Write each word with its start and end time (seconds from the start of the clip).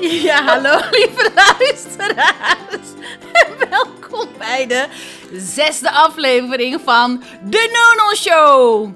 Ja, 0.00 0.44
hallo 0.44 0.80
lieve 0.90 1.30
luisteraars. 1.34 2.88
En 3.32 3.68
welkom 3.70 4.28
bij 4.38 4.66
de 4.66 4.86
zesde 5.32 5.90
aflevering 5.90 6.80
van 6.80 7.22
de 7.44 7.70
Nono 7.72 8.14
Show. 8.14 8.94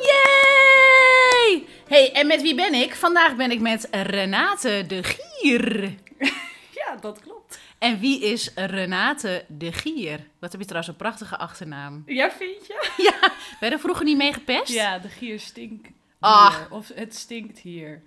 Yay! 0.00 1.66
Hey, 1.88 2.12
en 2.12 2.26
met 2.26 2.42
wie 2.42 2.54
ben 2.54 2.74
ik? 2.74 2.94
Vandaag 2.94 3.36
ben 3.36 3.50
ik 3.50 3.60
met 3.60 3.88
Renate 3.90 4.84
de 4.86 5.02
Gier. 5.02 5.94
Ja, 6.74 6.96
dat 7.00 7.20
klopt. 7.20 7.58
En 7.78 7.98
wie 8.00 8.20
is 8.20 8.50
Renate 8.54 9.44
de 9.48 9.72
Gier? 9.72 10.26
Wat 10.38 10.50
heb 10.52 10.60
je 10.60 10.66
trouwens 10.66 10.92
een 10.92 10.98
prachtige 10.98 11.36
achternaam. 11.38 12.02
Ja, 12.06 12.30
vind 12.30 12.66
je? 12.66 12.90
Ja, 12.96 13.32
werden 13.60 13.80
vroeger 13.80 14.04
niet 14.04 14.16
mee 14.16 14.32
gepest? 14.32 14.72
Ja, 14.72 14.98
de 14.98 15.08
gier 15.08 15.40
stinkt 15.40 15.88
hier. 16.20 16.66
Of 16.70 16.90
het 16.94 17.14
stinkt 17.14 17.58
hier. 17.58 18.02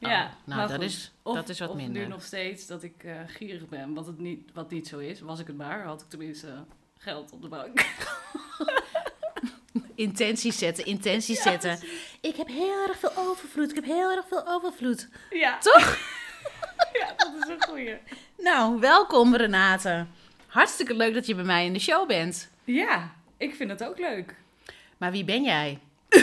Oh, 0.00 0.10
Ja, 0.10 0.20
nou, 0.44 0.58
maar 0.58 0.68
dat 0.68 0.76
goed. 0.76 0.84
is- 0.84 1.12
of, 1.22 1.34
dat 1.34 1.48
is 1.48 1.58
wat 1.58 1.68
of 1.68 1.76
minder. 1.76 2.02
nu 2.02 2.08
nog 2.08 2.22
steeds 2.22 2.66
dat 2.66 2.82
ik 2.82 3.04
eh, 3.04 3.12
gierig 3.26 3.68
ben, 3.68 3.94
wat, 3.94 4.06
het 4.06 4.18
niet, 4.18 4.50
wat 4.54 4.70
niet 4.70 4.88
zo 4.88 4.98
is. 4.98 5.20
Was 5.20 5.40
ik 5.40 5.46
het 5.46 5.56
maar, 5.56 5.82
had 5.84 6.00
ik 6.00 6.08
tenminste 6.08 6.64
geld 6.98 7.32
op 7.32 7.42
de 7.42 7.48
bank. 7.48 7.84
Intenties 9.94 10.58
zetten, 10.58 10.84
intenties 10.84 11.36
Ja, 11.44 11.50
zetten. 11.50 11.78
Ik 12.20 12.36
heb 12.36 12.46
heel 12.46 12.86
erg 12.88 12.98
veel 12.98 13.12
overvloed, 13.16 13.68
ik 13.70 13.74
heb 13.74 13.84
heel 13.84 14.10
erg 14.10 14.28
veel 14.28 14.46
overvloed. 14.48 15.08
Ja, 15.30 15.58
Toch? 15.58 15.98
ja, 17.00 17.14
dat 17.16 17.32
is 17.42 17.48
een 17.48 17.62
goeie. 17.64 17.96
Nou, 18.38 18.80
welkom 18.80 19.34
Renate. 19.36 20.06
Hartstikke 20.46 20.94
leuk 20.94 21.14
dat 21.14 21.26
je 21.26 21.34
bij 21.34 21.44
mij 21.44 21.64
in 21.66 21.72
de 21.72 21.78
show 21.78 22.08
bent. 22.08 22.50
Ja, 22.64 23.14
ik 23.36 23.54
vind 23.54 23.70
het 23.70 23.84
ook 23.84 23.98
leuk. 23.98 24.34
Maar 24.96 25.10
wie 25.10 25.24
ben 25.24 25.42
jij? 25.42 25.78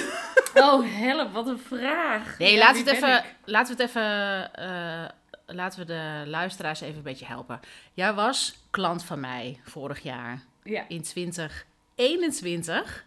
Oh, 0.56 0.86
help, 0.98 1.34
wat 1.34 1.48
een 1.48 1.60
vraag. 1.60 2.38
Nee, 2.38 2.54
Ja, 2.54 2.60
laten, 2.60 2.84
we 2.84 2.90
het 2.90 2.98
even, 3.04 3.24
laten 3.46 3.76
we 3.78 3.82
het 3.84 3.90
even. 3.92 4.54
eh, 4.54 5.06
laten 5.46 5.80
we 5.80 5.86
de 5.86 6.24
luisteraars 6.26 6.82
even 6.82 6.98
een 6.98 7.04
beetje 7.04 7.26
helpen. 7.26 7.60
Jij 7.94 8.14
was 8.14 8.58
klant 8.70 9.04
van 9.04 9.20
mij 9.20 9.60
vorig 9.64 10.00
jaar. 10.00 10.44
Ja, 10.64 10.86
In 10.88 11.02
2021 11.02 13.06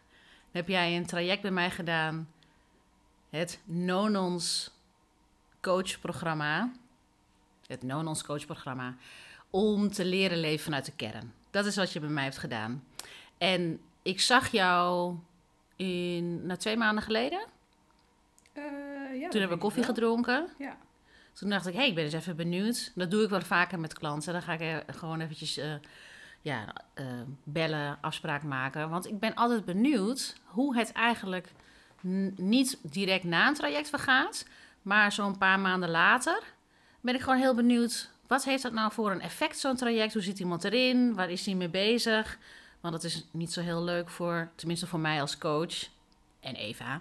heb 0.52 0.68
jij 0.68 0.96
een 0.96 1.06
traject 1.06 1.42
bij 1.42 1.50
mij 1.50 1.70
gedaan. 1.70 2.28
Het 3.30 3.60
Nonons 3.64 4.70
coachprogramma. 5.60 6.70
Het 7.66 7.82
Nonons 7.82 8.24
coachprogramma. 8.24 8.94
Om 9.50 9.92
te 9.92 10.04
leren 10.04 10.38
leven 10.40 10.64
vanuit 10.64 10.84
de 10.84 10.92
kern. 10.96 11.32
Dat 11.50 11.66
is 11.66 11.76
wat 11.76 11.92
je 11.92 12.00
bij 12.00 12.08
mij 12.08 12.24
hebt 12.24 12.38
gedaan. 12.38 12.84
En 13.38 13.80
ik 14.02 14.20
zag 14.20 14.48
jou 14.50 15.14
in, 15.78 16.46
nou, 16.46 16.58
twee 16.58 16.76
maanden 16.76 17.04
geleden. 17.04 17.40
Eh, 18.52 18.62
ja 19.20 19.28
Toen 19.28 19.40
hebben 19.40 19.58
we 19.58 19.64
koffie 19.64 19.82
gedronken. 19.82 20.48
Ja. 20.58 20.76
Toen 21.32 21.50
dacht 21.50 21.66
ik, 21.66 21.72
hé, 21.72 21.78
hey, 21.78 21.88
ik 21.88 21.94
ben 21.94 22.04
eens 22.04 22.12
even 22.12 22.36
benieuwd. 22.36 22.92
Dat 22.94 23.10
doe 23.10 23.22
ik 23.22 23.30
wel 23.30 23.40
vaker 23.40 23.80
met 23.80 23.98
klanten. 23.98 24.32
Dan 24.32 24.42
ga 24.42 24.52
ik 24.52 24.82
gewoon 24.86 25.20
eventjes 25.20 25.56
eh, 25.56 25.72
ja, 26.40 26.72
eh, 26.94 27.06
bellen, 27.44 27.98
afspraak 28.00 28.42
maken. 28.42 28.90
Want 28.90 29.06
ik 29.06 29.18
ben 29.18 29.34
altijd 29.34 29.64
benieuwd 29.64 30.34
hoe 30.44 30.76
het 30.76 30.92
eigenlijk 30.92 31.52
niet 32.36 32.78
direct 32.82 33.24
na 33.24 33.48
een 33.48 33.54
traject 33.54 33.88
vergaat. 33.88 34.46
Maar 34.82 35.12
zo'n 35.12 35.38
paar 35.38 35.60
maanden 35.60 35.90
later 35.90 36.42
ben 37.00 37.14
ik 37.14 37.20
gewoon 37.20 37.38
heel 37.38 37.54
benieuwd. 37.54 38.10
Wat 38.26 38.44
heeft 38.44 38.62
dat 38.62 38.72
nou 38.72 38.92
voor 38.92 39.10
een 39.10 39.20
effect, 39.20 39.58
zo'n 39.58 39.76
traject? 39.76 40.12
Hoe 40.12 40.22
zit 40.22 40.38
iemand 40.38 40.64
erin? 40.64 41.14
Waar 41.14 41.30
is 41.30 41.46
hij 41.46 41.54
mee 41.54 41.68
bezig? 41.68 42.38
Want 42.80 42.94
dat 42.94 43.04
is 43.04 43.24
niet 43.30 43.52
zo 43.52 43.60
heel 43.60 43.82
leuk 43.82 44.08
voor, 44.10 44.50
tenminste 44.54 44.86
voor 44.86 44.98
mij 45.00 45.20
als 45.20 45.38
coach 45.38 45.74
en 46.40 46.54
Eva. 46.54 47.00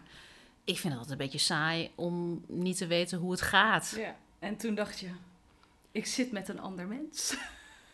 Ik 0.63 0.75
vind 0.79 0.83
het 0.93 1.01
altijd 1.01 1.11
een 1.11 1.25
beetje 1.25 1.37
saai 1.45 1.91
om 1.95 2.43
niet 2.47 2.77
te 2.77 2.87
weten 2.87 3.17
hoe 3.17 3.31
het 3.31 3.41
gaat. 3.41 3.93
ja. 3.97 4.15
En 4.39 4.57
toen 4.57 4.75
dacht 4.75 4.99
je, 4.99 5.09
ik 5.91 6.05
zit 6.05 6.31
met 6.31 6.49
een 6.49 6.59
ander 6.59 6.87
mens. 6.87 7.35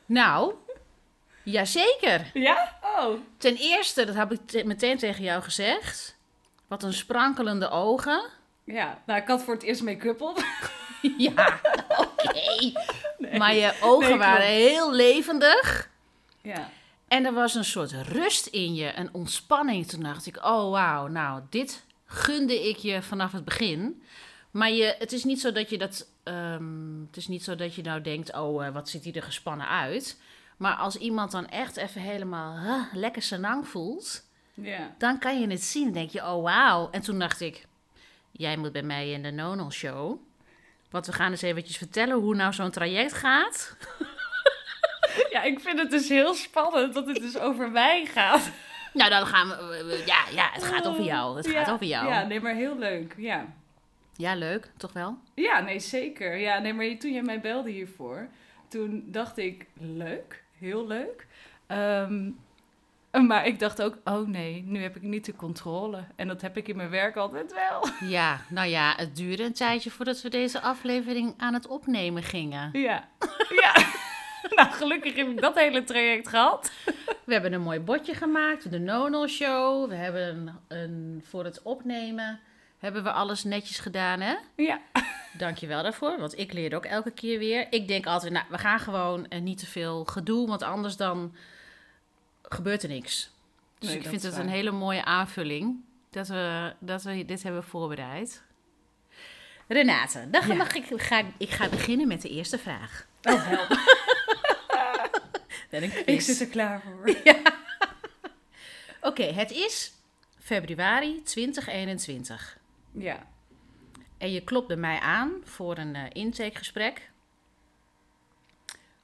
Nou, 0.06 0.54
jazeker. 1.44 2.32
Ja? 2.34 2.78
Oh. 2.82 3.20
Ten 3.38 3.56
eerste, 3.56 4.06
dat 4.06 4.16
heb 4.16 4.32
ik 4.32 4.40
te- 4.46 4.64
meteen 4.66 4.98
tegen 4.98 5.24
jou 5.24 5.42
gezegd. 5.44 6.16
Wat 6.68 6.84
een 6.84 6.94
sprankelende 6.94 7.70
ogen. 7.70 8.24
Ja, 8.64 9.02
nou, 9.06 9.22
ik 9.22 9.28
had 9.28 9.44
voor 9.44 9.54
het 9.54 9.64
eerst 9.64 9.84
make-up 9.84 10.22
op. 10.22 10.44
Ja, 11.18 11.60
oké. 11.98 12.72
Nee. 13.18 13.38
Maar 13.38 13.54
je 13.56 13.78
ogen 13.82 14.10
Nee, 14.10 14.18
waren 14.18 14.46
heel 14.48 14.92
levendig. 14.94 15.90
Ja. 16.42 16.70
En 17.14 17.26
er 17.26 17.34
was 17.34 17.56
een 17.56 17.66
soort 17.66 17.92
rust 17.92 18.46
in 18.46 18.76
je, 18.76 18.96
een 18.96 19.14
ontspanning. 19.14 19.88
Toen 19.88 20.04
dacht 20.04 20.26
ik, 20.26 20.38
oh 20.38 20.72
wauw, 20.72 21.08
nou, 21.08 21.42
dit 21.50 21.86
gunde 22.06 22.70
ik 22.70 22.78
je 22.78 23.02
vanaf 23.02 23.32
het 23.32 23.46
begin. 23.46 24.04
Maar 24.52 24.72
je, 24.72 24.96
het 25.00 25.12
is 25.12 25.24
niet 25.24 25.42
zo 25.42 25.52
dat 25.52 25.70
je 25.70 25.78
dat, 25.78 26.08
ehm, 26.24 27.02
het 27.06 27.18
is 27.18 27.28
niet 27.28 27.44
zo 27.44 27.56
dat 27.56 27.76
je 27.76 27.82
nou 27.82 28.02
denkt, 28.02 28.36
oh, 28.36 28.66
eh, 28.66 28.74
wat 28.74 28.90
ziet 28.90 29.04
hij 29.04 29.14
er 29.14 29.24
gespannen 29.24 29.68
uit. 29.68 30.22
Maar 30.58 30.76
als 30.76 30.96
iemand 30.96 31.32
dan 31.32 31.48
echt 31.48 31.78
even 31.78 32.02
helemaal 32.02 32.60
huh, 32.60 32.94
lekker 32.94 33.22
senang 33.22 33.68
voelt, 33.68 34.24
dan 34.98 35.20
kan 35.20 35.42
je 35.42 35.48
het 35.48 35.64
zien. 35.64 35.84
Dan 35.84 35.94
denk 35.94 36.10
je, 36.10 36.22
oh 36.22 36.44
wauw. 36.44 36.90
En 36.92 37.02
toen 37.02 37.20
dacht 37.20 37.42
ik, 37.42 37.66
jij 38.32 38.58
moet 38.58 38.72
bij 38.72 38.84
mij 38.84 39.12
in 39.12 39.24
de 39.24 39.32
Nonal 39.32 39.72
Show. 39.72 40.20
Want 40.90 41.06
we 41.06 41.14
gaan 41.14 41.32
eens 41.32 41.42
eventjes 41.42 41.78
vertellen 41.78 42.18
hoe 42.18 42.36
nou 42.36 42.54
zo'n 42.54 42.72
traject 42.72 43.14
gaat. 43.14 43.76
ja, 45.30 45.42
ik 45.44 45.60
vind 45.60 45.80
het 45.80 45.92
dus 45.92 46.10
heel 46.10 46.34
spannend 46.34 46.94
dat 46.94 47.08
het 47.08 47.16
dus 47.22 47.38
over 47.38 47.72
mij 47.72 48.06
gaat. 48.06 48.52
Nou, 48.94 49.10
dan 49.10 49.26
gaan 49.26 49.48
we, 49.48 50.04
ja, 50.06 50.24
ja, 50.32 50.50
het 50.52 50.64
gaat 50.64 50.88
over 50.88 51.04
jou. 51.04 51.38
Het 51.38 51.46
Ja, 51.46 51.64
gaat 51.64 51.74
over 51.74 51.86
jou. 51.86 52.08
Ja, 52.08 52.24
nee, 52.24 52.40
maar 52.42 52.54
heel 52.54 52.78
leuk. 52.78 53.14
Ja. 53.18 53.46
Ja, 54.16 54.36
leuk, 54.36 54.72
toch 54.78 54.94
wel? 54.94 55.18
Ja, 55.34 55.60
nee, 55.60 55.80
zeker. 55.80 56.38
Ja, 56.38 56.60
nee, 56.60 56.74
maar 56.74 56.98
toen 56.98 57.12
jij 57.12 57.22
mij 57.22 57.40
belde 57.40 57.70
hiervoor, 57.70 58.28
toen 58.68 59.04
dacht 59.08 59.38
ik, 59.38 59.66
leuk, 59.80 60.44
heel 60.60 60.88
leuk. 60.88 61.28
Ehm, 61.68 62.30
maar 63.28 63.46
ik 63.46 63.60
dacht 63.60 63.82
ook, 63.82 63.98
oh 64.04 64.28
nee, 64.28 64.64
nu 64.68 64.82
heb 64.82 64.96
ik 64.96 65.02
niet 65.02 65.26
de 65.26 65.36
controle. 65.36 66.04
En 66.16 66.28
dat 66.28 66.42
heb 66.42 66.58
ik 66.58 66.68
in 66.68 66.76
mijn 66.76 66.90
werk 66.90 67.16
altijd 67.16 67.54
wel. 67.54 68.10
Ja, 68.10 68.42
nou 68.50 68.68
ja, 68.68 68.94
het 68.98 69.16
duurde 69.16 69.44
een 69.44 69.54
tijdje 69.54 69.92
voordat 69.92 70.22
we 70.22 70.30
deze 70.30 70.62
aflevering 70.62 71.34
aan 71.38 71.54
het 71.54 71.68
opnemen 71.68 72.24
gingen. 72.24 72.70
Ja, 72.74 73.08
ja. 73.62 73.74
nou, 74.58 74.72
gelukkig 74.72 75.16
heb 75.16 75.28
ik 75.28 75.42
dat 75.42 75.56
hele 75.56 75.84
traject 75.84 76.28
gehad. 76.28 76.72
We 77.24 77.34
hebben 77.34 77.54
een 77.54 77.62
mooi 77.62 77.80
bordje 77.80 78.14
gemaakt, 78.14 78.72
de 78.72 78.80
Nonal 78.80 79.28
Show. 79.28 79.90
We 79.90 79.96
hebben 79.96 80.28
een, 80.38 80.78
een, 80.80 81.24
voor 81.30 81.44
het 81.44 81.62
opnemen 81.62 82.40
hebben 82.80 83.04
we 83.04 83.12
alles 83.12 83.44
netjes 83.44 83.80
gedaan, 83.80 84.20
hè? 84.22 84.36
Ja, 84.56 84.82
Dank 85.38 85.58
je 85.58 85.68
wel 85.68 85.84
daarvoor, 85.84 86.20
want 86.20 86.38
ik 86.40 86.54
leer 86.54 86.76
ook 86.76 86.86
elke 86.86 87.12
keer 87.12 87.40
weer. 87.40 87.68
Ik 87.70 87.88
denk 87.88 88.06
altijd, 88.06 88.34
nou, 88.34 88.46
we 88.50 88.58
gaan 88.58 88.80
gewoon 88.80 89.28
eh, 89.28 89.42
niet 89.42 89.58
te 89.58 89.66
veel 89.66 90.04
gedoe, 90.06 90.48
want 90.48 90.64
anders 90.64 90.98
dan 90.98 91.36
gebeurt 92.42 92.84
er 92.84 92.90
niks. 92.90 93.30
Dus 93.80 93.90
Nee, 93.90 93.98
ik 94.00 94.08
vind 94.08 94.24
het 94.24 94.38
een 94.38 94.50
hele 94.50 94.72
mooie 94.72 95.06
aanvulling 95.06 95.84
dat 96.10 96.28
we, 96.28 96.74
dat 96.80 97.04
we 97.04 97.26
dit 97.26 97.44
hebben 97.44 97.64
voorbereid. 97.64 98.44
Renate, 99.68 100.28
dan 100.32 100.48
Ja. 100.48 100.54
mag 100.54 100.74
ik, 100.76 100.86
ga, 100.96 101.20
ik- 101.20 101.26
ik 101.38 101.50
ga 101.50 101.70
beginnen 101.70 102.08
met 102.08 102.22
de 102.22 102.30
eerste 102.30 102.58
vraag. 102.58 103.06
oh 103.24 103.48
help. 103.48 103.68
Een 105.82 105.92
Ik 106.08 106.22
zit 106.22 106.40
er 106.40 106.48
klaar 106.48 106.82
voor. 106.82 107.16
Oké, 109.10 109.24
het 109.24 109.52
is 109.52 109.94
februari 110.40 111.22
2021. 111.24 112.58
Ja. 112.92 113.28
En 114.18 114.32
je 114.32 114.44
klopt 114.44 114.68
bij 114.68 114.76
mij 114.78 115.00
aan 115.00 115.32
voor 115.44 115.78
een 115.78 115.96
eh, 115.96 116.04
intakegesprek. 116.12 117.10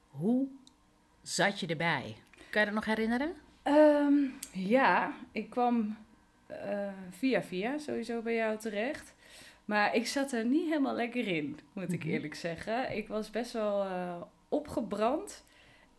Hoe 0.08 0.48
zat 1.22 1.60
je 1.60 1.68
erbij? 1.68 2.16
Kan 2.50 2.60
je 2.62 2.66
dat 2.68 2.76
nog 2.76 2.86
herinneren? 2.86 3.34
Ehm, 3.64 4.14
ja, 4.52 5.14
ik 5.32 5.50
kwam 5.50 5.98
eh, 6.48 6.88
via 7.12 7.42
via 7.44 7.78
sowieso 7.78 8.22
bij 8.22 8.36
jou 8.36 8.58
terecht. 8.58 9.14
Maar 9.66 9.96
ik 9.96 10.08
zat 10.08 10.32
er 10.32 10.46
niet 10.46 10.68
helemaal 10.68 10.96
lekker 10.96 11.28
in, 11.28 11.60
moet 11.74 11.94
ik 11.94 12.04
Mhm. 12.04 12.14
eerlijk 12.14 12.36
zeggen. 12.36 12.96
Ik 12.98 13.08
was 13.08 13.30
best 13.30 13.52
wel 13.52 13.84
eh, 13.84 14.22
opgebrand 14.50 15.44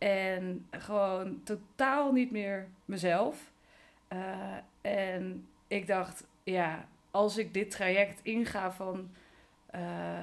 en 0.03 0.67
gewoon 0.71 1.41
totaal 1.43 2.11
niet 2.11 2.31
meer 2.31 2.67
mezelf. 2.85 3.51
Eh, 4.07 4.19
en 4.81 5.47
ik 5.67 5.87
dacht, 5.87 6.23
ja, 6.43 6.87
als 7.11 7.37
ik 7.37 7.53
dit 7.53 7.71
traject 7.71 8.19
inga 8.23 8.71
van 8.71 9.09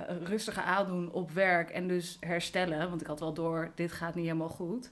een 0.07 0.25
rustige 0.25 0.63
aandoen 0.63 1.13
op 1.13 1.31
werk 1.31 1.71
en 1.71 1.89
dus 1.89 2.17
herstellen, 2.21 2.89
want 2.89 3.01
ik 3.01 3.07
had 3.07 3.21
wel 3.21 3.33
door, 3.33 3.71
dit 3.75 3.93
gaat 3.93 4.15
niet 4.15 4.25
helemaal 4.25 4.49
goed 4.49 4.91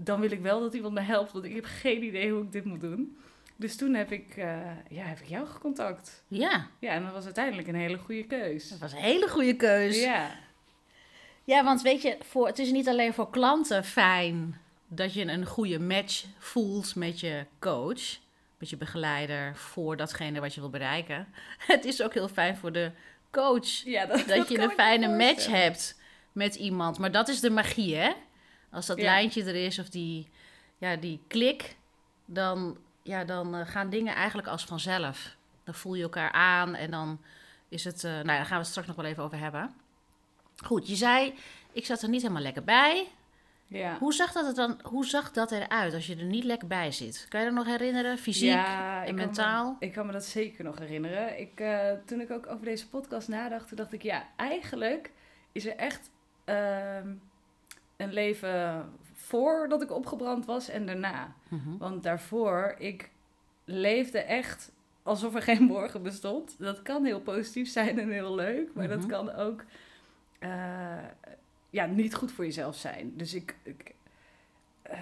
dan 0.00 0.20
wil 0.20 0.30
ik 0.30 0.40
wel 0.40 0.60
dat 0.60 0.74
iemand 0.74 0.94
me 0.94 1.00
helpt, 1.00 1.32
want 1.32 1.44
ik 1.44 1.54
heb 1.54 1.64
geen 1.64 2.02
idee 2.02 2.32
hoe 2.32 2.42
ik 2.42 2.52
dit 2.52 2.64
moet 2.64 2.80
doen. 2.80 3.16
Dus 3.56 3.76
toen 3.76 3.94
heb 3.94 4.12
ik, 4.12 4.36
eh, 4.36 4.60
ja, 4.88 5.04
heb 5.04 5.18
ik 5.18 5.26
jou 5.26 5.46
gecontact. 5.46 6.24
Ja, 6.28 6.66
Ja, 6.78 6.90
en 6.90 7.02
dat 7.02 7.12
was 7.12 7.24
uiteindelijk 7.24 7.68
een 7.68 7.74
hele 7.74 7.98
goede 7.98 8.24
keus. 8.24 8.68
dat 8.68 8.78
was 8.78 8.92
een 8.92 8.98
hele 8.98 9.28
goede 9.28 9.56
keus. 9.56 10.02
Ja, 10.02 10.30
Ja, 11.48 11.64
want 11.64 11.82
weet 11.82 12.02
je, 12.02 12.16
voor, 12.20 12.46
het 12.46 12.58
is 12.58 12.70
niet 12.70 12.88
alleen 12.88 13.14
voor 13.14 13.30
klanten 13.30 13.84
fijn 13.84 14.60
dat 14.88 15.14
je 15.14 15.24
een 15.24 15.46
goede 15.46 15.78
match 15.78 16.24
voelt 16.38 16.94
met 16.94 17.20
je 17.20 17.46
coach, 17.58 18.02
met 18.58 18.70
je 18.70 18.76
begeleider 18.76 19.56
voor 19.56 19.96
datgene 19.96 20.40
wat 20.40 20.54
je 20.54 20.60
wil 20.60 20.70
bereiken. 20.70 21.28
Het 21.66 21.84
is 21.84 22.02
ook 22.02 22.14
heel 22.14 22.28
fijn 22.28 22.56
voor 22.56 22.72
de 22.72 22.90
coach 23.30 23.66
Ja, 23.68 24.06
dat, 24.06 24.48
je 24.48 24.58
een 24.58 24.70
fijne 24.70 25.16
match 25.16 25.46
hebt 25.46 26.00
met 26.32 26.54
iemand. 26.54 26.98
Maar 26.98 27.10
dat 27.12 27.28
is 27.28 27.40
de 27.40 27.50
magie, 27.50 27.96
hè? 27.96 28.12
Als 28.70 28.86
dat 28.86 28.96
Ja. 28.98 29.04
lijntje 29.04 29.44
er 29.44 29.64
is 29.64 29.78
of 29.78 29.88
die, 29.88 30.28
ja, 30.78 30.96
die 30.96 31.20
klik, 31.26 31.76
dan, 32.24 32.78
ja, 33.02 33.24
dan 33.24 33.54
eh, 33.54 33.66
gaan 33.66 33.90
dingen 33.90 34.14
eigenlijk 34.14 34.48
als 34.48 34.64
vanzelf. 34.64 35.36
Dan 35.64 35.74
voel 35.74 35.94
je 35.94 36.02
elkaar 36.02 36.32
aan 36.32 36.74
en 36.74 36.90
dan 36.90 37.20
is 37.68 37.84
het... 37.84 38.04
eh, 38.04 38.10
nou 38.10 38.26
ja, 38.26 38.36
daar 38.36 38.44
gaan 38.46 38.48
we 38.56 38.62
het 38.62 38.66
straks 38.66 38.86
nog 38.88 38.96
wel 38.96 39.04
even 39.04 39.22
over 39.22 39.38
hebben. 39.38 39.74
Goed, 40.64 40.88
je 40.88 40.96
zei, 40.96 41.34
ik 41.72 41.86
zat 41.86 42.02
er 42.02 42.08
niet 42.08 42.22
helemaal 42.22 42.42
lekker 42.42 42.64
bij. 42.64 43.08
Ja. 43.66 43.98
Hoe 43.98 44.12
zag 44.14 44.32
dat, 44.32 44.46
er 44.46 44.54
dan, 44.54 44.80
hoe 44.82 45.06
zag 45.06 45.30
dat 45.32 45.52
eruit 45.52 45.94
als 45.94 46.06
je 46.06 46.16
er 46.16 46.24
niet 46.24 46.44
lekker 46.44 46.68
bij 46.68 46.92
zit? 46.92 47.26
Kan 47.28 47.40
je 47.40 47.46
dat 47.46 47.54
nog 47.54 47.66
herinneren? 47.66 48.18
Fysiek 48.18 48.48
Ja, 48.48 49.04
en 49.04 49.14
mentaal? 49.14 49.76
me- 49.80 49.86
ik 49.86 49.92
kan 49.92 50.06
me 50.06 50.12
dat 50.12 50.24
zeker 50.24 50.64
nog 50.64 50.78
herinneren. 50.78 51.40
Ik, 51.40 51.60
eh, 51.60 51.90
toen 52.06 52.20
ik 52.20 52.30
ook 52.30 52.46
over 52.46 52.64
deze 52.64 52.88
podcast 52.88 53.28
nadacht, 53.28 53.76
dacht 53.76 53.92
ik, 53.92 54.02
ja, 54.02 54.28
eigenlijk 54.36 55.10
is 55.52 55.66
er 55.66 55.76
echt 55.76 56.10
ehm, 56.44 57.08
een 57.96 58.12
leven 58.12 58.88
voordat 59.14 59.82
ik 59.82 59.90
opgebrand 59.92 60.44
was 60.46 60.68
en 60.68 60.86
daarna. 60.86 61.34
Mhm. 61.48 61.76
Want 61.78 62.02
daarvoor, 62.02 62.74
ik 62.78 63.10
leefde 63.64 64.18
echt 64.18 64.72
alsof 65.02 65.34
er 65.34 65.42
geen 65.42 65.62
morgen 65.74 66.02
bestond. 66.02 66.56
Dat 66.58 66.82
kan 66.82 67.04
heel 67.04 67.20
positief 67.20 67.68
zijn 67.70 67.98
en 67.98 68.10
heel 68.10 68.34
leuk, 68.34 68.74
maar 68.74 68.88
dat 68.88 68.98
Mhm. 68.98 69.08
kan 69.08 69.32
ook 69.34 69.64
eh, 70.38 71.04
ja, 71.70 71.86
niet 71.86 72.14
goed 72.14 72.32
voor 72.32 72.44
jezelf 72.44 72.76
zijn. 72.76 73.12
Dus 73.16 73.34
ik. 73.34 73.56
ik 73.62 73.94
eh, 74.82 74.98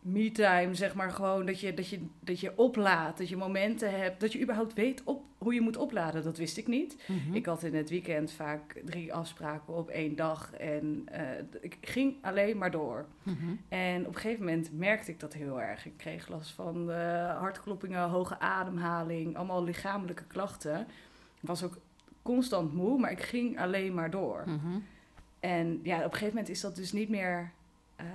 me-time, 0.00 0.74
zeg 0.74 0.94
maar 0.94 1.10
gewoon 1.10 1.46
dat 1.46 1.60
je, 1.60 1.74
dat, 1.74 1.88
je, 1.88 2.06
dat 2.20 2.40
je 2.40 2.58
oplaadt, 2.58 3.18
dat 3.18 3.28
je 3.28 3.36
momenten 3.36 3.98
hebt, 4.00 4.20
dat 4.20 4.32
je 4.32 4.40
überhaupt 4.40 4.74
weet 4.74 5.02
op, 5.04 5.24
hoe 5.38 5.54
je 5.54 5.60
moet 5.60 5.76
opladen. 5.76 6.22
Dat 6.22 6.36
wist 6.36 6.56
ik 6.56 6.66
niet. 6.66 6.96
Mhm. 7.06 7.34
Ik 7.34 7.46
had 7.46 7.62
in 7.62 7.74
het 7.74 7.90
weekend 7.90 8.32
vaak 8.32 8.80
drie 8.84 9.14
afspraken 9.14 9.74
op 9.74 9.88
één 9.88 10.16
dag 10.16 10.52
en 10.52 11.02
eh, 11.06 11.22
ik 11.60 11.78
ging 11.80 12.14
alleen 12.22 12.58
maar 12.58 12.70
door. 12.70 13.06
Mhm. 13.22 13.54
En 13.68 14.00
op 14.06 14.14
een 14.14 14.20
gegeven 14.20 14.44
moment 14.44 14.72
merkte 14.72 15.10
ik 15.10 15.20
dat 15.20 15.32
heel 15.32 15.60
erg. 15.60 15.86
Ik 15.86 15.96
kreeg 15.96 16.28
last 16.28 16.50
van 16.50 16.90
hartkloppingen, 17.38 18.08
hoge 18.08 18.38
ademhaling, 18.38 19.36
allemaal 19.36 19.64
lichamelijke 19.64 20.24
klachten. 20.24 20.80
Ik 21.40 21.48
was 21.48 21.62
ook 21.62 21.78
constant 22.26 22.72
moe, 22.72 22.98
maar 22.98 23.10
ik 23.10 23.22
ging 23.22 23.60
alleen 23.60 23.94
maar 23.94 24.10
door. 24.10 24.42
Mhm. 24.46 24.78
En 25.40 25.80
ja, 25.82 25.96
op 25.96 26.04
een 26.04 26.10
gegeven 26.12 26.28
moment 26.34 26.48
is 26.48 26.60
dat 26.60 26.76
dus 26.76 26.92
niet 26.92 27.08
meer. 27.08 27.50
eh, 27.96 28.06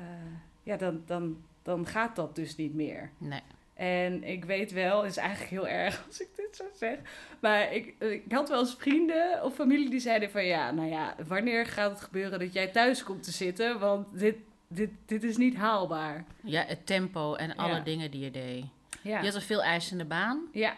ja, 0.63 0.77
dan, 0.77 1.01
dan, 1.05 1.37
dan 1.63 1.85
gaat 1.85 2.15
dat 2.15 2.35
dus 2.35 2.55
niet 2.55 2.73
meer. 2.73 3.09
Nee. 3.17 3.41
En 3.73 4.23
ik 4.23 4.45
weet 4.45 4.71
wel, 4.71 5.01
het 5.01 5.11
is 5.11 5.17
eigenlijk 5.17 5.49
heel 5.51 5.67
erg 5.67 6.03
als 6.07 6.21
ik 6.21 6.27
dit 6.35 6.55
zo 6.55 6.63
zeg. 6.75 6.97
Maar 7.39 7.73
ik, 7.73 7.95
ik 7.99 8.23
had 8.31 8.49
wel 8.49 8.59
eens 8.59 8.75
vrienden 8.75 9.43
of 9.43 9.55
familie 9.55 9.89
die 9.89 9.99
zeiden 9.99 10.31
van 10.31 10.45
ja, 10.45 10.71
nou 10.71 10.89
ja, 10.89 11.15
wanneer 11.27 11.65
gaat 11.65 11.91
het 11.91 12.01
gebeuren 12.01 12.39
dat 12.39 12.53
jij 12.53 12.67
thuis 12.67 13.03
komt 13.03 13.23
te 13.23 13.31
zitten? 13.31 13.79
Want 13.79 14.19
dit, 14.19 14.35
dit, 14.67 14.89
dit 15.05 15.23
is 15.23 15.37
niet 15.37 15.55
haalbaar. 15.55 16.25
Ja, 16.43 16.63
het 16.67 16.85
tempo 16.85 17.33
en 17.35 17.55
alle 17.55 17.73
Ja. 17.75 17.79
dingen 17.79 18.11
die 18.11 18.21
je 18.23 18.31
deed. 18.31 18.65
Ja. 19.01 19.19
Je 19.19 19.25
had 19.25 19.35
een 19.35 19.41
veel 19.41 19.63
eisende 19.63 20.05
baan. 20.05 20.41
Ja, 20.51 20.75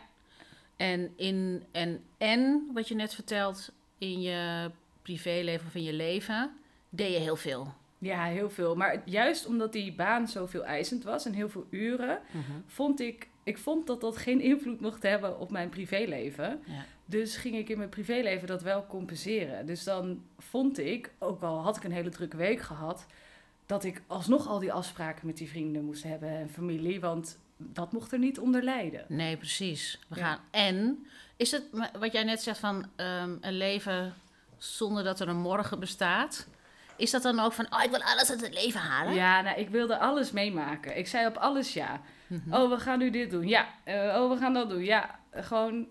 En, 0.84 1.14
in, 1.16 1.64
en, 1.72 2.04
en 2.18 2.70
wat 2.74 2.88
je 2.88 2.96
net 2.96 3.14
vertelt, 3.14 3.72
in 3.98 4.22
je 4.22 4.72
privéleven 5.02 5.68
of 5.68 5.76
in 5.76 5.84
je 5.84 5.94
leven, 5.94 6.52
deed 6.90 7.14
je 7.14 7.20
heel 7.20 7.36
veel. 7.36 7.74
ja, 7.98 8.24
heel 8.24 8.50
veel. 8.50 8.76
Maar 8.76 9.02
juist 9.06 9.46
omdat 9.46 9.72
die 9.72 9.94
baan 9.94 10.28
zoveel 10.28 10.66
eisend 10.66 11.04
was 11.04 11.26
en 11.26 11.34
heel 11.34 11.50
veel 11.50 11.68
uren, 11.70 12.20
vond 12.66 13.00
ik, 13.00 13.28
ik 13.44 13.58
vond 13.58 13.88
dat 13.88 14.02
dat 14.02 14.18
geen 14.18 14.42
invloed 14.42 14.80
mocht 14.82 15.04
hebben 15.04 15.40
op 15.40 15.52
mijn 15.52 15.70
privéleven. 15.70 16.62
Ja. 16.66 16.86
Dus 17.06 17.38
ging 17.38 17.56
ik 17.56 17.70
in 17.70 17.78
mijn 17.78 17.90
privéleven 17.90 18.48
dat 18.48 18.62
wel 18.62 18.86
compenseren. 18.88 19.66
Dus 19.66 19.84
dan 19.84 20.24
vond 20.38 20.80
ik, 20.80 21.12
ook 21.20 21.42
al 21.42 21.62
had 21.62 21.78
ik 21.78 21.84
een 21.84 21.92
hele 21.92 22.10
drukke 22.10 22.38
week 22.38 22.62
gehad, 22.62 23.06
dat 23.66 23.84
ik 23.84 24.02
alsnog 24.08 24.48
al 24.48 24.60
die 24.60 24.74
afspraken 24.74 25.28
met 25.28 25.38
die 25.38 25.50
vrienden 25.50 25.86
moest 25.86 26.04
hebben 26.04 26.30
en 26.30 26.50
familie, 26.50 27.00
want 27.00 27.38
dat 27.58 27.92
mocht 27.92 28.12
er 28.12 28.20
niet 28.20 28.40
onder 28.40 28.64
lijden. 28.64 29.06
Nee, 29.08 29.38
precies. 29.38 30.00
We 30.08 30.16
Ja. 30.16 30.26
gaan. 30.26 30.40
En 30.52 31.08
is 31.38 31.52
het 31.52 31.64
wat 32.00 32.12
jij 32.14 32.24
net 32.24 32.42
zegt 32.42 32.60
van 32.60 32.86
ehm, 32.96 33.36
een 33.42 33.58
leven 33.58 34.14
zonder 34.58 35.04
dat 35.04 35.20
er 35.20 35.28
een 35.28 35.40
morgen 35.42 35.80
bestaat? 35.80 36.48
Is 36.96 37.12
dat 37.12 37.22
dan 37.22 37.40
ook 37.40 37.54
van, 37.54 37.74
oh, 37.74 37.84
ik 37.84 37.90
wil 37.90 38.02
alles 38.04 38.30
uit 38.32 38.42
het 38.42 38.54
leven 38.54 38.80
halen? 38.80 39.14
Ja, 39.14 39.42
nou, 39.42 39.60
ik 39.60 39.70
wilde 39.70 39.98
alles 39.98 40.32
meemaken. 40.32 40.98
Ik 40.98 41.08
zei 41.08 41.28
op 41.28 41.36
alles 41.38 41.74
ja. 41.74 42.02
Mhm. 42.28 42.54
Oh, 42.54 42.70
we 42.70 42.78
gaan 42.80 43.00
nu 43.00 43.10
dit 43.10 43.30
doen. 43.32 43.48
Ja. 43.48 43.68
Eh, 43.84 43.96
oh, 43.96 44.30
we 44.32 44.38
gaan 44.38 44.54
dat 44.54 44.70
doen. 44.70 44.84
Ja. 44.84 45.20
Gewoon 45.32 45.88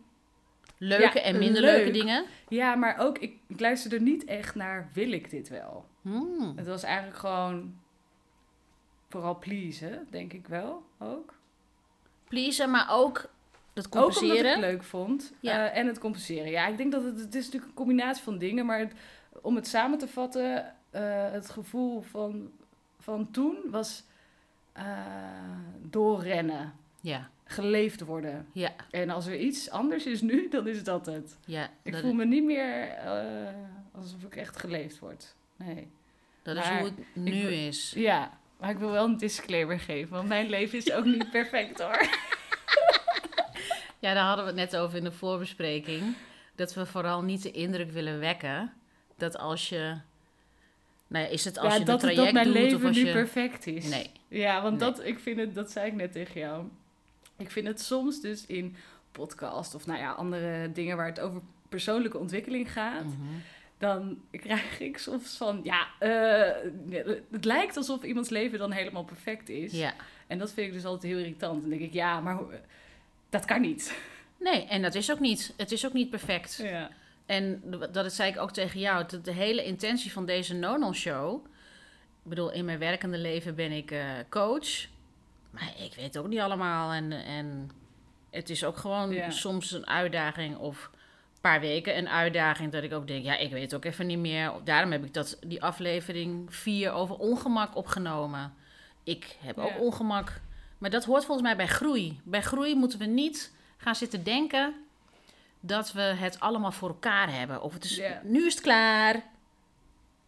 Leuke 0.78 1.18
Ja, 1.18 1.24
en 1.24 1.38
minder 1.38 1.60
leuk. 1.62 1.76
leuke 1.76 1.90
dingen? 1.90 2.24
Ja, 2.48 2.74
maar 2.74 2.98
ook, 2.98 3.18
ik, 3.18 3.34
ik 3.46 3.60
luisterde 3.60 4.00
niet 4.00 4.24
echt 4.24 4.54
naar, 4.54 4.90
wil 4.92 5.12
ik 5.12 5.30
dit 5.30 5.48
wel? 5.48 5.86
Hmm. 6.00 6.52
Het 6.56 6.66
was 6.66 6.82
eigenlijk 6.82 7.16
gewoon 7.16 7.74
vooral 9.08 9.38
pleasen, 9.38 10.06
denk 10.10 10.32
ik 10.32 10.46
wel, 10.48 10.82
ook. 10.98 11.34
Pleasen, 12.32 12.70
maar 12.70 12.86
ook 12.90 13.30
dat 13.72 13.86
Ook 13.86 13.94
omdat 13.94 14.10
ik 14.10 14.18
compenseren. 14.18 14.50
het 14.50 14.60
leuk 14.60 14.82
vond. 14.82 15.32
Ja. 15.40 15.70
eh, 15.70 15.78
en 15.78 15.86
het 15.86 15.98
compenseren. 15.98 16.50
Ja, 16.50 16.66
ik 16.66 16.76
denk 16.76 16.92
dat 16.92 17.04
het, 17.04 17.18
het 17.20 17.34
is 17.34 17.44
natuurlijk 17.44 17.70
een 17.70 17.76
combinatie 17.76 18.22
van 18.22 18.38
dingen. 18.38 18.66
Maar 18.66 18.78
het- 18.78 18.92
om 19.42 19.56
het 19.56 19.66
samen 19.68 19.98
te 19.98 20.08
vatten, 20.08 20.74
eh, 20.90 21.30
het 21.32 21.50
gevoel 21.50 22.00
van, 22.00 22.50
van 23.00 23.30
toen 23.30 23.56
was 23.70 24.04
eh, 24.72 24.84
doorrennen. 25.82 26.72
Ja, 27.00 27.30
Geleefd 27.44 28.00
worden. 28.00 28.46
ja, 28.52 28.70
En 28.90 29.10
als 29.10 29.26
er 29.26 29.36
iets 29.38 29.70
anders 29.70 30.06
is 30.06 30.20
nu, 30.20 30.48
dan 30.48 30.66
is 30.66 30.84
dat 30.84 31.06
het. 31.06 31.36
ja. 31.46 31.68
Ik 31.82 31.96
voel 31.96 32.12
me 32.12 32.24
niet 32.24 32.44
meer 32.44 32.88
alsof 33.94 34.22
ik 34.22 34.36
echt 34.36 34.56
geleefd 34.56 34.98
word. 34.98 35.34
Nee. 35.56 35.88
dat 36.42 36.56
is 36.56 36.68
hoe 36.68 36.84
het 36.84 36.94
nu 37.12 37.32
is. 37.48 37.92
Ja, 37.96 38.30
maar 38.62 38.70
ik 38.70 38.78
wil 38.78 38.90
wel 38.90 39.04
een 39.04 39.16
disclaimer 39.16 39.80
geven, 39.80 40.10
want 40.14 40.28
mijn 40.28 40.48
leven 40.48 40.78
is 40.78 40.92
ook 40.92 41.04
niet 41.04 41.30
perfect 41.30 41.80
hoor. 41.80 42.08
Ja, 43.98 44.14
daar 44.14 44.24
hadden 44.26 44.44
we 44.44 44.50
het 44.50 44.60
net 44.60 44.76
over 44.76 44.96
in 44.98 45.04
de 45.04 45.12
voorbespreking. 45.12 46.14
Dat 46.54 46.74
we 46.74 46.86
vooral 46.86 47.22
niet 47.22 47.42
de 47.42 47.50
indruk 47.50 47.90
willen 47.90 48.18
wekken 48.18 48.72
dat 49.16 49.38
als 49.38 49.68
je. 49.68 49.96
Nou 51.06 51.24
ja, 51.24 51.30
is 51.30 51.44
het 51.44 51.58
als 51.58 51.72
ja, 51.72 51.78
je 51.78 51.84
dat, 51.84 52.02
een 52.02 52.08
traject 52.08 52.24
dat 52.24 52.32
mijn 52.32 52.46
doet 52.46 52.54
leven 52.54 52.76
of 52.78 52.84
als 52.84 52.96
nu 52.96 53.06
je. 53.06 53.12
perfect 53.12 53.66
is. 53.66 53.88
Nee. 53.88 54.10
Ja, 54.28 54.62
want 54.62 54.78
Nee. 54.80 54.90
dat, 54.90 55.04
ik 55.04 55.18
vind 55.18 55.38
het, 55.38 55.54
dat 55.54 55.70
zei 55.70 55.86
ik 55.86 55.92
net 55.94 56.12
tegen 56.12 56.40
jou. 56.40 56.64
Ik 57.38 57.50
vind 57.50 57.66
het 57.66 57.80
soms 57.80 58.20
dus 58.20 58.46
in 58.46 58.76
podcast 59.12 59.74
of 59.74 59.86
nou 59.86 59.98
ja, 59.98 60.10
andere 60.10 60.72
dingen 60.72 60.96
waar 60.96 61.06
het 61.06 61.20
over 61.20 61.40
persoonlijke 61.68 62.18
ontwikkeling 62.18 62.72
gaat. 62.72 63.04
Mhm. 63.04 63.16
Dan 63.82 64.18
krijg 64.30 64.80
ik 64.80 64.98
soms 64.98 65.36
van, 65.36 65.60
ja, 65.62 65.86
eh, 65.98 66.70
het 67.30 67.44
lijkt 67.44 67.76
alsof 67.76 68.02
iemands 68.02 68.28
leven 68.28 68.58
dan 68.58 68.72
helemaal 68.72 69.04
perfect 69.04 69.48
is. 69.48 69.72
Ja. 69.72 69.94
En 70.26 70.38
dat 70.38 70.52
vind 70.52 70.66
ik 70.66 70.72
dus 70.72 70.84
altijd 70.84 71.12
heel 71.12 71.18
irritant. 71.20 71.60
Dan 71.60 71.70
denk 71.70 71.82
ik, 71.82 71.92
ja, 71.92 72.20
maar 72.20 72.38
dat 73.30 73.44
kan 73.44 73.60
niet. 73.60 73.98
Nee, 74.38 74.66
en 74.66 74.82
dat 74.82 74.94
is 74.94 75.10
ook 75.12 75.20
niet. 75.20 75.54
Het 75.56 75.72
is 75.72 75.86
ook 75.86 75.92
niet 75.92 76.10
perfect. 76.10 76.56
Ja. 76.62 76.90
En 77.26 77.62
dat 77.64 77.94
dat 77.94 78.12
zei 78.12 78.30
ik 78.30 78.38
ook 78.38 78.52
tegen 78.52 78.80
jou. 78.80 79.04
Dat 79.06 79.24
de 79.24 79.32
hele 79.32 79.64
intentie 79.64 80.12
van 80.12 80.26
deze 80.26 80.54
Nonon 80.54 80.94
Show. 80.94 81.44
Ik 82.24 82.28
bedoel, 82.28 82.52
in 82.52 82.64
mijn 82.64 82.78
werkende 82.78 83.18
leven 83.18 83.54
ben 83.54 83.72
ik 83.72 83.90
eh, 83.90 84.04
coach. 84.28 84.86
Maar 85.50 85.72
ik 85.84 85.94
weet 85.94 86.18
ook 86.18 86.28
niet 86.28 86.40
allemaal. 86.40 86.92
En, 86.92 87.12
en 87.12 87.70
het 88.30 88.50
is 88.50 88.64
ook 88.64 88.76
gewoon 88.76 89.10
Ja. 89.12 89.30
soms 89.30 89.72
een 89.72 89.86
uitdaging. 89.86 90.56
Of 90.56 90.90
paar 91.42 91.60
weken 91.60 91.98
een 91.98 92.08
uitdaging. 92.08 92.72
Dat 92.72 92.82
ik 92.82 92.92
ook 92.92 93.06
denk, 93.06 93.24
ja, 93.24 93.36
ik 93.36 93.50
weet 93.50 93.74
ook 93.74 93.84
even 93.84 94.06
niet 94.06 94.18
meer. 94.18 94.52
Daarom 94.64 94.92
heb 94.92 95.04
ik 95.04 95.14
dat, 95.14 95.38
die 95.46 95.62
aflevering 95.62 96.54
4 96.54 96.92
over 96.92 97.16
ongemak 97.16 97.76
opgenomen. 97.76 98.54
Ik 99.04 99.36
heb 99.40 99.58
ook 99.58 99.80
ongemak. 99.80 100.40
Maar 100.78 100.90
dat 100.90 101.04
hoort 101.04 101.24
volgens 101.24 101.46
mij 101.46 101.56
bij 101.56 101.66
groei. 101.66 102.20
Bij 102.24 102.42
groei 102.42 102.74
moeten 102.74 102.98
we 102.98 103.04
niet 103.04 103.52
gaan 103.76 103.94
zitten 103.94 104.24
denken 104.24 104.74
dat 105.60 105.92
we 105.92 106.00
het 106.00 106.40
allemaal 106.40 106.72
voor 106.72 106.88
elkaar 106.88 107.32
hebben. 107.32 107.62
Of 107.62 107.72
het 107.72 107.84
is, 107.84 108.00
nu 108.22 108.46
is 108.46 108.54
het 108.54 108.62
klaar. 108.62 109.22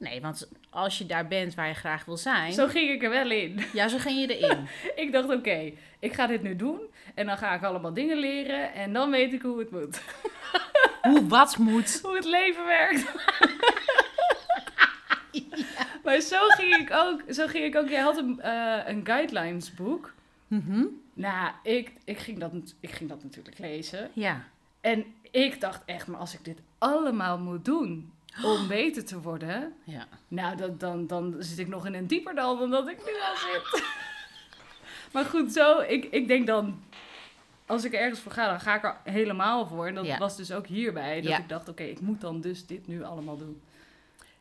Nee, 0.05 0.21
want 0.21 0.49
als 0.71 0.99
je 0.99 1.07
daar 1.07 1.27
bent 1.29 1.55
waar 1.55 1.69
je 1.69 1.75
graag 1.75 2.05
wil 2.05 2.17
zijn, 2.17 2.53
Zo 2.53 2.67
ging 2.67 2.91
ik 2.91 3.03
er 3.03 3.11
wel 3.11 3.31
in. 3.31 3.61
ja, 3.73 3.89
zo 3.89 3.99
ging 3.99 4.21
je 4.21 4.37
erin. 4.39 4.67
Ik 5.05 5.13
dacht, 5.13 5.29
oké, 5.29 5.73
ik 5.99 6.13
ga 6.13 6.27
dit 6.27 6.43
nu 6.43 6.57
doen. 6.57 6.81
En 7.15 7.27
dan 7.27 7.39
ga 7.39 7.55
ik 7.55 7.63
allemaal 7.63 7.95
dingen 7.95 8.17
leren. 8.17 8.73
En 8.73 8.93
dan 8.93 9.11
weet 9.11 9.33
ik 9.33 9.43
hoe 9.43 9.59
het 9.59 9.71
moet. 9.71 10.03
Hoe 11.03 11.27
wat 11.27 11.57
moet. 11.59 11.99
Hoe 12.03 12.15
het 12.17 12.25
leven 12.25 12.65
werkt. 12.65 13.05
Maar 16.05 16.21
zo 16.21 16.39
ging 16.49 16.77
ik 16.77 16.93
ook. 16.93 17.23
Zo 17.35 17.47
ging 17.47 17.65
ik 17.65 17.77
ook. 17.77 17.89
Jij 17.89 18.01
had 18.01 18.17
een, 18.17 18.41
eh, 18.41 18.79
een 18.87 19.07
guidelines 19.07 19.75
boek. 19.75 20.13
Mhm. 20.47 20.85
Nou, 21.15 21.51
ik, 21.63 21.93
ik, 22.05 22.19
ging 22.19 22.39
dat, 22.39 22.53
ik 22.81 22.91
ging 22.91 23.09
dat 23.11 23.23
natuurlijk 23.23 23.59
lezen. 23.59 24.11
Ja. 24.13 24.45
En 24.81 25.05
ik 25.31 25.61
dacht 25.61 25.83
echt, 25.85 26.07
maar 26.07 26.21
als 26.21 26.35
ik 26.35 26.45
dit 26.45 26.59
allemaal 26.79 27.39
moet 27.39 27.65
doen 27.65 28.13
om 28.43 28.69
beter 28.69 29.05
te 29.05 29.21
worden... 29.21 29.73
ja. 29.85 30.07
Nou, 30.29 30.57
dan, 30.57 30.79
dan, 30.79 31.07
dan 31.07 31.35
zit 31.39 31.59
ik 31.59 31.69
nog 31.69 31.87
in 31.87 31.95
een 31.95 32.07
dieper 32.07 32.35
dal 32.35 32.59
dan 32.59 32.71
dat 32.71 32.89
ik 32.89 32.97
nu 32.97 33.13
al 33.13 33.37
zit. 33.37 33.85
maar 35.13 35.25
goed, 35.25 35.53
zo, 35.53 35.81
ik, 35.81 36.05
ik 36.05 36.29
denk 36.29 36.47
dan 36.47 36.83
als 37.67 37.85
ik 37.85 37.93
ergens 37.93 38.21
voor 38.21 38.33
ga, 38.33 38.47
dan 38.49 38.61
ga 38.61 38.75
ik 38.77 38.85
er 38.85 38.97
helemaal 39.13 39.67
voor. 39.67 39.87
En 39.87 39.95
dat 39.95 40.07
Ja. 40.07 40.19
was 40.19 40.37
dus 40.37 40.53
ook 40.53 40.67
hierbij. 40.67 41.15
Dat 41.21 41.31
Ja. 41.31 41.39
ik 41.39 41.49
dacht, 41.49 41.69
oké, 41.69 41.83
ik 41.83 42.01
moet 42.01 42.21
dan 42.21 42.41
dus 42.41 42.67
dit 42.67 42.87
nu 42.87 43.03
allemaal 43.05 43.37
doen. 43.37 43.61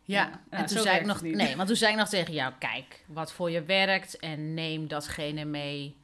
Ja, 0.06 0.24
Ja, 0.24 0.40
en 0.50 0.66
toen 0.66 0.80
zei 0.80 1.00
ik 1.00 1.06
nog, 1.06 1.22
nee, 1.22 1.56
want 1.56 1.68
toen 1.68 1.78
zei 1.78 1.92
ik 1.92 1.98
nog 1.98 2.10
tegen 2.10 2.34
jou, 2.34 2.54
kijk, 2.70 3.04
wat 3.08 3.32
voor 3.34 3.52
je 3.52 3.64
werkt 3.64 4.20
en 4.20 4.54
neem 4.54 4.88
datgene 4.88 5.46
mee, 5.46 5.96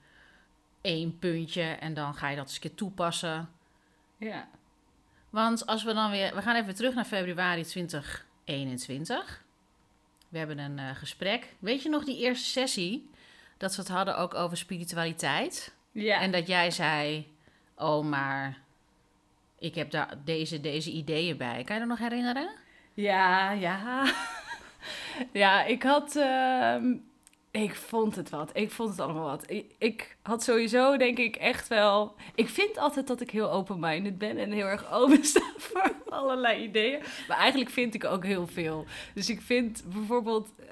één 0.82 1.18
puntje 1.20 1.62
en 1.64 1.94
dan 1.94 2.14
ga 2.14 2.30
je 2.30 2.36
dat 2.36 2.46
eens 2.46 2.54
een 2.56 2.62
keer 2.62 2.76
toepassen. 2.76 3.50
Ja. 4.18 4.48
Want 5.30 5.66
als 5.66 5.84
we 5.84 5.94
dan 5.94 6.12
weer, 6.12 6.36
we 6.36 6.42
gaan 6.42 6.56
even 6.56 6.76
terug 6.76 6.94
naar 6.94 7.06
februari 7.06 7.64
2021. 7.64 9.44
We 10.30 10.38
hebben 10.38 10.60
een 10.60 10.80
eh, 10.80 10.96
gesprek. 10.96 11.56
Weet 11.60 11.84
je 11.84 11.90
nog 11.90 12.04
die 12.04 12.20
eerste 12.20 12.50
sessie 12.50 13.10
dat 13.58 13.76
we 13.76 13.82
het 13.82 13.92
hadden 13.92 14.18
ook 14.18 14.34
over 14.34 14.58
spiritualiteit? 14.58 15.76
Ja. 15.92 16.22
En 16.22 16.32
dat 16.32 16.48
jij 16.48 16.72
zei, 16.72 17.28
oh 17.76 18.06
maar 18.06 18.58
ik 19.60 19.76
heb 19.76 19.92
daar 19.92 20.18
deze, 20.24 20.62
deze 20.62 20.92
ideeën 20.92 21.38
bij. 21.38 21.64
Kan 21.64 21.76
je 21.76 21.82
dat 21.82 21.90
nog 21.90 22.00
herinneren? 22.00 22.50
Ja, 22.94 23.52
ja. 23.52 24.14
ja, 25.32 25.64
ik 25.64 25.84
had. 25.84 26.16
ehm, 26.16 26.94
ik 27.52 27.76
vond 27.76 28.16
het 28.16 28.30
wat. 28.30 28.50
Ik 28.54 28.72
vond 28.72 28.90
het 28.90 29.00
allemaal 29.00 29.24
wat. 29.26 29.50
Ik, 29.52 29.76
ik 29.78 30.18
had 30.22 30.44
sowieso, 30.44 30.98
denk 30.98 31.18
ik, 31.18 31.36
echt 31.36 31.68
wel. 31.68 32.16
Ik 32.36 32.50
vind 32.50 32.78
altijd 32.78 33.08
dat 33.08 33.22
ik 33.22 33.32
heel 33.32 33.52
open-minded 33.52 34.18
ben 34.18 34.38
en 34.38 34.52
heel 34.52 34.66
erg 34.66 34.92
open 34.92 35.24
sta 35.32 35.42
voor 35.58 35.96
allerlei 36.10 36.64
ideeën. 36.64 37.00
Maar 37.28 37.38
eigenlijk 37.38 37.70
vind 37.72 37.94
ik 37.94 38.06
ook 38.06 38.24
heel 38.26 38.48
veel. 38.48 38.86
Dus 39.14 39.30
ik 39.30 39.42
vind 39.42 39.84
bijvoorbeeld. 39.94 40.50
eh, 40.60 40.66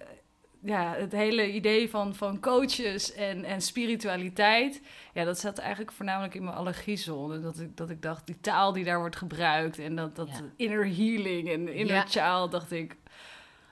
Ja, 0.61 0.93
het 0.93 1.11
hele 1.11 1.51
idee 1.53 1.89
van, 1.89 2.15
van 2.15 2.39
coaches 2.39 3.13
en, 3.13 3.43
en 3.43 3.61
spiritualiteit. 3.61 4.81
Ja, 5.13 5.23
dat 5.23 5.39
zat 5.39 5.57
eigenlijk 5.57 5.91
voornamelijk 5.91 6.33
in 6.35 6.43
mijn 6.43 6.55
allergiezone. 6.55 7.39
Dat 7.39 7.59
ik, 7.59 7.77
dat 7.77 7.89
ik 7.89 8.01
dacht, 8.01 8.25
die 8.25 8.39
taal 8.41 8.73
die 8.73 8.83
daar 8.83 8.99
wordt 8.99 9.15
gebruikt. 9.15 9.79
En 9.79 9.95
dat, 9.95 10.15
dat 10.15 10.27
Ja. 10.27 10.41
inner 10.55 10.85
healing 10.85 11.49
en 11.49 11.67
inner 11.73 11.95
Ja. 11.95 12.05
child, 12.07 12.51
dacht 12.51 12.71
ik... 12.71 12.95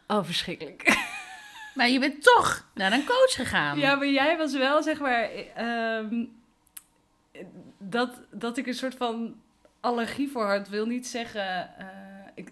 Oh, 0.08 0.24
verschrikkelijk. 0.24 0.84
Maar 1.76 1.90
je 1.90 2.00
bent 2.00 2.24
toch 2.24 2.68
naar 2.74 2.92
een 2.94 3.06
coach 3.06 3.34
gegaan. 3.34 3.80
Ja, 3.80 3.96
maar 3.96 4.08
jij 4.08 4.38
was 4.38 4.54
wel, 4.54 4.84
zeg 4.84 5.00
maar... 5.00 5.30
ehm, 5.56 6.26
dat, 7.78 8.22
dat 8.32 8.58
ik 8.58 8.68
een 8.68 8.74
soort 8.74 8.96
van 8.96 9.36
allergie 9.80 10.30
voor 10.32 10.46
had, 10.46 10.70
wil 10.70 10.86
niet 10.86 11.08
zeggen... 11.08 11.78
eh, 11.78 11.86
ik, 12.36 12.52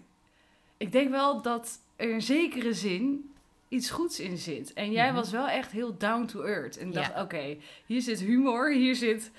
ik 0.76 0.92
denk 0.92 1.10
wel 1.10 1.42
dat 1.42 1.78
er 1.96 2.10
in 2.10 2.22
zekere 2.22 2.72
zin 2.72 3.32
iets 3.68 3.90
goeds 3.90 4.20
in 4.20 4.38
zit. 4.38 4.72
En 4.72 4.90
jij 4.92 5.06
Mhm. 5.06 5.14
was 5.14 5.30
wel 5.30 5.48
echt 5.48 5.70
heel 5.72 5.96
down 5.98 6.24
to 6.24 6.42
earth. 6.42 6.78
En 6.78 6.86
Ja. 6.86 6.92
dacht, 6.92 7.20
oké, 7.22 7.56
hier 7.86 8.00
zit 8.02 8.20
humor, 8.20 8.72
hier 8.72 8.94
zit 8.94 9.30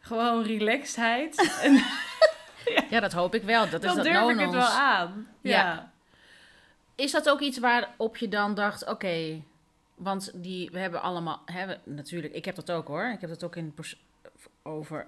gewoon 0.00 0.42
relaxedheid. 0.42 1.50
en 1.62 1.82
Ja, 2.90 3.00
dat 3.00 3.12
hoop 3.12 3.34
ik 3.34 3.42
wel. 3.42 3.68
Dat 3.70 3.82
is 3.82 3.86
dan 3.86 3.96
dat 3.96 4.04
durf 4.04 4.28
ik 4.30 4.38
het 4.40 4.50
wel 4.52 4.62
aan. 4.68 5.28
Ja. 5.40 5.50
ja. 5.58 5.89
Is 7.00 7.12
dat 7.12 7.28
ook 7.28 7.40
iets 7.40 7.58
waarop 7.58 8.16
je 8.16 8.28
dan 8.28 8.54
dacht, 8.54 8.86
oké, 8.88 9.42
want 9.94 10.30
die, 10.34 10.70
we 10.70 10.78
hebben 10.78 11.02
allemaal, 11.02 11.42
hebben, 11.44 11.80
natuurlijk, 11.84 12.34
ik 12.34 12.44
heb 12.44 12.54
dat 12.54 12.70
ook 12.70 12.86
hoor. 12.86 13.10
Ik 13.12 13.20
heb 13.20 13.30
dat 13.30 13.44
ook 13.44 13.56
in 13.56 13.74
over 14.62 15.06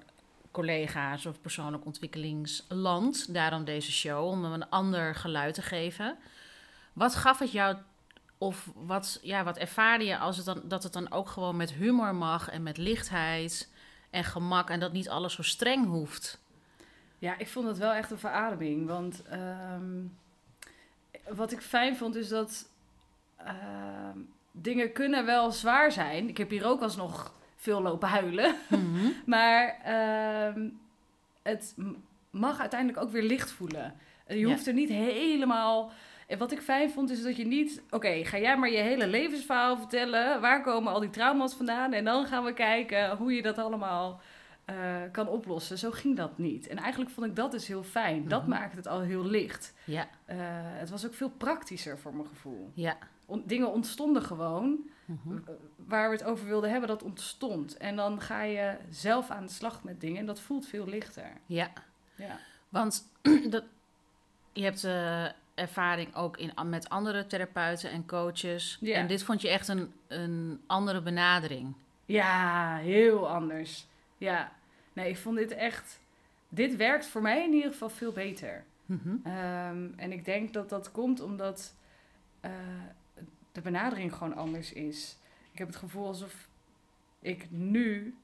collega's 0.51 1.27
of 1.27 1.41
persoonlijk 1.41 1.85
ontwikkelingsland. 1.85 3.35
Daarom 3.35 3.65
deze 3.65 3.93
show, 3.93 4.27
om 4.27 4.43
hem 4.43 4.53
een 4.53 4.69
ander 4.69 5.15
geluid 5.15 5.55
te 5.55 5.63
geven. 5.63 6.19
Wat 6.93 7.15
gaf 7.15 7.39
het 7.39 7.53
jou, 7.53 7.77
of 8.39 8.71
wat, 8.75 9.19
ja, 9.23 9.45
wat 9.45 9.59
ervaarde 9.59 10.05
je 10.05 10.19
als 10.19 10.37
het 10.37 10.47
dan, 10.47 10.63
dat 10.65 10.83
het 10.83 10.93
dan 10.93 11.13
ook 11.13 11.29
gewoon 11.29 11.57
met 11.57 11.73
humor 11.73 12.15
mag 12.15 12.49
en 12.49 12.63
met 12.63 12.77
lichtheid 12.77 13.73
en 14.11 14.25
gemak 14.25 14.71
en 14.71 14.81
dat 14.81 14.93
niet 14.93 15.09
alles 15.09 15.35
zo 15.35 15.43
streng 15.43 15.87
hoeft? 15.87 16.41
Ja, 17.19 17.39
ik 17.39 17.49
vond 17.49 17.67
het 17.67 17.79
wel 17.79 17.93
echt 17.93 18.11
een 18.11 18.19
verademing. 18.19 18.87
Want 18.87 19.23
ehm, 19.23 20.05
wat 21.29 21.53
ik 21.53 21.61
fijn 21.61 21.97
vond 21.97 22.17
is 22.17 22.29
dat 22.29 22.69
ehm, 23.37 24.19
dingen 24.53 24.93
kunnen 24.93 25.25
wel 25.27 25.51
zwaar 25.53 25.93
zijn. 25.93 26.29
Ik 26.29 26.39
heb 26.39 26.51
hier 26.51 26.67
ook 26.67 26.81
alsnog 26.83 27.35
veel 27.57 27.83
lopen 27.83 28.09
huilen. 28.09 28.55
Mhm. 28.69 29.07
Maar 29.27 29.77
ehm, 29.85 30.69
het 31.43 31.75
mag 32.31 32.61
uiteindelijk 32.61 33.01
ook 33.05 33.11
weer 33.11 33.23
licht 33.23 33.51
voelen. 33.51 33.95
Je 34.29 34.39
Ja. 34.39 34.47
hoeft 34.49 34.67
er 34.67 34.73
niet 34.73 34.89
helemaal... 34.89 35.91
En 36.27 36.39
wat 36.39 36.53
ik 36.53 36.61
fijn 36.61 36.91
vond 36.91 37.11
is 37.11 37.23
dat 37.23 37.37
je 37.37 37.47
niet... 37.47 37.83
Oké, 37.91 38.25
ga 38.25 38.39
jij 38.39 38.57
maar 38.57 38.71
je 38.71 38.79
hele 38.79 39.07
levensverhaal 39.07 39.77
vertellen. 39.77 40.41
Waar 40.41 40.63
komen 40.63 40.93
al 40.93 41.01
die 41.01 41.11
trauma's 41.11 41.55
vandaan? 41.55 41.93
En 41.93 42.05
dan 42.05 42.27
gaan 42.27 42.45
we 42.45 42.53
kijken 42.53 43.17
hoe 43.17 43.33
je 43.35 43.43
dat 43.43 43.59
allemaal 43.59 44.21
eh, 44.65 44.75
kan 45.13 45.29
oplossen. 45.29 45.79
Zo 45.79 45.91
ging 45.91 46.17
dat 46.17 46.39
niet. 46.39 46.67
En 46.69 46.77
eigenlijk 46.77 47.11
vond 47.11 47.27
ik 47.27 47.37
dat 47.37 47.51
dus 47.51 47.67
heel 47.67 47.83
fijn. 47.83 48.29
Dat 48.29 48.41
Mhm. 48.41 48.51
maakt 48.51 48.77
het 48.77 48.87
al 48.87 49.01
heel 49.01 49.25
licht. 49.25 49.75
Ja, 49.85 50.09
Eh, 50.25 50.37
het 50.79 50.91
was 50.91 51.07
ook 51.07 51.15
veel 51.15 51.31
praktischer 51.31 51.99
voor 51.99 52.15
mijn 52.15 52.29
gevoel. 52.29 52.71
ja. 52.75 52.97
On- 53.27 53.43
dingen 53.47 53.73
ontstonden 53.73 54.23
gewoon. 54.23 54.79
Mhm. 55.05 55.37
Eh, 55.37 55.55
Waar 55.77 56.11
we 56.11 56.17
het 56.17 56.25
over 56.25 56.47
wilden 56.47 56.71
hebben, 56.71 56.89
dat 56.89 57.03
ontstond. 57.03 57.77
En 57.77 57.97
dan 57.97 58.21
ga 58.21 58.43
je 58.43 58.77
zelf 58.91 59.31
aan 59.31 59.47
de 59.47 59.53
slag 59.53 59.83
met 59.85 60.01
dingen. 60.01 60.19
En 60.19 60.27
dat 60.27 60.41
voelt 60.41 60.67
veel 60.67 60.87
lichter. 60.87 61.31
ja. 61.47 61.71
Ja. 62.17 62.39
Want 62.69 63.09
dat, 63.51 63.65
je 64.53 64.63
hebt 64.65 64.85
ervaring 65.55 66.15
ook 66.15 66.37
in, 66.37 66.53
met 66.65 66.89
andere 66.89 67.27
therapeuten 67.27 67.91
en 67.91 68.07
coaches. 68.07 68.79
Ja. 68.81 68.95
En 68.95 69.07
dit 69.07 69.23
vond 69.23 69.41
je 69.43 69.49
echt 69.49 69.69
een, 69.69 69.93
een 70.09 70.61
andere 70.67 71.01
benadering. 71.03 71.75
Ja, 72.07 72.77
heel 72.77 73.29
anders. 73.29 73.87
Ja. 74.23 74.53
Nee, 74.93 75.09
ik 75.09 75.17
vond 75.17 75.37
dit 75.37 75.51
echt... 75.51 76.01
Dit 76.49 76.77
werkt 76.77 77.07
voor 77.07 77.23
mij 77.23 77.45
in 77.45 77.53
ieder 77.53 77.71
geval 77.73 77.91
veel 77.91 78.13
beter. 78.13 78.65
Mhm. 78.87 79.15
Ehm, 79.25 79.87
en 79.97 80.13
ik 80.13 80.25
denk 80.25 80.53
dat 80.53 80.69
dat 80.69 80.91
komt 80.91 81.21
omdat 81.21 81.75
eh, 82.41 82.51
de 83.53 83.61
benadering 83.61 84.15
gewoon 84.15 84.35
anders 84.35 84.73
is. 84.73 85.17
Ik 85.53 85.59
heb 85.59 85.67
het 85.67 85.77
gevoel 85.77 86.07
alsof 86.07 86.49
ik 87.21 87.47
nu 87.51 88.17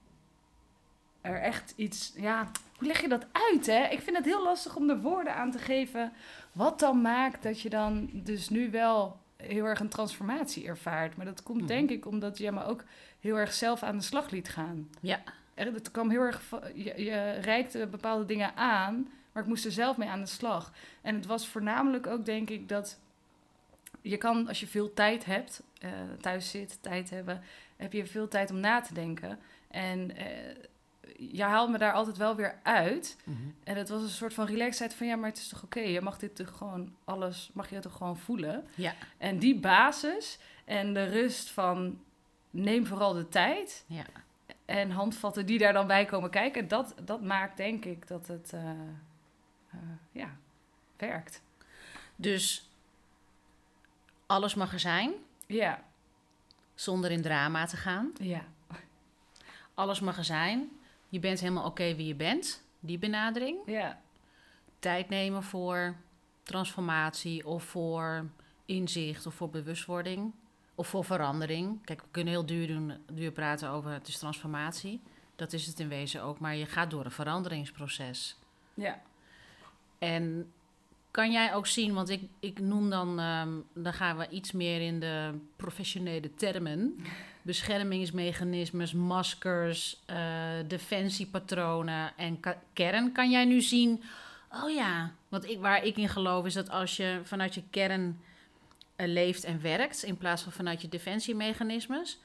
er 1.21 1.41
echt 1.41 1.73
iets... 1.77 2.13
Ja, 2.17 2.51
hoe 2.77 2.87
leg 2.87 3.01
je 3.01 3.09
dat 3.09 3.27
uit, 3.33 3.67
hè? 3.67 3.87
Ik 3.89 4.01
vind 4.01 4.17
het 4.17 4.25
heel 4.25 4.43
lastig 4.43 4.77
om 4.77 4.91
er 4.91 5.01
woorden 5.01 5.35
aan 5.35 5.51
te 5.51 5.59
geven... 5.59 6.13
wat 6.53 6.79
dan 6.79 7.01
maakt 7.01 7.43
dat 7.43 7.61
je 7.61 7.69
dan 7.71 8.11
dus 8.13 8.49
nu 8.49 8.71
wel 8.71 9.19
heel 9.37 9.65
erg 9.65 9.81
een 9.81 9.89
transformatie 9.89 10.67
ervaart. 10.67 11.17
Maar 11.17 11.27
dat 11.27 11.43
komt 11.43 11.59
Mhm. 11.59 11.67
denk 11.67 11.91
ik 11.91 12.07
omdat 12.07 12.39
jij 12.39 12.53
me 12.53 12.65
ook 12.65 12.85
heel 13.21 13.37
erg 13.37 13.53
zelf 13.53 13.83
aan 13.83 13.97
de 13.97 14.03
slag 14.05 14.31
liet 14.31 14.49
gaan. 14.49 14.91
Ja. 15.01 15.21
Er, 15.59 15.73
het 15.73 15.91
kwam 15.91 16.11
heel 16.11 16.21
erg... 16.21 16.43
Je, 16.75 17.05
je 17.05 17.31
reikte 17.31 17.87
bepaalde 17.87 18.25
dingen 18.25 18.57
aan... 18.57 19.09
Maar 19.33 19.43
ik 19.43 19.49
moest 19.49 19.65
er 19.65 19.73
zelf 19.73 19.97
mee 19.97 20.09
aan 20.09 20.21
de 20.21 20.27
slag. 20.27 20.73
En 21.03 21.15
het 21.15 21.27
was 21.27 21.49
voornamelijk 21.49 22.07
ook, 22.07 22.25
denk 22.25 22.51
ik, 22.51 22.69
dat 22.69 22.99
je 24.01 24.17
kan, 24.17 24.49
als 24.49 24.61
je 24.61 24.67
veel 24.67 24.95
tijd 24.95 25.25
hebt, 25.25 25.63
eh, 25.81 25.91
thuis 26.21 26.51
zit, 26.51 26.79
tijd 26.83 27.11
hebben, 27.11 27.43
heb 27.77 27.93
je 27.93 28.07
veel 28.07 28.29
tijd 28.29 28.51
om 28.51 28.61
na 28.61 28.81
te 28.81 28.95
denken. 28.95 29.39
En 29.69 30.17
eh 30.17 30.27
je 31.19 31.43
haalt 31.43 31.71
me 31.71 31.79
daar 31.79 31.93
altijd 31.93 32.17
wel 32.17 32.37
weer 32.37 32.59
uit. 32.63 33.17
Mhm. 33.25 33.37
En 33.65 33.77
het 33.77 33.89
was 33.89 34.03
een 34.03 34.09
soort 34.09 34.35
van 34.35 34.47
relaxedheid 34.47 34.95
van, 34.95 35.07
ja, 35.07 35.17
maar 35.17 35.29
het 35.29 35.39
is 35.39 35.49
toch 35.49 35.63
oké? 35.63 35.81
Je 35.81 36.01
mag 36.01 36.19
dit 36.19 36.37
toch 36.37 36.57
gewoon, 36.57 36.95
alles, 37.05 37.51
mag 37.53 37.71
je 37.71 37.79
toch 37.79 37.97
gewoon 37.97 38.17
voelen? 38.17 38.67
Ja. 38.75 38.95
En 39.19 39.39
die 39.39 39.59
basis 39.59 40.39
en 40.65 40.95
de 40.95 41.05
rust 41.05 41.51
van, 41.51 42.01
neem 42.51 42.87
vooral 42.87 43.13
de 43.13 43.29
tijd. 43.29 43.85
Ja. 43.87 44.05
En 44.69 44.91
handvatten 44.91 45.47
die 45.47 45.59
daar 45.59 45.73
dan 45.73 45.87
bij 45.87 46.05
komen 46.05 46.31
kijken, 46.31 46.69
dat, 46.69 46.95
dat 47.05 47.23
maakt 47.23 47.57
denk 47.57 47.85
ik 47.85 48.07
dat 48.09 48.27
het, 48.27 48.53
eh, 48.53 48.71
eh, 49.71 49.79
ja, 50.13 50.37
werkt. 50.97 51.43
Dus 52.17 52.71
alles 54.27 54.55
mag 54.55 54.73
er 54.73 54.81
zijn, 54.81 55.13
Ja, 55.47 55.83
zonder 56.75 57.11
in 57.11 57.23
drama 57.23 57.67
te 57.67 57.77
gaan. 57.77 58.13
ja, 58.21 58.45
Alles 59.75 60.01
mag 60.01 60.17
er 60.19 60.25
zijn. 60.25 60.69
Je 61.09 61.19
bent 61.19 61.41
helemaal 61.41 61.65
oké 61.67 61.95
wie 61.95 62.07
je 62.07 62.15
bent. 62.15 62.63
Die 62.81 62.99
benadering. 62.99 63.59
ja, 63.67 64.01
Tijd 64.79 65.09
nemen 65.09 65.43
voor 65.43 65.95
transformatie 66.43 67.47
of 67.47 67.65
voor 67.65 68.27
inzicht 68.65 69.27
of 69.27 69.35
voor 69.35 69.51
bewustwording 69.51 70.33
of 70.79 70.89
voor 70.89 71.05
verandering. 71.05 71.85
Kijk, 71.85 72.01
we 72.01 72.07
kunnen 72.11 72.33
heel 72.33 72.47
duur, 72.47 72.67
doen, 72.67 72.93
duur 73.13 73.31
praten 73.33 73.69
over 73.71 73.91
het 73.91 74.09
is 74.09 74.19
transformatie. 74.19 75.01
Dat 75.37 75.53
is 75.53 75.67
het 75.67 75.81
in 75.81 75.89
wezen 75.89 76.23
ook, 76.23 76.39
maar 76.39 76.57
je 76.57 76.67
gaat 76.67 76.91
door 76.91 77.05
een 77.05 77.11
veranderingsproces. 77.11 78.37
ja. 78.75 79.01
En 79.99 80.53
kan 81.11 81.33
jij 81.33 81.55
ook 81.55 81.67
zien, 81.67 81.95
want 81.95 82.09
ik, 82.09 82.23
ik 82.41 82.61
noem 82.61 82.91
dan, 82.91 83.19
ehm, 83.21 83.49
dan 83.75 83.93
gaan 83.93 84.17
we 84.17 84.29
iets 84.29 84.53
meer 84.53 84.81
in 84.81 85.01
de 85.01 85.35
professionele 85.57 86.35
termen. 86.35 86.97
Beschermingsmechanismes, 87.43 88.93
maskers, 88.93 90.01
eh, 90.07 90.17
defensiepatronen 90.67 92.13
en 92.17 92.41
ka- 92.41 92.63
kern. 92.73 93.13
Kan 93.13 93.31
jij 93.31 93.45
nu 93.45 93.61
zien, 93.61 94.03
oh 94.63 94.71
ja, 94.71 95.13
want 95.29 95.45
ik, 95.51 95.59
waar 95.61 95.85
ik 95.85 95.97
in 95.97 96.09
geloof 96.09 96.47
is 96.47 96.55
dat 96.55 96.71
als 96.71 96.97
je 96.97 97.21
vanuit 97.25 97.55
je 97.55 97.63
kern 97.71 98.21
leeft 99.07 99.45
en 99.45 99.61
werkt, 99.63 100.03
in 100.03 100.17
plaats 100.17 100.43
van 100.43 100.53
vanuit 100.53 100.83
je 100.83 100.89
defensiemechanismes, 100.89 102.19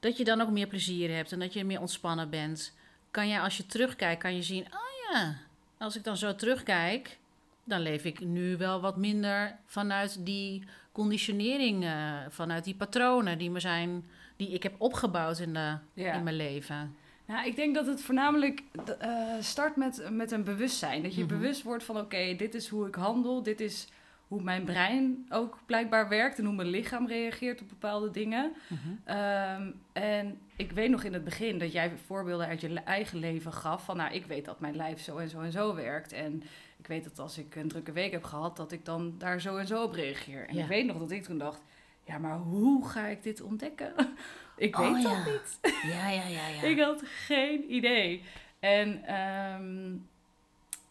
dat 0.00 0.16
je 0.16 0.24
dan 0.24 0.40
ook 0.40 0.50
meer 0.50 0.66
plezier 0.66 1.14
hebt 1.14 1.32
en 1.32 1.38
dat 1.38 1.52
je 1.52 1.64
meer 1.64 1.80
ontspannen 1.80 2.30
bent. 2.30 2.78
kan 3.10 3.28
jij 3.28 3.40
als 3.40 3.56
je 3.56 3.66
terugkijkt, 3.66 4.22
kan 4.22 4.34
je 4.34 4.42
zien, 4.42 4.64
oh 4.64 5.12
ja, 5.12 5.36
als 5.78 5.96
ik 5.96 6.04
dan 6.04 6.16
zo 6.16 6.34
terugkijk, 6.34 7.18
dan 7.64 7.80
leef 7.80 8.04
ik 8.04 8.20
nu 8.20 8.56
wel 8.56 8.80
wat 8.80 8.96
minder 8.96 9.56
vanuit 9.66 10.26
die 10.26 10.64
conditionering, 10.92 11.84
eh, 11.84 12.14
vanuit 12.28 12.64
die 12.64 12.74
patronen 12.74 13.38
die 13.38 13.50
me 13.50 13.60
zijn, 13.60 14.04
die 14.36 14.48
ik 14.48 14.62
heb 14.62 14.74
opgebouwd 14.78 15.38
in, 15.38 15.52
de, 15.52 15.76
Ja. 15.94 16.12
in 16.12 16.22
mijn 16.22 16.36
leven. 16.36 16.96
Nou, 17.26 17.46
ik 17.46 17.56
denk 17.56 17.74
dat 17.74 17.86
het 17.86 18.02
voornamelijk 18.02 18.62
eh, 18.98 19.12
start 19.40 19.76
met, 19.76 20.08
met 20.10 20.30
een 20.30 20.44
bewustzijn. 20.44 21.02
Dat 21.02 21.14
je 21.14 21.24
Mhm. 21.24 21.28
bewust 21.38 21.62
wordt 21.62 21.84
van, 21.84 21.98
oké, 21.98 22.34
dit 22.36 22.54
is 22.54 22.68
hoe 22.68 22.86
ik 22.86 22.94
handel. 22.94 23.42
Dit 23.42 23.60
is 23.60 23.88
hoe 24.30 24.42
mijn 24.42 24.64
brein 24.64 25.26
ook 25.28 25.58
blijkbaar 25.66 26.08
werkt. 26.08 26.38
En 26.38 26.44
hoe 26.44 26.54
mijn 26.54 26.68
lichaam 26.68 27.06
reageert 27.06 27.60
op 27.60 27.68
bepaalde 27.68 28.10
dingen. 28.10 28.52
Mhm. 28.68 28.78
Ehm, 29.04 29.70
en 29.92 30.38
ik 30.56 30.72
weet 30.72 30.90
nog 30.90 31.04
in 31.04 31.12
het 31.12 31.24
begin 31.24 31.58
dat 31.58 31.72
jij 31.72 31.90
voorbeelden 32.06 32.46
uit 32.46 32.60
je 32.60 32.80
eigen 32.80 33.18
leven 33.18 33.52
gaf. 33.52 33.84
Van, 33.84 33.96
nou, 33.96 34.12
ik 34.14 34.26
weet 34.26 34.44
dat 34.44 34.60
mijn 34.60 34.76
lijf 34.76 35.00
zo 35.00 35.16
en 35.16 35.28
zo 35.28 35.40
en 35.40 35.52
zo 35.52 35.74
werkt. 35.74 36.12
En 36.12 36.42
ik 36.76 36.86
weet 36.86 37.04
dat 37.04 37.18
als 37.18 37.38
ik 37.38 37.54
een 37.56 37.68
drukke 37.68 37.92
week 37.92 38.12
heb 38.12 38.24
gehad, 38.24 38.56
dat 38.56 38.72
ik 38.72 38.84
dan 38.84 39.14
daar 39.18 39.40
zo 39.40 39.56
en 39.56 39.66
zo 39.66 39.82
op 39.82 39.92
reageer. 39.92 40.48
En 40.48 40.54
Ja. 40.54 40.62
ik 40.62 40.68
weet 40.68 40.86
nog 40.86 40.98
dat 40.98 41.10
ik 41.10 41.22
toen 41.22 41.38
dacht, 41.38 41.62
ja, 42.04 42.18
maar 42.18 42.36
hoe 42.36 42.88
ga 42.88 43.06
ik 43.06 43.22
dit 43.22 43.40
ontdekken? 43.40 43.92
ik 44.56 44.76
weet 44.76 44.88
Oh, 44.88 45.02
dat 45.02 45.12
ja. 45.12 45.24
niet. 45.24 45.58
Ja, 45.82 46.08
ja, 46.08 46.26
ja, 46.26 46.46
ja. 46.48 46.62
Ik 46.72 46.80
had 46.80 47.02
geen 47.04 47.72
idee. 47.74 48.22
En 48.58 49.04
ehm, 49.04 49.92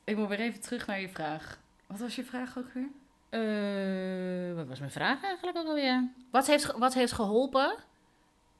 ik 0.03 0.17
moet 0.17 0.27
weer 0.27 0.39
even 0.39 0.61
terug 0.61 0.87
naar 0.87 1.01
je 1.01 1.09
vraag. 1.09 1.59
Wat 1.87 1.99
was 1.99 2.15
je 2.15 2.23
vraag 2.23 2.57
ook 2.57 2.73
weer? 2.73 2.87
Eh, 3.29 4.55
wat 4.55 4.67
was 4.67 4.79
mijn 4.79 4.91
vraag 4.91 5.23
eigenlijk 5.23 5.57
ook 5.57 5.65
alweer? 5.67 6.03
Wat 6.31 6.47
heeft, 6.47 6.71
wat 6.77 6.93
heeft 6.93 7.11
geholpen? 7.11 7.75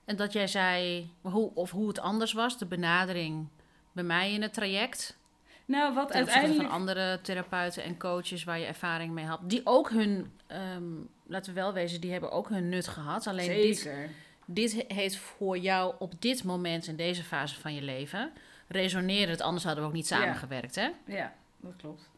En 0.06 0.16
dat 0.16 0.34
jij 0.34 0.48
zei, 0.48 1.10
hoe, 1.22 1.52
of 1.54 1.72
hoe 1.72 1.88
het 1.88 2.00
anders 2.00 2.34
was, 2.34 2.58
de 2.58 2.66
benadering 2.66 3.48
bij 3.92 4.04
mij 4.04 4.34
in 4.34 4.42
het 4.42 4.54
traject. 4.54 5.18
Nou, 5.66 5.94
wat 5.94 6.12
uiteindelijk... 6.14 6.62
van 6.62 6.70
andere 6.72 7.20
therapeuten 7.22 7.84
en 7.84 7.98
coaches 7.98 8.44
waar 8.44 8.60
je 8.60 8.66
ervaring 8.66 9.14
mee 9.14 9.26
had. 9.26 9.40
Die 9.50 9.62
ook 9.64 9.90
hun, 9.90 10.32
ehm, 10.48 10.84
laten 11.28 11.54
we 11.54 11.60
wel 11.60 11.74
wezen, 11.74 12.02
die 12.02 12.12
hebben 12.12 12.32
ook 12.32 12.50
hun 12.50 12.70
nut 12.70 12.88
gehad. 12.88 13.28
Alleen 13.28 13.62
dit, 13.62 13.78
Zeker. 13.78 14.10
dit 14.46 14.72
he- 14.74 14.96
heeft 14.96 15.18
voor 15.18 15.58
jou 15.58 15.96
op 16.00 16.22
dit 16.22 16.44
moment, 16.44 16.88
in 16.88 16.96
deze 16.96 17.24
fase 17.24 17.60
van 17.60 17.74
je 17.76 17.82
leven, 17.82 18.32
resoneren 18.68 19.30
het. 19.30 19.42
Anders 19.42 19.64
hadden 19.64 19.84
we 19.84 19.90
ook 19.90 19.96
niet 19.96 20.08
Ja. 20.08 20.18
samengewerkt, 20.18 20.76
hè? 20.76 20.90
Ja, 21.06 21.34
dat 21.58 21.74
klopt. 21.78 22.10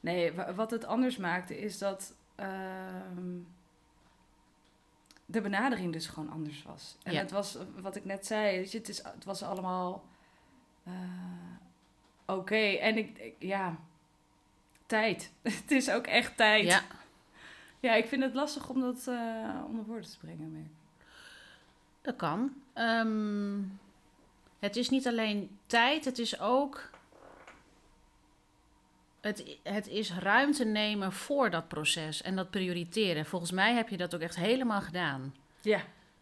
Nee, 0.00 0.32
wa- 0.32 0.54
wat 0.54 0.70
het 0.70 0.84
anders 0.84 1.16
maakte 1.16 1.58
is 1.60 1.78
dat 1.78 2.14
ehm, 2.34 3.38
de 5.26 5.40
benadering 5.40 5.92
dus 5.92 6.06
gewoon 6.06 6.30
anders 6.30 6.62
was. 6.62 6.96
En 7.02 7.12
Ja. 7.12 7.18
het 7.20 7.30
was, 7.30 7.58
wat 7.76 7.96
ik 7.96 8.04
net 8.04 8.26
zei, 8.26 8.56
weet 8.56 8.72
je, 8.72 8.78
het, 8.78 8.88
is, 8.88 9.02
het 9.02 9.24
was 9.24 9.42
allemaal 9.42 10.04
eh, 10.84 10.92
oké. 12.26 12.56
En 12.56 12.96
ik, 12.96 13.18
ik- 13.18 13.36
ja, 13.38 13.76
tijd. 14.86 15.32
het 15.42 15.70
is 15.70 15.90
ook 15.90 16.06
echt 16.06 16.36
tijd. 16.36 16.64
Ja, 16.66 16.82
Ja, 17.80 17.94
ik 17.94 18.06
vind 18.06 18.22
het 18.22 18.34
lastig 18.34 18.68
om 18.68 18.80
dat 18.80 19.06
eh, 19.08 19.64
onder 19.66 19.84
woorden 19.84 20.10
te 20.10 20.18
brengen. 20.18 20.52
Maar... 20.52 20.70
dat 22.02 22.16
kan. 22.16 22.52
Ehm, 22.72 23.58
het 24.58 24.76
is 24.76 24.88
niet 24.88 25.06
alleen 25.06 25.58
tijd, 25.66 26.04
het 26.04 26.18
is 26.18 26.40
ook. 26.40 26.90
Het, 29.20 29.58
het 29.62 29.88
is 29.88 30.12
ruimte 30.12 30.64
nemen 30.64 31.12
voor 31.12 31.50
dat 31.50 31.68
proces 31.68 32.22
en 32.22 32.36
dat 32.36 32.50
prioriteren. 32.50 33.26
Volgens 33.26 33.50
mij 33.50 33.74
heb 33.74 33.88
je 33.88 33.96
dat 33.96 34.14
ook 34.14 34.20
echt 34.20 34.36
helemaal 34.36 34.80
gedaan. 34.80 35.34
Ja, 35.60 35.80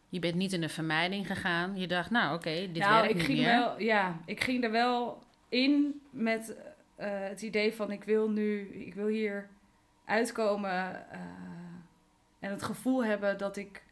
Je 0.08 0.18
bent 0.18 0.34
niet 0.34 0.52
in 0.52 0.60
de 0.60 0.68
vermijding 0.68 1.26
gegaan. 1.26 1.76
Je 1.76 1.86
dacht, 1.86 2.10
nou 2.10 2.34
oké, 2.36 2.50
dit 2.50 2.78
nou, 2.78 2.92
werkt 2.92 3.08
ik 3.08 3.14
niet 3.16 3.24
ging 3.24 3.38
meer. 3.38 3.48
wel, 3.48 3.80
ja, 3.80 4.20
ik 4.24 4.42
ging 4.42 4.64
er 4.64 4.70
wel 4.70 5.22
in 5.48 6.00
met 6.10 6.56
eh, 6.96 7.08
het 7.20 7.42
idee 7.42 7.74
van 7.74 7.90
ik 7.90 8.04
wil 8.04 8.30
nu, 8.30 8.60
ik 8.60 8.94
wil 8.94 9.06
hier 9.06 9.48
uitkomen 10.04 11.10
eh, 11.10 11.20
en 12.38 12.50
het 12.50 12.62
gevoel 12.62 13.04
hebben 13.04 13.38
dat 13.38 13.56
ik, 13.56 13.82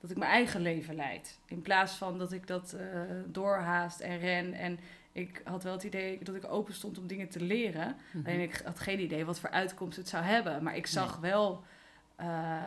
dat 0.00 0.10
ik 0.10 0.16
mijn 0.16 0.30
eigen 0.30 0.60
leven 0.60 0.94
leid. 0.94 1.38
In 1.46 1.62
plaats 1.62 1.92
van 1.92 2.18
dat 2.18 2.32
ik 2.32 2.46
dat 2.46 2.72
eh, 2.72 3.00
doorhaast 3.26 4.00
en 4.00 4.18
ren. 4.18 4.52
En 4.52 4.78
ik 5.12 5.40
had 5.44 5.62
wel 5.62 5.72
het 5.72 5.82
idee 5.82 6.18
dat 6.22 6.34
ik 6.34 6.52
open 6.52 6.74
stond 6.74 6.98
om 6.98 7.06
dingen 7.06 7.28
te 7.28 7.40
leren. 7.40 7.96
Mhm. 8.12 8.26
Alleen 8.26 8.40
ik 8.40 8.62
had 8.64 8.80
geen 8.80 9.00
idee 9.00 9.24
wat 9.24 9.40
voor 9.40 9.50
uitkomst 9.50 9.96
het 9.96 10.08
zou 10.08 10.24
hebben. 10.24 10.62
Maar 10.62 10.76
ik 10.76 10.86
zag 10.86 11.18
wel 11.18 11.64
eh, 12.16 12.62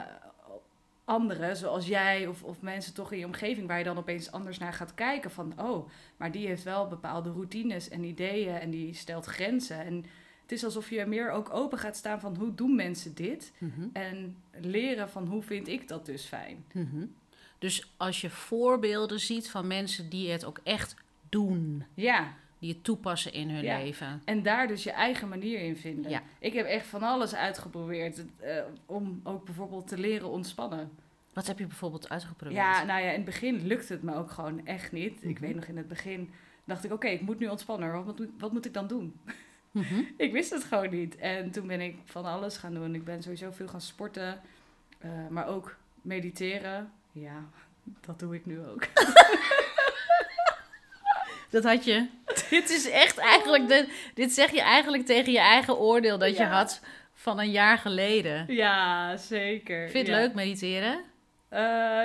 anderen, 1.05 1.57
zoals 1.57 1.87
jij 1.87 2.27
of, 2.27 2.43
of 2.43 2.61
mensen 2.61 2.93
toch 2.93 3.11
in 3.11 3.19
je 3.19 3.25
omgeving, 3.25 3.67
waar 3.67 3.77
je 3.77 3.83
dan 3.83 3.97
opeens 3.97 4.31
anders 4.31 4.57
naar 4.57 4.73
gaat 4.73 4.93
kijken. 4.93 5.31
Van, 5.31 5.53
oh, 5.59 5.89
maar 6.17 6.31
die 6.31 6.47
heeft 6.47 6.63
wel 6.63 6.87
bepaalde 6.87 7.31
routines 7.31 7.89
en 7.89 8.03
ideeën 8.03 8.55
en 8.55 8.69
die 8.69 8.93
stelt 8.93 9.25
grenzen. 9.25 9.85
En 9.85 10.05
het 10.41 10.51
is 10.51 10.63
alsof 10.63 10.89
je 10.89 11.05
meer 11.05 11.31
ook 11.31 11.53
open 11.53 11.77
gaat 11.77 11.95
staan 11.95 12.19
van 12.19 12.35
hoe 12.35 12.55
doen 12.55 12.75
mensen 12.75 13.15
dit? 13.15 13.53
Mhm. 13.57 13.87
En 13.93 14.37
leren 14.51 15.09
van 15.09 15.27
hoe 15.27 15.41
vind 15.41 15.67
ik 15.67 15.87
dat 15.87 16.05
dus 16.05 16.25
fijn. 16.25 16.65
Mhm. 16.73 17.05
Dus 17.59 17.93
als 17.97 18.21
je 18.21 18.29
voorbeelden 18.29 19.19
ziet 19.19 19.49
van 19.49 19.67
mensen 19.67 20.09
die 20.09 20.31
het 20.31 20.45
ook 20.45 20.59
echt 20.63 20.95
doen, 21.29 21.83
Ja, 21.93 22.33
die 22.59 22.73
het 22.73 22.83
toepassen 22.83 23.33
in 23.33 23.49
hun 23.49 23.63
Ja. 23.63 23.77
leven. 23.77 24.21
en 24.25 24.43
daar 24.43 24.67
dus 24.67 24.83
je 24.83 24.91
eigen 24.91 25.29
manier 25.29 25.59
in 25.59 25.77
vinden. 25.77 26.11
Ja. 26.11 26.21
Ik 26.39 26.53
heb 26.53 26.65
echt 26.65 26.87
van 26.87 27.03
alles 27.03 27.35
uitgeprobeerd 27.35 28.25
eh, 28.39 28.61
om 28.85 29.19
ook 29.23 29.45
bijvoorbeeld 29.45 29.87
te 29.87 29.97
leren 29.97 30.29
ontspannen. 30.29 30.91
Wat 31.33 31.47
heb 31.47 31.59
je 31.59 31.65
bijvoorbeeld 31.67 32.09
uitgeprobeerd? 32.09 32.57
Ja, 32.59 32.83
nou 32.83 33.01
ja, 33.01 33.07
in 33.09 33.15
het 33.15 33.25
begin 33.25 33.67
lukte 33.67 33.93
het 33.93 34.03
me 34.03 34.15
ook 34.15 34.31
gewoon 34.31 34.65
echt 34.65 34.91
niet. 34.91 35.23
Ik 35.23 35.29
Mhm. 35.33 35.41
weet 35.41 35.55
nog 35.55 35.65
in 35.65 35.77
het 35.77 35.87
begin 35.87 36.29
dacht 36.65 36.83
ik, 36.83 36.91
oké, 36.91 37.07
ik 37.07 37.21
moet 37.21 37.39
nu 37.39 37.47
ontspannen. 37.47 38.05
Wat 38.05 38.17
moet, 38.19 38.27
wat 38.37 38.51
moet 38.51 38.65
ik 38.65 38.73
dan 38.73 38.87
doen? 38.87 39.19
Mhm. 39.71 40.01
ik 40.17 40.31
wist 40.31 40.49
het 40.51 40.63
gewoon 40.63 40.89
niet. 40.89 41.15
En 41.15 41.51
toen 41.51 41.67
ben 41.67 41.81
ik 41.81 41.95
van 42.05 42.25
alles 42.25 42.57
gaan 42.57 42.73
doen. 42.73 42.95
Ik 42.95 43.03
ben 43.03 43.23
sowieso 43.23 43.51
veel 43.51 43.67
gaan 43.67 43.81
sporten, 43.81 44.41
eh, 44.99 45.09
maar 45.29 45.47
ook 45.47 45.75
mediteren. 46.01 46.91
Ja, 47.11 47.45
dat 48.05 48.19
doe 48.19 48.35
ik 48.35 48.45
nu 48.45 48.59
ook. 48.65 48.87
Dat 51.55 51.63
had 51.63 51.85
je. 51.85 52.05
dit 52.49 52.69
is 52.69 52.89
echt 52.89 53.17
eigenlijk. 53.17 53.67
De, 53.67 53.87
dit 54.13 54.31
zeg 54.33 54.51
je 54.51 54.61
eigenlijk 54.61 55.05
tegen 55.05 55.31
je 55.31 55.39
eigen 55.39 55.77
oordeel 55.77 56.17
dat 56.17 56.37
je 56.37 56.43
Ja. 56.43 56.49
had 56.49 56.81
van 57.13 57.39
een 57.39 57.51
jaar 57.51 57.77
geleden. 57.77 58.45
Ja, 58.47 59.17
zeker. 59.17 59.89
Vind 59.89 59.91
je 59.91 59.97
het 59.97 60.07
ja. 60.07 60.25
leuk 60.25 60.33
mediteren? 60.33 60.99
Eh, 61.49 61.59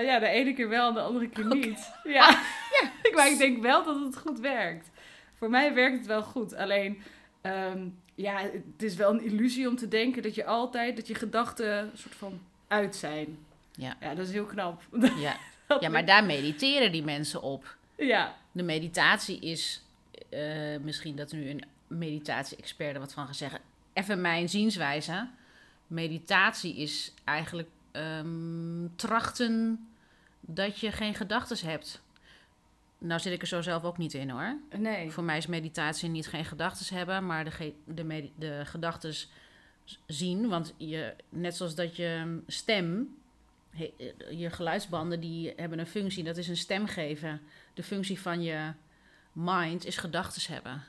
ja, 0.05 0.19
de 0.19 0.27
ene 0.27 0.55
keer 0.55 0.69
wel 0.69 0.89
en 0.89 0.95
de 0.95 1.01
andere 1.01 1.29
keer 1.29 1.47
niet. 1.47 1.93
Ja. 2.05 2.41
maar 3.15 3.31
ik 3.31 3.39
denk 3.39 3.63
wel 3.63 3.85
dat 3.85 4.01
het 4.01 4.17
goed 4.19 4.41
werkt. 4.41 4.91
Voor 5.35 5.51
mij 5.51 5.75
werkt 5.75 5.97
het 5.99 6.07
wel 6.07 6.23
goed. 6.23 6.55
Alleen, 6.55 7.03
ehm, 7.41 7.89
ja, 8.15 8.39
het 8.39 8.83
is 8.83 8.95
wel 8.95 9.11
een 9.11 9.25
illusie 9.25 9.69
om 9.69 9.77
te 9.77 9.89
denken 9.89 10.23
dat 10.23 10.35
je 10.35 10.45
altijd, 10.45 10.97
dat 10.97 11.07
je 11.07 11.15
gedachten 11.15 11.91
soort 11.95 12.15
van 12.15 12.41
uit 12.69 12.97
zijn. 12.97 13.39
Ja. 13.73 13.97
Ja, 14.01 14.15
dat 14.15 14.27
is 14.27 14.33
heel 14.33 14.45
knap. 14.45 14.83
Ja. 15.17 15.37
Ja, 15.81 15.89
maar 15.89 16.05
daar 16.05 16.25
mediteren 16.25 16.93
die 16.93 17.03
mensen 17.05 17.43
op. 17.43 17.77
Ja, 17.97 18.35
De 18.53 18.63
meditatie 18.63 19.41
is, 19.41 19.83
eh, 20.29 20.77
misschien 20.83 21.17
dat 21.17 21.33
nu 21.33 21.51
een 21.51 21.65
meditatie-expert 21.87 22.95
er 22.95 23.01
wat 23.01 23.13
van 23.13 23.27
gaat 23.27 23.37
zeggen. 23.37 23.61
Even 23.93 24.21
mijn 24.21 24.49
zienswijze. 24.49 25.29
Meditatie 25.87 26.77
is 26.77 27.13
eigenlijk 27.25 27.69
ehm, 27.93 28.87
trachten 28.97 29.89
dat 30.41 30.79
je 30.79 30.93
geen 30.93 31.15
gedachten 31.15 31.69
hebt. 31.69 32.03
Nou 32.99 33.21
zit 33.21 33.33
ik 33.33 33.41
er 33.41 33.47
zo 33.47 33.61
zelf 33.63 33.85
ook 33.85 33.99
niet 33.99 34.15
in 34.15 34.31
hoor. 34.31 34.57
nee. 34.79 35.11
Voor 35.11 35.25
mij 35.25 35.37
is 35.37 35.47
meditatie 35.47 36.09
niet 36.09 36.27
geen 36.29 36.45
gedachten 36.45 36.97
hebben, 36.97 37.27
maar 37.27 37.45
de, 37.45 37.51
ge- 37.51 37.75
de, 37.85 38.31
de 38.37 38.63
gedachten 38.65 39.15
zien. 40.07 40.49
Want 40.49 40.75
je, 40.77 41.15
net 41.29 41.57
zoals 41.57 41.75
dat 41.75 41.97
je 41.97 42.41
stem, 42.47 43.17
he- 43.71 43.93
je 44.31 44.51
geluidsbanden, 44.51 45.21
die 45.21 45.53
hebben 45.57 45.79
een 45.79 45.87
functie. 45.87 46.25
Dat 46.25 46.37
is 46.37 46.49
een 46.49 46.57
stem 46.57 46.87
geven. 46.87 47.41
De 47.81 47.87
functie 47.87 48.21
van 48.21 48.43
je 48.43 48.73
mind 49.33 49.85
is 49.85 49.97
gedachten 49.97 50.53
hebben 50.53 50.83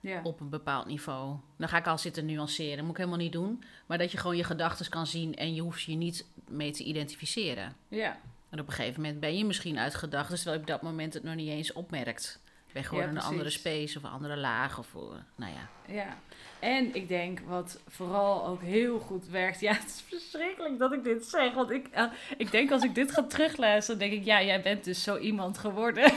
Ja. 0.00 0.20
op 0.22 0.40
een 0.40 0.48
bepaald 0.48 0.86
niveau. 0.86 1.36
Dan 1.56 1.68
ga 1.68 1.76
ik 1.78 1.86
al 1.86 1.98
zitten 1.98 2.26
nuanceren, 2.26 2.80
moet 2.84 2.90
ik 2.90 2.96
helemaal 2.96 3.18
niet 3.18 3.32
doen. 3.32 3.64
Maar 3.86 3.98
dat 3.98 4.12
je 4.12 4.18
gewoon 4.18 4.36
je 4.36 4.44
gedachten 4.44 4.88
kan 4.88 5.06
zien 5.06 5.34
en 5.34 5.54
je 5.54 5.60
hoeft 5.62 5.82
je 5.82 5.94
niet 5.94 6.26
mee 6.50 6.70
te 6.70 6.84
identificeren. 6.84 7.76
ja. 7.88 8.18
En 8.50 8.60
op 8.60 8.66
een 8.66 8.72
gegeven 8.72 9.00
moment 9.02 9.20
ben 9.20 9.36
je 9.38 9.44
misschien 9.44 9.78
uit 9.78 9.94
gedachten, 9.94 10.34
terwijl 10.36 10.56
je 10.56 10.60
op 10.62 10.68
dat 10.68 10.82
moment 10.82 11.14
het 11.14 11.22
nog 11.22 11.34
niet 11.34 11.48
eens 11.48 11.72
opmerkt. 11.72 12.40
Je 12.72 12.82
gewoon 12.82 13.02
Ja, 13.02 13.08
een 13.08 13.20
andere 13.20 13.50
space 13.50 13.98
of 13.98 14.04
een 14.04 14.10
andere 14.10 14.36
laag. 14.36 14.78
Of, 14.78 14.94
eh, 14.94 15.00
nou 15.34 15.52
ja. 15.52 15.94
Ja, 15.94 16.18
en 16.58 16.94
ik 16.94 17.08
denk 17.08 17.40
wat 17.40 17.80
vooral 17.88 18.46
ook 18.46 18.62
heel 18.62 18.98
goed 18.98 19.28
werkt. 19.28 19.60
Ja, 19.68 19.72
het 19.72 19.86
is 19.86 20.04
verschrikkelijk 20.08 20.78
dat 20.78 20.92
ik 20.92 21.04
dit 21.04 21.26
zeg. 21.26 21.54
Want 21.54 21.70
ik, 21.70 21.88
eh, 21.90 22.04
ik 22.36 22.50
denk 22.50 22.70
als 22.70 22.82
ik 22.82 22.94
dit 22.94 23.12
ga 23.12 23.22
terugluisteren, 23.22 23.98
denk 23.98 24.12
ik, 24.12 24.24
ja, 24.24 24.42
jij 24.42 24.62
bent 24.62 24.84
dus 24.84 25.02
zo 25.02 25.18
iemand 25.18 25.58
geworden. 25.58 26.12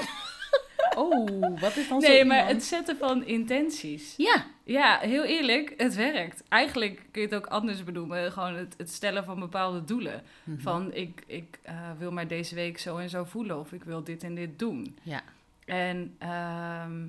Oh, 0.96 1.60
wat 1.60 1.76
is 1.76 1.88
dan 1.88 2.00
Nee, 2.00 2.26
maar 2.26 2.48
het 2.48 2.64
zetten 2.64 2.98
van 2.98 3.26
intenties. 3.26 4.14
Ja, 4.18 4.46
Ja, 4.64 5.00
heel 5.00 5.24
eerlijk, 5.24 5.74
het 5.78 5.96
werkt. 5.96 6.44
Eigenlijk 6.50 7.02
kun 7.12 7.22
je 7.22 7.28
het 7.28 7.36
ook 7.36 7.46
anders 7.46 7.84
benoemen. 7.84 8.32
Gewoon 8.32 8.56
het, 8.56 8.74
het 8.78 8.90
stellen 8.92 9.24
van 9.24 9.40
bepaalde 9.40 9.84
doelen. 9.84 10.24
Mhm. 10.44 10.60
Van 10.60 10.94
ik, 10.94 11.24
ik 11.28 11.60
eh, 11.62 11.76
wil 11.98 12.12
mij 12.12 12.28
deze 12.28 12.56
week 12.56 12.80
zo 12.80 12.98
en 12.98 13.10
zo 13.10 13.24
voelen. 13.24 13.60
Of 13.60 13.72
ik 13.72 13.84
wil 13.84 14.04
dit 14.04 14.24
en 14.24 14.36
dit 14.36 14.60
doen. 14.60 14.98
Ja. 15.02 15.22
En 15.66 16.16
ehm, 16.20 17.00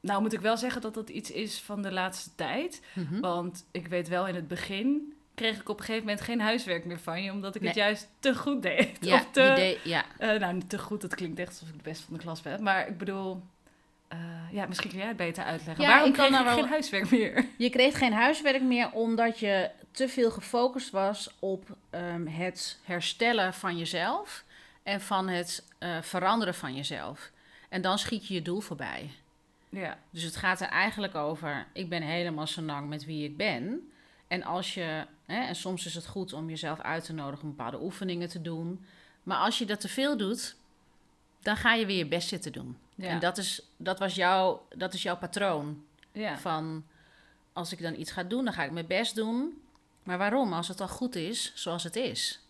nou 0.00 0.20
moet 0.22 0.32
ik 0.32 0.40
wel 0.40 0.56
zeggen 0.56 0.80
dat 0.80 0.94
dat 0.94 1.08
iets 1.08 1.30
is 1.30 1.60
van 1.60 1.82
de 1.82 1.92
laatste 1.92 2.30
tijd. 2.34 2.82
Mhm. 2.92 3.20
Want 3.20 3.64
ik 3.70 3.86
weet 3.88 4.08
wel, 4.08 4.26
in 4.26 4.34
het 4.34 4.48
begin 4.48 5.14
kreeg 5.34 5.60
ik 5.60 5.68
op 5.68 5.78
een 5.78 5.84
gegeven 5.84 6.06
moment 6.06 6.24
geen 6.24 6.40
huiswerk 6.40 6.84
meer 6.84 6.98
van 7.00 7.22
je, 7.22 7.30
omdat 7.32 7.54
ik 7.54 7.62
het 7.62 7.74
juist 7.74 8.08
te 8.18 8.34
goed 8.34 8.62
deed. 8.62 8.96
Ja, 9.00 9.14
of 9.18 9.28
te, 9.30 9.40
je 9.42 9.54
deed- 9.54 9.78
ja, 9.84 10.04
eh, 10.18 10.40
nou, 10.40 10.54
niet 10.54 10.68
te 10.68 10.78
goed, 10.78 11.00
dat 11.00 11.14
klinkt 11.14 11.38
echt 11.38 11.48
alsof 11.48 11.68
ik 11.68 11.76
de 11.76 11.82
beste 11.82 12.04
van 12.04 12.14
de 12.14 12.20
klas 12.22 12.42
ben. 12.42 12.62
Maar 12.62 12.88
ik 12.88 12.98
bedoel, 12.98 13.42
eh, 14.08 14.18
ja, 14.50 14.66
misschien 14.66 14.90
kun 14.90 14.98
jij 14.98 15.08
het 15.08 15.16
beter 15.16 15.44
uitleggen. 15.44 15.84
Ja, 15.84 15.90
Waarom 15.90 16.08
ik 16.08 16.14
kreeg 16.14 16.30
daar 16.30 16.40
ik 16.40 16.46
wel- 16.46 16.54
geen 16.56 16.68
huiswerk 16.68 17.10
meer? 17.10 17.46
Je 17.58 17.70
kreeg 17.70 17.98
geen 17.98 18.12
huiswerk 18.12 18.62
meer 18.62 18.90
omdat 18.92 19.38
je 19.38 19.70
te 19.90 20.08
veel 20.08 20.30
gefocust 20.30 20.90
was 20.90 21.30
op 21.38 21.76
ehm, 21.90 22.26
het 22.26 22.78
herstellen 22.84 23.54
van 23.54 23.78
jezelf 23.78 24.44
en 24.82 25.00
van 25.00 25.28
het 25.28 25.64
eh, 25.78 25.96
veranderen 26.02 26.54
van 26.54 26.74
jezelf. 26.74 27.30
En 27.68 27.82
dan 27.82 27.98
schiet 27.98 28.26
je 28.26 28.34
je 28.34 28.42
doel 28.42 28.60
voorbij. 28.60 29.10
Ja, 29.68 29.98
Dus 30.10 30.22
het 30.22 30.36
gaat 30.36 30.60
er 30.60 30.68
eigenlijk 30.68 31.14
over, 31.14 31.66
ik 31.72 31.88
ben 31.88 32.02
helemaal 32.02 32.46
zo 32.46 32.62
lang 32.62 32.88
met 32.88 33.04
wie 33.04 33.24
ik 33.24 33.36
ben. 33.36 33.90
En 34.28 34.42
als 34.42 34.74
je, 34.74 35.06
hè, 35.26 35.40
en 35.46 35.56
soms 35.56 35.86
is 35.86 35.94
het 35.94 36.06
goed 36.06 36.32
om 36.32 36.48
jezelf 36.48 36.80
uit 36.80 37.04
te 37.04 37.12
nodigen 37.12 37.44
om 37.44 37.56
bepaalde 37.56 37.82
oefeningen 37.82 38.28
te 38.28 38.42
doen. 38.42 38.84
Maar 39.22 39.38
als 39.38 39.58
je 39.58 39.64
dat 39.66 39.80
te 39.80 39.88
veel 39.88 40.16
doet, 40.16 40.56
dan 41.42 41.56
ga 41.56 41.74
je 41.74 41.86
weer 41.86 41.96
je 41.98 42.06
best 42.06 42.28
zitten 42.28 42.52
doen. 42.52 42.76
ja, 42.94 43.08
En 43.08 43.18
dat 43.20 43.38
is, 43.38 43.62
dat, 43.76 43.98
was 43.98 44.14
jouw, 44.14 44.66
dat 44.76 44.94
is 44.94 45.02
jouw 45.02 45.16
patroon. 45.16 45.84
ja. 46.12 46.38
Van 46.38 46.84
als 47.52 47.72
ik 47.72 47.82
dan 47.82 47.94
iets 47.94 48.10
ga 48.10 48.22
doen, 48.22 48.44
dan 48.44 48.52
ga 48.54 48.64
ik 48.64 48.70
mijn 48.70 48.86
best 48.86 49.14
doen. 49.14 49.60
Maar 50.02 50.18
waarom? 50.18 50.52
Als 50.52 50.68
het 50.68 50.80
al 50.80 50.88
goed 50.88 51.14
is 51.14 51.52
zoals 51.54 51.82
het 51.84 51.96
is. 51.96 52.40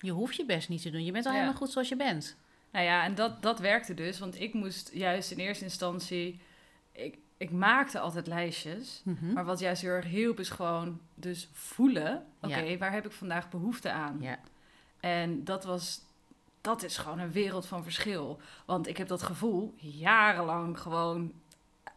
Je 0.00 0.10
hoeft 0.10 0.36
je 0.36 0.44
best 0.44 0.68
niet 0.68 0.82
te 0.82 0.90
doen. 0.90 1.04
Je 1.04 1.12
bent 1.12 1.24
al 1.26 1.32
Ja. 1.32 1.38
helemaal 1.38 1.58
goed 1.60 1.70
zoals 1.70 1.88
je 1.88 1.96
bent. 1.96 2.36
Nou 2.74 2.86
ja, 2.86 3.04
en 3.04 3.14
dat, 3.14 3.42
dat 3.42 3.58
werkte 3.58 3.94
dus, 3.94 4.18
want 4.18 4.40
ik 4.40 4.54
moest 4.54 4.90
juist 4.92 5.30
in 5.30 5.38
eerste 5.38 5.64
instantie... 5.64 6.40
Ik, 6.92 7.18
ik 7.36 7.50
maakte 7.50 7.98
altijd 8.00 8.26
lijstjes, 8.26 9.00
Mhm. 9.04 9.32
maar 9.32 9.44
wat 9.44 9.58
juist 9.58 9.82
heel 9.82 9.90
erg 9.90 10.04
hielp 10.06 10.40
is 10.40 10.50
gewoon 10.50 11.00
dus 11.14 11.48
voelen... 11.52 12.26
Oké, 12.40 12.58
Ja. 12.58 12.76
waar 12.78 12.92
heb 12.92 13.04
ik 13.06 13.12
vandaag 13.12 13.50
behoefte 13.50 13.90
aan? 13.90 14.16
Ja. 14.20 14.38
En 15.00 15.44
dat 15.44 15.64
was... 15.64 16.00
Dat 16.60 16.82
is 16.82 16.96
gewoon 16.96 17.18
een 17.18 17.32
wereld 17.32 17.66
van 17.66 17.82
verschil. 17.82 18.40
Want 18.64 18.86
ik 18.88 18.96
heb 18.96 19.08
dat 19.08 19.22
gevoel 19.22 19.74
jarenlang 19.76 20.78
gewoon... 20.80 21.32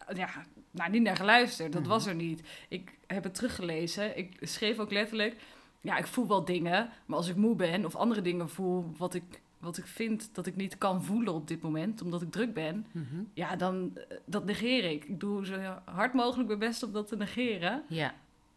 eh, 0.07 0.17
Ja, 0.17 0.29
nou, 0.71 0.89
niet 0.91 1.01
naar 1.01 1.15
geluisterd. 1.15 1.71
Dat 1.73 1.81
Mhm. 1.81 1.89
was 1.91 2.05
er 2.05 2.15
niet. 2.15 2.41
Ik 2.69 2.91
heb 3.07 3.23
het 3.23 3.35
teruggelezen. 3.35 4.17
Ik 4.17 4.37
schreef 4.41 4.79
ook 4.79 4.91
letterlijk... 4.91 5.35
Ja, 5.81 5.97
ik 5.97 6.07
voel 6.07 6.27
wel 6.27 6.45
dingen. 6.45 6.89
Maar 7.05 7.17
als 7.17 7.27
ik 7.27 7.35
moe 7.35 7.55
ben 7.55 7.85
of 7.85 7.95
andere 7.95 8.21
dingen 8.21 8.49
voel... 8.49 8.93
wat 8.97 9.13
ik, 9.13 9.23
wat 9.59 9.77
ik 9.77 9.87
vind 9.87 10.29
dat 10.33 10.45
ik 10.45 10.55
niet 10.55 10.77
kan 10.77 11.03
voelen 11.03 11.33
op 11.33 11.47
dit 11.47 11.61
moment... 11.61 12.01
omdat 12.01 12.21
ik 12.21 12.31
druk 12.31 12.53
ben... 12.53 12.85
Mhm. 12.91 13.23
ja, 13.33 13.55
dan 13.55 13.91
eh, 13.95 14.17
dat 14.25 14.45
negeer 14.45 14.83
ik. 14.83 15.05
Ik 15.05 15.19
doe 15.19 15.45
zo 15.45 15.81
hard 15.85 16.13
mogelijk 16.13 16.47
mijn 16.47 16.59
best 16.59 16.83
om 16.83 16.91
dat 16.91 17.07
te 17.07 17.15
negeren. 17.15 17.83
Ja. 17.87 18.13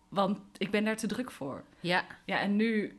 Want 0.08 0.38
ik 0.58 0.70
ben 0.70 0.84
daar 0.84 0.96
te 0.96 1.06
druk 1.06 1.30
voor. 1.30 1.64
Ja. 1.80 2.04
Ja, 2.24 2.40
en 2.40 2.56
nu, 2.56 2.98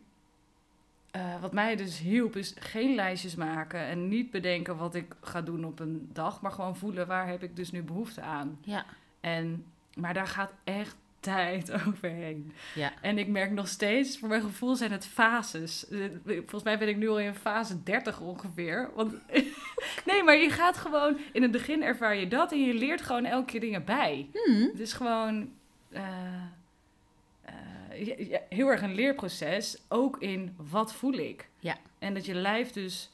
eh, 1.11 1.41
wat 1.41 1.53
mij 1.53 1.75
dus 1.75 1.99
hielp, 1.99 2.35
is 2.35 2.55
geen 2.59 2.95
lijstjes 2.95 3.35
maken 3.35 3.79
en 3.79 4.07
niet 4.07 4.31
bedenken 4.31 4.77
wat 4.77 4.95
ik 4.95 5.15
ga 5.21 5.41
doen 5.41 5.65
op 5.65 5.79
een 5.79 6.09
dag, 6.13 6.41
maar 6.41 6.51
gewoon 6.51 6.75
voelen 6.75 7.07
waar 7.07 7.27
heb 7.27 7.43
ik 7.43 7.55
dus 7.55 7.71
nu 7.71 7.83
behoefte 7.83 8.21
aan. 8.21 8.59
Ja. 8.61 8.85
En, 9.19 9.65
maar 9.95 10.13
daar 10.13 10.27
gaat 10.27 10.53
echt 10.63 10.95
tijd 11.21 11.71
overheen. 11.87 12.53
Ja. 12.75 12.93
En 13.01 13.17
ik 13.17 13.27
merk 13.27 13.51
nog 13.51 13.67
steeds, 13.67 14.19
voor 14.19 14.29
mijn 14.29 14.41
gevoel 14.41 14.75
zijn 14.75 14.91
het 14.91 15.05
fases. 15.05 15.87
Eh, 15.89 15.99
Volgens 16.25 16.63
mij 16.63 16.77
ben 16.77 16.87
ik 16.87 16.97
nu 16.97 17.09
al 17.09 17.19
in 17.19 17.33
fase 17.35 17.83
30 17.83 18.19
ongeveer. 18.19 18.91
Want, 18.95 19.13
nee, 20.09 20.23
maar 20.23 20.35
je 20.35 20.49
gaat 20.49 20.77
gewoon, 20.77 21.17
in 21.31 21.41
het 21.41 21.51
begin 21.51 21.83
ervaar 21.83 22.15
je 22.15 22.27
dat 22.27 22.51
en 22.51 22.63
je 22.65 22.73
leert 22.73 23.01
gewoon 23.01 23.25
elke 23.25 23.45
keer 23.45 23.59
dingen 23.59 23.85
bij. 23.85 24.29
Mhm. 24.33 24.61
Het 24.61 24.79
is 24.79 24.93
gewoon 24.93 25.51
eh, 25.89 26.03
eh, 27.41 28.29
ja, 28.29 28.39
heel 28.49 28.67
erg 28.67 28.81
een 28.81 28.95
leerproces, 28.95 29.77
ook 29.87 30.17
in 30.19 30.55
wat 30.57 30.93
voel 30.93 31.13
ik. 31.13 31.49
Ja. 31.59 31.77
En 31.99 32.13
dat 32.13 32.25
je 32.25 32.33
lijf 32.33 32.71
dus. 32.71 33.11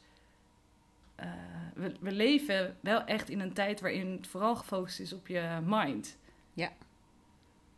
we, 1.74 1.92
we 2.00 2.12
leven 2.12 2.76
wel 2.80 3.04
echt 3.04 3.28
in 3.30 3.40
een 3.40 3.52
tijd 3.52 3.80
waarin 3.80 4.12
het 4.12 4.26
vooral 4.26 4.56
gefocust 4.56 5.00
is 5.00 5.12
op 5.12 5.26
je 5.26 5.58
mind. 5.64 6.16
Ja, 6.54 6.70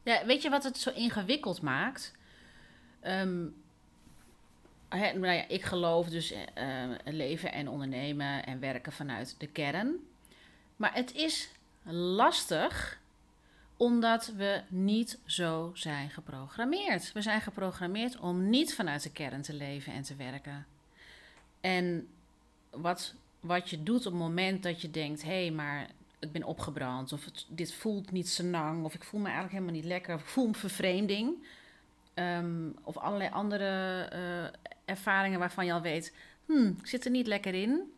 weet 0.02 0.42
je 0.42 0.50
wat 0.50 0.64
het 0.64 0.78
zo 0.78 0.90
ingewikkeld 0.90 1.62
maakt? 1.62 2.12
Ehm, 3.00 3.46
nou 4.90 5.26
ja, 5.26 5.48
ik 5.48 5.62
geloof 5.62 6.08
dus 6.08 6.32
eh, 6.54 6.90
leven 7.04 7.52
en 7.52 7.68
ondernemen 7.68 8.46
en 8.46 8.60
werken 8.60 8.92
vanuit 8.92 9.34
de 9.38 9.46
kern. 9.46 9.96
Maar 10.76 10.94
het 10.94 11.14
is 11.14 11.50
lastig 11.82 13.00
omdat 13.76 14.32
we 14.36 14.62
niet 14.68 15.18
zo 15.24 15.70
zijn 15.74 16.10
geprogrammeerd. 16.10 17.12
We 17.12 17.22
zijn 17.22 17.40
geprogrammeerd 17.40 18.18
om 18.18 18.50
niet 18.50 18.74
vanuit 18.74 19.02
de 19.02 19.12
kern 19.12 19.42
te 19.42 19.54
leven 19.54 19.92
en 19.92 20.02
te 20.02 20.16
werken. 20.16 20.66
En 21.60 22.08
wat, 22.70 23.14
wat 23.40 23.70
je 23.70 23.82
doet 23.82 24.06
op 24.06 24.12
het 24.12 24.22
moment 24.22 24.62
dat 24.62 24.80
je 24.80 24.90
denkt: 24.90 25.22
hé, 25.22 25.42
hey, 25.42 25.50
maar 25.50 25.88
ik 26.20 26.33
ben 26.33 26.44
opgebrand, 26.44 27.12
of 27.12 27.24
het, 27.24 27.46
dit 27.48 27.74
voelt 27.74 28.11
niet 28.11 28.28
senang, 28.28 28.85
of 28.85 28.94
ik 28.94 29.04
voel 29.04 29.20
me 29.20 29.26
eigenlijk 29.26 29.54
helemaal 29.54 29.80
niet 29.80 29.90
lekker, 29.90 30.14
of 30.14 30.20
ik 30.20 30.26
voel 30.26 30.46
een 30.46 30.54
vervreemding, 30.54 31.46
ehm, 32.14 32.70
of 32.83 32.96
allerlei 32.96 33.30
andere 33.30 34.02
eh, 34.12 34.70
ervaringen 34.85 35.38
waarvan 35.38 35.66
je 35.66 35.72
al 35.72 35.80
weet: 35.80 36.14
hmm, 36.46 36.76
ik 36.80 36.87
zit 36.87 37.04
er 37.04 37.11
niet 37.11 37.26
lekker 37.26 37.54
in, 37.54 37.92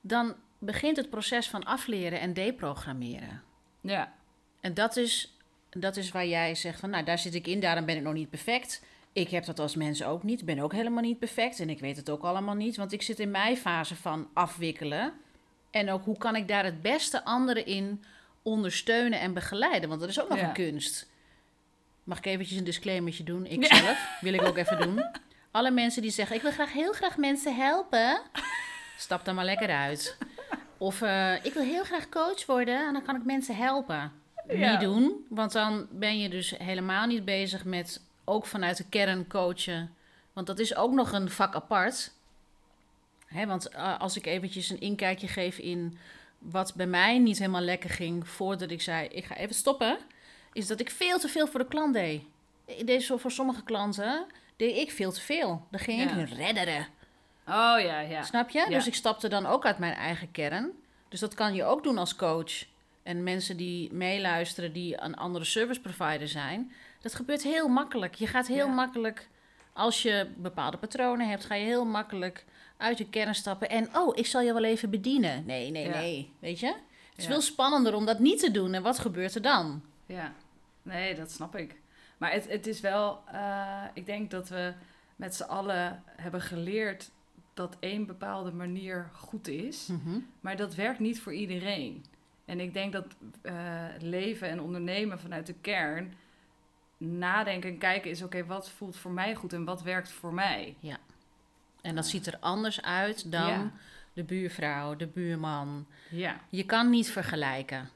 dan 0.00 0.34
begint 0.58 0.96
het 0.96 1.10
proces 1.10 1.48
van 1.48 1.64
afleren 1.64 2.20
en 2.20 2.32
deprogrammeren. 2.32 3.42
Ja, 3.80 4.12
En 4.60 4.74
dat 4.74 4.96
is, 4.96 5.36
dat 5.70 5.96
is 5.96 6.10
waar 6.10 6.26
jij 6.26 6.54
zegt 6.54 6.80
van, 6.80 6.90
nou, 6.90 7.04
daar 7.04 7.18
zit 7.18 7.34
ik 7.34 7.46
in, 7.46 7.60
daarom 7.60 7.84
ben 7.84 7.96
ik 7.96 8.02
nog 8.02 8.14
niet 8.14 8.30
perfect. 8.30 8.84
Ik 9.12 9.30
heb 9.30 9.44
dat 9.44 9.58
als 9.58 9.76
mens 9.76 10.02
ook 10.04 10.22
niet. 10.22 10.44
Ben 10.44 10.58
ook 10.58 10.72
helemaal 10.72 11.02
niet 11.02 11.18
perfect 11.18 11.60
en 11.60 11.70
ik 11.70 11.80
weet 11.80 11.96
het 11.96 12.10
ook 12.10 12.22
allemaal 12.22 12.54
niet. 12.54 12.76
Want 12.76 12.92
ik 12.92 13.02
zit 13.02 13.18
in 13.18 13.30
mijn 13.30 13.56
fase 13.56 13.96
van 13.96 14.28
afwikkelen. 14.32 15.12
En 15.70 15.90
ook 15.90 16.04
hoe 16.04 16.18
kan 16.18 16.36
ik 16.36 16.48
daar 16.48 16.64
het 16.64 16.82
beste 16.82 17.24
anderen 17.24 17.66
in 17.66 18.04
ondersteunen 18.42 19.20
en 19.20 19.32
begeleiden. 19.34 19.88
Want 19.88 20.00
dat 20.00 20.08
is 20.10 20.20
ook 20.20 20.28
nog 20.28 20.38
Ja. 20.38 20.46
een 20.46 20.52
kunst. 20.52 21.06
Mag 22.04 22.18
ik 22.18 22.26
eventjes 22.26 22.58
een 22.58 22.64
disclaimertje 22.64 23.24
doen? 23.24 23.46
Ik 23.46 23.64
zelf, 23.64 24.18
wil 24.20 24.32
ik 24.32 24.42
ook 24.42 24.56
even 24.56 24.80
doen. 24.80 25.04
Alle 25.50 25.70
mensen 25.70 26.02
die 26.02 26.10
zeggen, 26.10 26.36
ik 26.36 26.42
wil 26.42 26.50
graag 26.52 26.72
heel 26.72 26.92
graag 26.92 27.16
mensen 27.16 27.56
helpen. 27.56 28.20
Stap 28.98 29.24
dan 29.24 29.34
maar 29.34 29.44
lekker 29.44 29.70
uit. 29.70 30.16
Of 30.78 31.02
eh, 31.02 31.44
ik 31.44 31.52
wil 31.52 31.62
heel 31.62 31.84
graag 31.84 32.08
coach 32.08 32.46
worden 32.46 32.86
en 32.86 32.92
dan 32.92 33.02
kan 33.02 33.16
ik 33.16 33.24
mensen 33.24 33.56
helpen. 33.56 34.12
Ja. 34.48 34.70
Niet 34.70 34.80
doen, 34.80 35.26
want 35.28 35.52
dan 35.52 35.86
ben 35.90 36.18
je 36.18 36.28
dus 36.28 36.50
helemaal 36.58 37.06
niet 37.06 37.24
bezig 37.24 37.64
met 37.64 38.00
ook 38.24 38.46
vanuit 38.46 38.76
de 38.76 38.88
kern 38.88 39.26
coachen. 39.26 39.94
Want 40.32 40.46
dat 40.46 40.58
is 40.58 40.74
ook 40.76 40.92
nog 40.92 41.12
een 41.12 41.30
vak 41.30 41.54
apart. 41.54 42.12
Hè, 43.36 43.46
want 43.46 43.68
eh, 43.68 44.00
als 44.00 44.16
ik 44.16 44.26
eventjes 44.26 44.70
een 44.70 44.80
inkijkje 44.80 45.28
geef 45.28 45.58
in 45.58 45.98
wat 46.38 46.74
bij 46.74 46.86
mij 46.86 47.18
niet 47.18 47.38
helemaal 47.38 47.60
lekker 47.60 47.90
ging 47.90 48.28
voordat 48.28 48.70
ik 48.70 48.82
zei, 48.82 49.08
ik 49.08 49.24
ga 49.24 49.36
even 49.36 49.54
stoppen, 49.54 49.98
is 50.52 50.66
dat 50.66 50.80
ik 50.80 50.90
veel 50.90 51.18
te 51.18 51.28
veel 51.28 51.46
voor 51.46 51.60
de 51.60 51.66
klant 51.66 51.94
deed. 51.94 52.22
Zo 53.02 53.16
voor 53.16 53.30
sommige 53.30 53.62
klanten, 53.62 54.26
deed 54.56 54.76
ik 54.76 54.90
veel 54.90 55.12
te 55.12 55.20
veel. 55.20 55.66
Dan 55.70 55.80
ging 55.80 56.02
ik 56.02 56.10
hun 56.10 56.26
redderen. 56.34 56.86
oh 57.48 57.76
ja, 57.80 58.00
ja. 58.00 58.22
Snap 58.22 58.50
je? 58.50 58.58
Ja. 58.58 58.66
Dus 58.68 58.86
ik 58.86 58.94
stapte 58.94 59.28
dan 59.28 59.46
ook 59.46 59.66
uit 59.66 59.78
mijn 59.78 59.94
eigen 59.94 60.30
kern. 60.30 60.70
Dus 61.08 61.20
dat 61.20 61.34
kan 61.34 61.54
je 61.54 61.64
ook 61.64 61.82
doen 61.82 61.98
als 61.98 62.16
coach. 62.16 62.64
En 63.02 63.22
mensen 63.22 63.56
die 63.56 63.92
meeluisteren, 63.92 64.72
die 64.72 65.02
een 65.02 65.14
andere 65.16 65.44
service 65.44 65.80
provider 65.80 66.28
zijn. 66.28 66.72
Dat 67.00 67.14
gebeurt 67.14 67.42
heel 67.42 67.68
makkelijk. 67.68 68.14
Je 68.14 68.26
gaat 68.26 68.46
heel 68.46 68.66
Ja. 68.66 68.72
makkelijk, 68.74 69.28
als 69.72 70.02
je 70.02 70.30
bepaalde 70.36 70.76
patronen 70.76 71.28
hebt, 71.28 71.44
ga 71.44 71.54
je 71.54 71.64
heel 71.64 71.84
makkelijk 71.84 72.44
uit 72.76 72.98
je 72.98 73.08
kern 73.08 73.34
stappen. 73.34 73.68
En 73.70 73.96
oh, 73.96 74.16
ik 74.16 74.26
zal 74.26 74.40
je 74.40 74.52
wel 74.52 74.64
even 74.64 74.90
bedienen. 74.90 75.46
Nee, 75.46 75.70
nee, 75.70 75.84
Ja. 75.88 75.98
nee. 75.98 76.32
Weet 76.38 76.60
je? 76.60 76.66
Het 76.66 77.16
is 77.16 77.24
Ja. 77.24 77.30
veel 77.30 77.40
spannender 77.40 77.94
om 77.94 78.06
dat 78.06 78.18
niet 78.18 78.38
te 78.40 78.50
doen. 78.50 78.74
En 78.74 78.82
wat 78.82 78.98
gebeurt 78.98 79.34
er 79.34 79.42
dan? 79.42 79.82
Ja, 80.06 80.32
nee, 80.82 81.14
dat 81.14 81.30
snap 81.30 81.56
ik. 81.56 81.80
Maar 82.18 82.32
het, 82.32 82.48
het 82.48 82.66
is 82.66 82.80
wel, 82.80 83.20
eh, 83.32 83.82
ik 83.94 84.06
denk 84.06 84.30
dat 84.30 84.48
we 84.48 84.72
met 85.16 85.34
z'n 85.34 85.42
allen 85.42 86.02
hebben 86.06 86.40
geleerd 86.40 87.10
dat 87.54 87.76
één 87.80 88.06
bepaalde 88.06 88.52
manier 88.52 89.10
goed 89.12 89.48
is. 89.48 89.86
Mhm. 89.86 90.18
Maar 90.40 90.56
dat 90.56 90.74
werkt 90.74 90.98
niet 90.98 91.20
voor 91.20 91.32
iedereen. 91.34 92.04
En 92.44 92.60
ik 92.60 92.72
denk 92.74 92.92
dat 92.92 93.06
eh, 93.42 93.84
leven 93.98 94.48
en 94.48 94.60
ondernemen 94.60 95.18
vanuit 95.20 95.46
de 95.46 95.54
kern 95.60 96.14
nadenken 96.96 97.70
en 97.70 97.78
kijken 97.78 98.10
is: 98.10 98.22
oké, 98.22 98.44
wat 98.44 98.70
voelt 98.70 98.96
voor 98.96 99.10
mij 99.10 99.34
goed 99.34 99.52
en 99.52 99.64
wat 99.64 99.82
werkt 99.82 100.10
voor 100.12 100.34
mij? 100.34 100.76
En 101.86 101.94
dat 101.94 102.06
ziet 102.06 102.26
er 102.26 102.36
anders 102.40 102.82
uit 102.82 103.32
dan 103.32 103.48
Ja. 103.48 103.70
de 104.12 104.22
buurvrouw, 104.24 104.96
de 104.96 105.06
buurman. 105.06 105.86
Ja, 106.10 106.40
Je 106.48 106.64
kan 106.64 106.90
niet 106.90 107.10
vergelijken. 107.10 107.90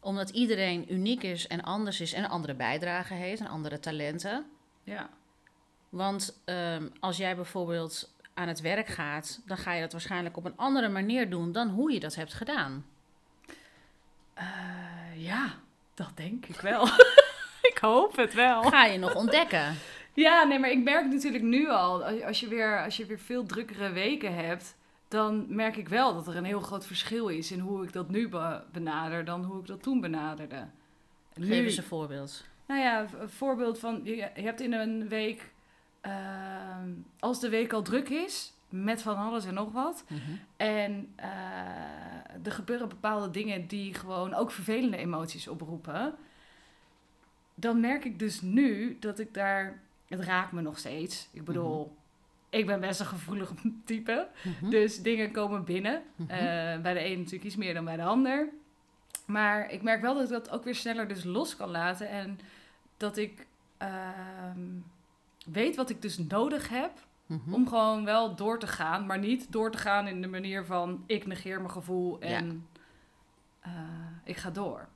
Omdat 0.00 0.30
iedereen 0.30 0.92
uniek 0.92 1.22
is 1.22 1.46
en 1.46 1.62
anders 1.62 2.00
is 2.00 2.12
en 2.12 2.28
andere 2.28 2.54
bijdrage 2.54 3.14
heeft 3.14 3.40
en 3.40 3.46
andere 3.46 3.80
talenten. 3.80 4.46
ja, 4.84 5.08
Want 5.88 6.40
ehm, 6.44 6.88
als 7.00 7.16
jij 7.16 7.36
bijvoorbeeld 7.36 8.14
aan 8.34 8.48
het 8.48 8.60
werk 8.60 8.86
gaat, 8.88 9.40
dan 9.46 9.56
ga 9.56 9.72
je 9.72 9.80
dat 9.80 9.92
waarschijnlijk 9.92 10.36
op 10.36 10.44
een 10.44 10.56
andere 10.56 10.88
manier 10.88 11.30
doen 11.30 11.52
dan 11.52 11.68
hoe 11.68 11.92
je 11.92 12.00
dat 12.00 12.14
hebt 12.14 12.34
gedaan. 12.34 12.84
Eh, 14.34 14.44
Ja, 15.16 15.54
dat 15.94 16.10
denk 16.14 16.46
ik 16.46 16.60
wel. 16.60 16.86
ik 17.72 17.78
hoop 17.80 18.16
het 18.16 18.34
wel. 18.34 18.62
Ga 18.62 18.84
je 18.84 18.98
nog 18.98 19.14
ontdekken? 19.14 19.76
Ja, 20.14 20.42
nee, 20.44 20.58
maar 20.58 20.70
ik 20.70 20.82
merk 20.82 21.06
natuurlijk 21.12 21.44
nu 21.44 21.68
al, 21.68 22.04
als- 22.04 22.40
je 22.40 22.48
weer, 22.48 22.84
als 22.84 22.96
je 22.96 23.06
weer 23.06 23.18
veel 23.18 23.46
drukkere 23.46 23.90
weken 23.92 24.34
hebt, 24.34 24.76
dan 25.08 25.44
merk 25.48 25.76
ik 25.76 25.88
wel 25.88 26.14
dat 26.14 26.26
er 26.26 26.36
een 26.36 26.44
heel 26.44 26.60
groot 26.60 26.86
verschil 26.86 27.28
is 27.28 27.50
in 27.52 27.58
hoe 27.58 27.84
ik 27.84 27.92
dat 27.92 28.08
nu 28.10 28.28
be- 28.28 28.62
benader 28.72 29.24
dan 29.24 29.44
hoe 29.44 29.60
ik 29.60 29.66
dat 29.66 29.82
toen 29.82 30.00
benaderde. 30.00 30.66
Geef 31.34 31.64
eens 31.64 31.76
een 31.76 31.82
voorbeeld. 31.84 32.44
Nou 32.66 32.80
ja, 32.80 33.06
een 33.20 33.28
voorbeeld 33.30 33.78
van, 33.78 34.00
je, 34.04 34.16
je 34.16 34.30
hebt 34.42 34.60
in 34.60 34.72
een 34.72 35.08
week, 35.08 35.52
ehm, 36.00 36.88
als 37.18 37.40
de 37.40 37.48
week 37.48 37.72
al 37.72 37.82
druk 37.82 38.08
is, 38.08 38.52
met 38.68 39.02
van 39.02 39.16
alles 39.16 39.44
en 39.44 39.54
nog 39.54 39.72
wat, 39.72 40.04
Mhm. 40.08 40.20
en 40.56 41.12
eh, 41.16 41.28
er 42.44 42.52
gebeuren 42.52 42.88
bepaalde 42.88 43.30
dingen 43.30 43.66
die 43.66 43.94
gewoon 43.94 44.34
ook 44.34 44.50
vervelende 44.50 44.96
emoties 44.96 45.48
oproepen. 45.48 46.14
Dan 47.54 47.80
merk 47.80 48.04
ik 48.04 48.18
dus 48.18 48.40
nu 48.40 48.96
dat 49.00 49.18
ik 49.18 49.34
daar. 49.34 49.80
Het 50.12 50.20
raakt 50.20 50.52
me 50.52 50.60
nog 50.60 50.78
steeds. 50.78 51.28
Ik 51.32 51.44
bedoel, 51.44 51.96
ik 52.50 52.66
ben 52.66 52.80
best 52.80 53.00
een 53.00 53.06
gevoelig 53.06 53.52
type. 53.84 54.28
Mhm. 54.44 54.70
Dus 54.70 55.02
dingen 55.02 55.32
komen 55.32 55.64
binnen. 55.64 56.02
Mhm. 56.16 56.30
Eh, 56.30 56.80
bij 56.80 56.94
de 56.94 57.04
een 57.04 57.18
natuurlijk 57.18 57.44
iets 57.44 57.56
meer 57.56 57.74
dan 57.74 57.84
bij 57.84 57.96
de 57.96 58.02
ander. 58.02 58.48
Maar 59.26 59.70
ik 59.70 59.82
merk 59.82 60.00
wel 60.00 60.14
dat 60.14 60.22
ik 60.22 60.28
dat 60.28 60.50
ook 60.50 60.64
weer 60.64 60.74
sneller 60.74 61.08
dus 61.08 61.24
los 61.24 61.56
kan 61.56 61.70
laten. 61.70 62.08
En 62.08 62.38
dat 62.96 63.16
ik 63.16 63.46
ehm, 63.78 64.60
weet 65.46 65.76
wat 65.76 65.90
ik 65.90 66.02
dus 66.02 66.18
nodig 66.18 66.68
heb 66.68 66.92
Mhm. 67.26 67.54
om 67.54 67.68
gewoon 67.68 68.04
wel 68.04 68.34
door 68.34 68.58
te 68.58 68.66
gaan, 68.66 69.06
maar 69.06 69.18
niet 69.18 69.52
door 69.52 69.70
te 69.70 69.78
gaan 69.78 70.06
in 70.06 70.20
de 70.22 70.28
manier 70.28 70.64
van 70.64 71.04
ik 71.06 71.26
negeer 71.26 71.58
mijn 71.58 71.70
gevoel 71.70 72.20
en 72.20 72.66
eh, 73.60 73.70
ik 74.24 74.36
ga 74.36 74.50
door. 74.50 74.88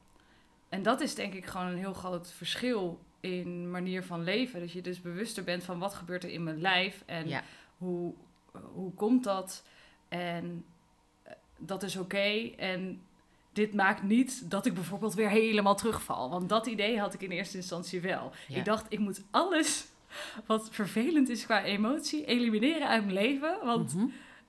En 0.69 0.83
dat 0.83 1.01
is 1.01 1.15
denk 1.15 1.35
ik 1.35 1.47
gewoon 1.47 1.67
een 1.67 1.77
heel 1.79 1.93
groot 1.95 2.33
verschil 2.33 3.01
in 3.27 3.71
manier 3.71 4.03
van 4.05 4.25
leven. 4.25 4.61
Dat 4.61 4.73
je 4.73 4.81
dus 4.81 5.01
bewuster 5.01 5.45
bent 5.45 5.65
van 5.65 5.79
wat 5.79 5.95
gebeurt 5.95 6.25
er 6.25 6.31
in 6.31 6.43
mijn 6.43 6.61
lijf 6.61 7.03
en 7.07 7.29
Ja. 7.29 7.43
hoe, 7.79 8.13
hoe 8.73 8.93
komt 8.95 9.25
dat 9.25 9.65
en 10.09 10.65
eh, 11.23 11.33
dat 11.59 11.83
is 11.83 11.97
oké. 11.97 12.51
En 12.57 13.03
dit 13.53 13.75
maakt 13.75 14.03
niet 14.03 14.51
dat 14.51 14.67
ik 14.67 14.75
bijvoorbeeld 14.75 15.15
weer 15.15 15.31
helemaal 15.31 15.77
terugval. 15.77 16.31
Want 16.31 16.49
dat 16.49 16.67
idee 16.67 16.99
had 17.01 17.15
ik 17.15 17.21
in 17.23 17.31
eerste 17.31 17.57
instantie 17.57 18.01
wel. 18.01 18.33
Ja. 18.49 18.57
Ik 18.59 18.65
dacht, 18.65 18.87
ik 18.89 18.99
moet 18.99 19.23
alles 19.31 19.87
wat 20.47 20.69
vervelend 20.71 21.29
is 21.29 21.45
qua 21.45 21.65
emotie 21.65 22.25
elimineren 22.25 22.89
uit 22.89 23.03
mijn 23.03 23.15
leven. 23.17 23.59
Want 23.65 23.95
Mhm. 23.95 24.07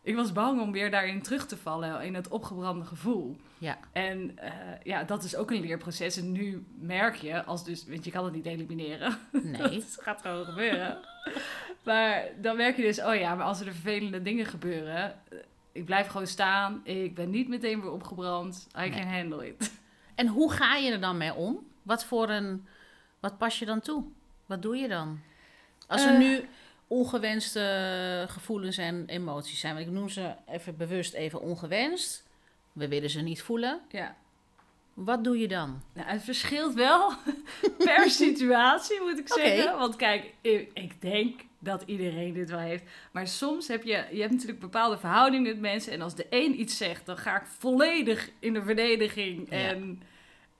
Ik 0.08 0.16
was 0.16 0.32
bang 0.32 0.62
om 0.62 0.72
weer 0.72 0.92
daarin 0.92 1.22
terug 1.22 1.46
te 1.48 1.58
vallen, 1.58 2.02
in 2.04 2.16
het 2.16 2.28
opgebrande 2.28 2.86
gevoel. 2.86 3.36
Ja. 3.58 3.78
En 3.92 4.38
eh, 4.38 4.52
ja, 4.84 5.04
dat 5.04 5.24
is 5.24 5.36
ook 5.36 5.52
een 5.52 5.60
leerproces. 5.62 6.18
En 6.18 6.32
nu 6.32 6.66
merk 6.80 7.16
je, 7.16 7.44
als 7.44 7.64
dus, 7.66 7.88
want 7.88 8.06
je 8.06 8.12
kan 8.12 8.24
het 8.26 8.34
niet 8.34 8.46
elimineren. 8.46 9.18
Nee. 9.44 9.62
Het 9.62 9.98
gaat 10.02 10.22
gewoon 10.22 10.46
gebeuren. 10.46 10.98
maar 11.84 12.24
dan 12.42 12.58
merk 12.58 12.76
je 12.76 12.82
dus, 12.84 13.02
oh 13.04 13.16
ja, 13.16 13.36
maar 13.36 13.46
als 13.46 13.60
er 13.60 13.66
vervelende 13.66 14.22
dingen 14.22 14.46
gebeuren, 14.46 15.04
eh, 15.30 15.38
ik 15.72 15.86
blijf 15.86 16.08
gewoon 16.08 16.28
staan. 16.28 16.82
Ik 16.84 17.16
ben 17.16 17.30
niet 17.30 17.48
meteen 17.48 17.82
weer 17.82 17.92
opgebrand. 17.92 18.68
I 18.78 18.80
Nee. 18.80 18.90
can 18.90 19.08
handle 19.14 19.48
it. 19.48 19.72
En 20.16 20.28
hoe 20.28 20.52
ga 20.52 20.76
je 20.76 20.92
er 20.92 21.02
dan 21.02 21.18
mee 21.18 21.34
om? 21.34 21.68
Wat 21.84 22.06
voor 22.06 22.30
een... 22.30 22.68
Wat 23.20 23.38
pas 23.38 23.60
je 23.60 23.66
dan 23.66 23.80
toe? 23.80 24.04
Wat 24.46 24.62
doe 24.62 24.76
je 24.78 24.88
dan? 24.88 25.20
Als 25.88 26.04
er 26.06 26.12
Eh. 26.14 26.18
nu 26.20 26.48
ongewenste 26.88 28.26
gevoelens 28.28 28.78
en 28.78 29.04
emoties 29.08 29.60
zijn. 29.60 29.74
Want 29.74 29.86
ik 29.86 29.94
noem 29.94 30.10
ze 30.10 30.34
even 30.48 30.78
bewust 30.78 31.14
even 31.14 31.42
ongewenst. 31.42 32.24
We 32.74 32.88
willen 32.88 33.10
ze 33.10 33.22
niet 33.22 33.42
voelen. 33.42 33.82
Ja. 33.90 34.16
Wat 34.94 35.24
doe 35.24 35.40
je 35.40 35.48
dan? 35.48 35.82
Nou, 35.94 36.08
het 36.08 36.24
verschilt 36.24 36.74
wel 36.74 37.12
per 37.78 38.10
situatie, 38.26 39.02
moet 39.02 39.20
ik 39.20 39.28
zeggen. 39.28 39.78
Want 39.78 39.96
kijk, 39.96 40.34
ik, 40.42 41.02
denk 41.02 41.42
dat 41.60 41.84
iedereen 41.86 42.34
dit 42.34 42.50
wel 42.50 42.60
heeft. 42.60 42.84
Maar 43.12 43.28
soms 43.28 43.68
heb 43.68 43.84
je, 43.84 44.06
je 44.12 44.20
hebt 44.20 44.32
natuurlijk 44.32 44.60
bepaalde 44.60 44.98
verhoudingen 44.98 45.52
met 45.52 45.60
mensen. 45.60 45.94
En 45.94 46.02
als 46.02 46.16
de 46.16 46.26
een 46.30 46.60
iets 46.60 46.78
zegt, 46.78 47.06
dan 47.06 47.18
ga 47.18 47.42
ik 47.42 47.46
volledig 47.46 48.30
in 48.40 48.54
de 48.54 48.62
verdediging. 48.62 49.48
Ja. 49.50 49.76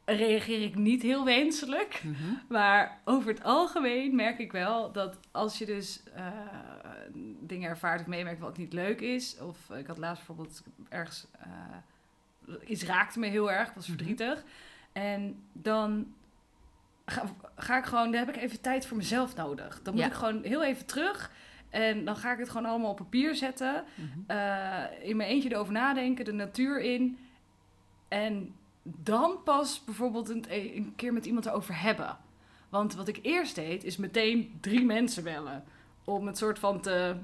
Reageer 0.10 0.62
ik 0.62 0.76
niet 0.76 1.02
heel 1.02 1.26
wenselijk. 1.26 2.02
Mhm. 2.04 2.16
Maar 2.50 3.00
over 3.06 3.30
het 3.30 3.44
algemeen 3.44 4.16
merk 4.16 4.40
ik 4.40 4.52
wel 4.52 4.92
dat 4.92 5.20
als 5.32 5.58
je 5.58 5.66
dus 5.66 6.04
eh, 6.16 6.26
dingen 7.40 7.70
ervaart 7.70 8.00
of 8.02 8.08
meemerkt 8.08 8.40
wat 8.40 8.58
niet 8.58 8.74
leuk 8.74 9.02
is. 9.02 9.40
Of 9.40 9.70
ik 9.70 9.88
had 9.88 9.98
laatst 9.98 10.26
bijvoorbeeld 10.26 10.64
ergens. 10.90 11.28
eh, 11.40 12.54
iets 12.70 12.84
raakte 12.86 13.20
me 13.20 13.28
heel 13.28 13.52
erg, 13.52 13.68
ik 13.70 13.76
was 13.76 13.88
Mhm. 13.88 13.98
verdrietig. 13.98 14.44
En 14.94 15.44
dan 15.54 16.14
ga, 17.06 17.24
ga 17.56 17.78
ik 17.78 17.86
gewoon, 17.86 18.12
dan 18.12 18.26
heb 18.26 18.36
ik 18.36 18.42
even 18.42 18.62
tijd 18.62 18.86
voor 18.86 18.98
mezelf 18.98 19.36
nodig. 19.36 19.82
Dan 19.82 19.94
moet 19.94 20.04
Ja. 20.04 20.08
ik 20.10 20.14
gewoon 20.16 20.44
heel 20.44 20.64
even 20.64 20.86
terug. 20.86 21.32
En 21.70 22.06
dan 22.06 22.16
ga 22.16 22.32
ik 22.34 22.40
het 22.40 22.50
gewoon 22.50 22.66
allemaal 22.70 22.90
op 22.92 22.98
papier 22.98 23.36
zetten. 23.36 23.84
Mhm. 23.96 24.20
eh, 24.28 24.84
in 25.02 25.18
mijn 25.18 25.30
eentje 25.30 25.52
erover 25.52 25.74
nadenken, 25.74 26.26
de 26.26 26.32
natuur 26.32 26.82
in. 26.82 27.18
En 28.08 28.56
dan 28.96 29.44
pas 29.44 29.84
bijvoorbeeld 29.84 30.30
een, 30.30 30.46
een 30.50 30.94
keer 30.96 31.14
met 31.14 31.26
iemand 31.26 31.46
erover 31.46 31.82
hebben. 31.82 32.18
Want 32.70 32.96
wat 32.96 33.08
ik 33.08 33.20
eerst 33.22 33.56
deed, 33.56 33.84
is 33.84 33.98
meteen 33.98 34.58
drie 34.62 34.86
mensen 34.86 35.24
bellen. 35.24 35.64
Om 36.04 36.28
het 36.28 36.38
soort 36.38 36.60
van 36.60 36.82
te 36.82 37.16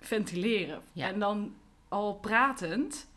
ventileren. 0.00 0.80
Ja. 0.92 1.08
En 1.08 1.18
dan 1.18 1.54
al 1.88 2.14
pratend 2.14 3.08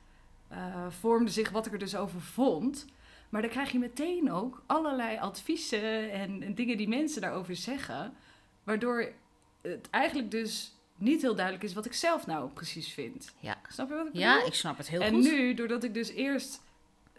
eh, 0.47 0.85
vormde 0.89 1.31
zich 1.31 1.49
wat 1.49 1.65
ik 1.65 1.73
er 1.73 1.79
dus 1.79 1.95
over 1.95 2.21
vond. 2.21 2.85
Maar 3.29 3.41
dan 3.41 3.49
krijg 3.49 3.71
je 3.71 3.79
meteen 3.79 4.31
ook 4.31 4.63
allerlei 4.65 5.17
adviezen 5.17 6.11
en, 6.11 6.43
en 6.43 6.55
dingen 6.55 6.77
die 6.77 6.87
mensen 6.87 7.21
daarover 7.21 7.55
zeggen. 7.55 8.13
Waardoor 8.63 9.11
het 9.61 9.89
eigenlijk 9.89 10.31
dus 10.31 10.73
niet 10.95 11.21
heel 11.21 11.35
duidelijk 11.35 11.65
is 11.65 11.73
wat 11.73 11.85
ik 11.85 11.93
zelf 11.93 12.25
nou 12.25 12.49
precies 12.49 12.93
vind. 12.93 13.33
Ja. 13.39 13.57
Snap 13.67 13.89
je 13.89 13.95
wat 13.95 14.07
ik 14.07 14.13
Ja, 14.15 14.33
bedoel? 14.33 14.47
ik 14.47 14.53
snap 14.53 14.77
het 14.77 14.89
heel 14.89 15.01
en 15.01 15.13
goed. 15.13 15.23
nu, 15.23 15.53
doordat 15.53 15.83
ik 15.83 15.93
dus 15.93 16.09
eerst... 16.09 16.61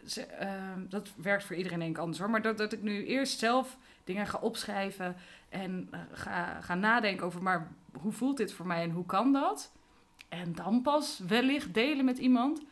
ze- 0.07 0.25
ehm, 0.25 0.89
dat 0.89 1.09
werkt 1.17 1.45
voor 1.45 1.57
iedereen 1.57 1.79
denk 1.79 1.91
ik 1.91 1.99
anders 1.99 2.19
hoor. 2.19 2.31
Maar 2.31 2.43
dat, 2.43 2.59
dat 2.59 2.73
ik 2.73 2.83
nu 2.83 3.07
eerst 3.07 3.39
zelf 3.39 3.77
dingen 4.05 4.27
ga 4.27 4.39
opschrijven... 4.39 5.17
en 5.49 5.89
eh, 5.91 6.01
ga, 6.13 6.61
ga 6.61 6.75
nadenken 6.75 7.27
over... 7.27 7.43
maar 7.43 7.73
hoe 7.93 8.13
voelt 8.13 8.37
dit 8.37 8.53
voor 8.53 8.67
mij 8.67 8.83
en 8.83 8.91
hoe 8.91 9.07
kan 9.07 9.33
dat? 9.33 9.73
En 10.29 10.55
dan 10.55 10.83
pas 10.83 11.19
wellicht 11.27 11.75
delen 11.75 12.05
met 12.05 12.19
iemand... 12.19 12.63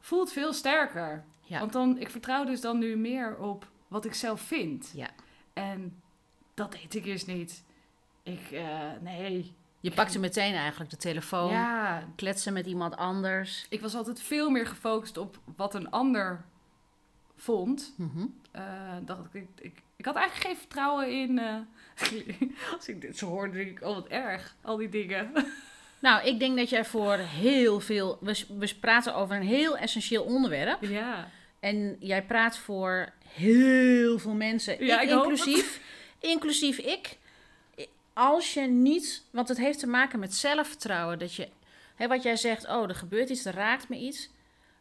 voelt 0.00 0.32
veel 0.32 0.52
sterker. 0.52 1.24
Ja. 1.40 1.58
Want 1.60 1.72
dan, 1.72 1.98
ik 1.98 2.10
vertrouw 2.10 2.44
dus 2.44 2.60
dan 2.60 2.78
nu 2.78 2.96
meer 2.96 3.36
op 3.36 3.66
wat 3.88 4.04
ik 4.04 4.14
zelf 4.14 4.40
vind. 4.40 4.92
Ja. 4.94 5.08
En 5.52 6.02
dat 6.54 6.72
deed 6.72 6.94
ik 6.94 7.04
eerst 7.04 7.26
niet. 7.26 7.64
Ik, 8.22 8.50
eh, 8.50 8.90
nee. 9.00 9.54
Je 9.80 9.90
pakte 9.92 10.18
meteen 10.18 10.54
eigenlijk 10.54 10.90
de 10.90 10.96
telefoon. 10.96 11.50
Ja, 11.52 12.04
Kletsen 12.16 12.52
met 12.52 12.66
iemand 12.66 12.96
anders. 12.96 13.66
ik 13.68 13.80
was 13.80 13.94
altijd 13.94 14.20
veel 14.22 14.50
meer 14.50 14.66
gefocust 14.66 15.16
op 15.16 15.38
wat 15.56 15.74
een 15.74 15.90
ander 15.90 16.44
vond. 17.36 17.94
Mhm. 17.96 18.26
Eh, 18.50 18.62
dacht 19.04 19.34
ik, 19.34 19.46
ik, 19.60 19.82
ik 19.96 20.04
had 20.04 20.14
eigenlijk 20.16 20.46
geen 20.46 20.56
vertrouwen 20.56 21.10
in. 21.20 21.38
eh, 21.38 21.54
als 22.74 22.88
ik 22.88 23.00
dit 23.00 23.18
zo 23.18 23.26
hoorde, 23.26 23.52
denk 23.56 23.70
ik, 23.70 23.84
oh 23.84 23.94
wat 23.94 24.06
erg, 24.06 24.56
al 24.62 24.76
die 24.76 24.88
dingen. 24.88 25.30
Nou, 25.98 26.26
ik 26.26 26.38
denk 26.38 26.56
dat 26.56 26.70
jij 26.70 26.84
voor 26.84 27.14
heel 27.16 27.80
veel... 27.80 28.18
We, 28.20 28.44
we 28.58 28.74
praten 28.80 29.14
over 29.14 29.36
een 29.36 29.42
heel 29.46 29.76
essentieel 29.76 30.22
onderwerp. 30.24 30.82
ja. 30.82 31.30
En 31.60 31.96
jij 32.00 32.22
praat 32.24 32.58
voor 32.58 33.12
heel 33.28 34.18
veel 34.18 34.34
mensen, 34.34 34.84
Ja, 34.84 35.00
ik 35.00 35.08
ik 35.08 35.14
hoop 35.14 35.22
inclusief, 35.22 35.80
inclusief 36.34 36.78
ik. 36.78 37.16
Als 38.12 38.54
je 38.54 38.60
niet, 38.60 39.22
want 39.30 39.48
het 39.48 39.58
heeft 39.58 39.78
te 39.78 39.86
maken 39.86 40.18
met 40.18 40.34
zelfvertrouwen, 40.34 41.18
dat 41.18 41.34
je, 41.34 41.48
hè, 41.94 42.06
wat 42.08 42.22
jij 42.22 42.36
zegt, 42.36 42.68
oh, 42.68 42.88
er 42.88 42.94
gebeurt 42.94 43.28
iets, 43.28 43.44
er 43.44 43.54
raakt 43.54 43.88
me 43.88 43.96
iets. 43.96 44.28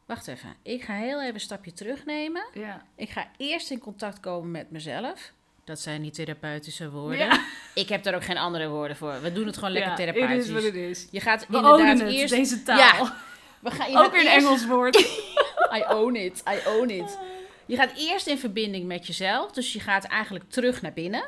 Wacht 0.06 0.28
even, 0.28 0.56
ik 0.62 0.84
ga 0.84 0.94
heel 0.94 1.22
even 1.22 1.34
een 1.34 1.39
stapje 1.39 1.74
terugnemen. 1.74 2.46
Ja. 2.54 2.86
Ik 2.96 3.10
ga 3.10 3.28
eerst 3.38 3.72
in 3.72 3.80
contact 3.80 4.20
komen 4.20 4.52
met 4.52 4.72
mezelf. 4.72 5.32
Dat 5.63 5.80
zijn 5.80 6.02
die 6.02 6.12
therapeutische 6.12 6.89
woorden. 6.91 7.18
Ja. 7.18 7.39
Ik 7.74 7.89
heb 7.89 8.04
daar 8.04 8.15
ook 8.15 8.24
geen 8.24 8.38
andere 8.38 8.68
woorden 8.68 8.98
voor. 8.98 9.22
We 9.22 9.32
doen 9.32 9.46
het 9.46 9.56
gewoon 9.56 9.72
lekker 9.72 9.91
Ja, 9.91 9.98
therapeutisch. 9.98 10.36
Het 10.38 10.46
is 10.46 10.52
wat 10.54 10.63
het 10.63 10.76
is. 10.76 11.08
Je 11.12 11.20
gaat 11.20 11.48
We 11.48 11.56
inderdaad 11.56 12.00
het, 12.00 12.12
eerst... 12.12 12.34
deze 12.34 12.63
taal. 12.63 12.78
Ja, 12.78 13.15
We 13.60 13.72
gaan, 13.72 13.91
je 13.91 13.98
Ook 13.98 14.12
weer 14.12 14.22
een 14.22 14.28
eerst- 14.28 14.46
Engels 14.46 14.65
woord. 14.65 15.00
I 15.78 15.84
own 15.89 16.15
it, 16.15 16.44
I 16.50 16.68
own 16.68 16.89
it. 16.89 17.18
Je 17.65 17.76
gaat 17.76 17.91
eerst 17.98 18.28
in 18.28 18.38
verbinding 18.38 18.86
met 18.86 19.08
jezelf. 19.08 19.52
Dus 19.52 19.74
je 19.74 19.80
gaat 19.80 20.04
eigenlijk 20.04 20.50
terug 20.50 20.82
naar 20.82 20.94
binnen, 20.94 21.24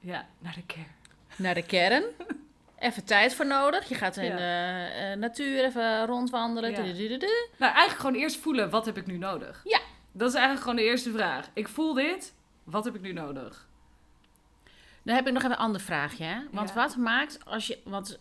ja, 0.00 0.26
naar 0.38 0.54
de 0.54 0.62
kern. 0.66 0.86
naar 1.36 1.54
de 1.54 1.62
kern. 1.66 2.02
Even 2.80 3.04
tijd 3.04 3.34
voor 3.34 3.46
nodig. 3.46 3.88
Je 3.88 3.94
gaat 3.94 4.16
in 4.16 4.24
Ja. 4.24 4.36
de 4.36 4.88
eh, 4.94 5.16
natuur 5.16 5.64
even 5.64 6.06
rondwandelen. 6.06 6.70
Ja. 6.70 6.76
Nou, 7.58 7.72
eigenlijk 7.72 8.00
gewoon 8.00 8.14
eerst 8.14 8.36
voelen, 8.36 8.70
wat 8.70 8.86
heb 8.86 8.96
ik 8.96 9.06
nu 9.06 9.16
nodig? 9.18 9.60
Ja. 9.64 9.80
Dat 10.12 10.28
is 10.28 10.34
eigenlijk 10.34 10.62
gewoon 10.64 10.76
de 10.76 10.90
eerste 10.90 11.10
vraag. 11.10 11.48
Ik 11.52 11.68
voel 11.68 11.94
dit, 11.94 12.34
wat 12.64 12.84
heb 12.84 12.94
ik 12.94 13.00
nu 13.00 13.12
nodig? 13.12 13.66
Dan 15.02 15.14
heb 15.14 15.26
ik 15.26 15.32
nog 15.32 15.42
even 15.42 15.54
een 15.54 15.62
ander 15.62 15.80
vraagje. 15.80 16.24
Hè? 16.24 16.40
Want 16.50 16.68
Ja. 16.68 16.74
wat 16.74 16.96
maakt 16.96 17.44
als 17.44 17.66
je... 17.66 17.78
Want 17.84 18.18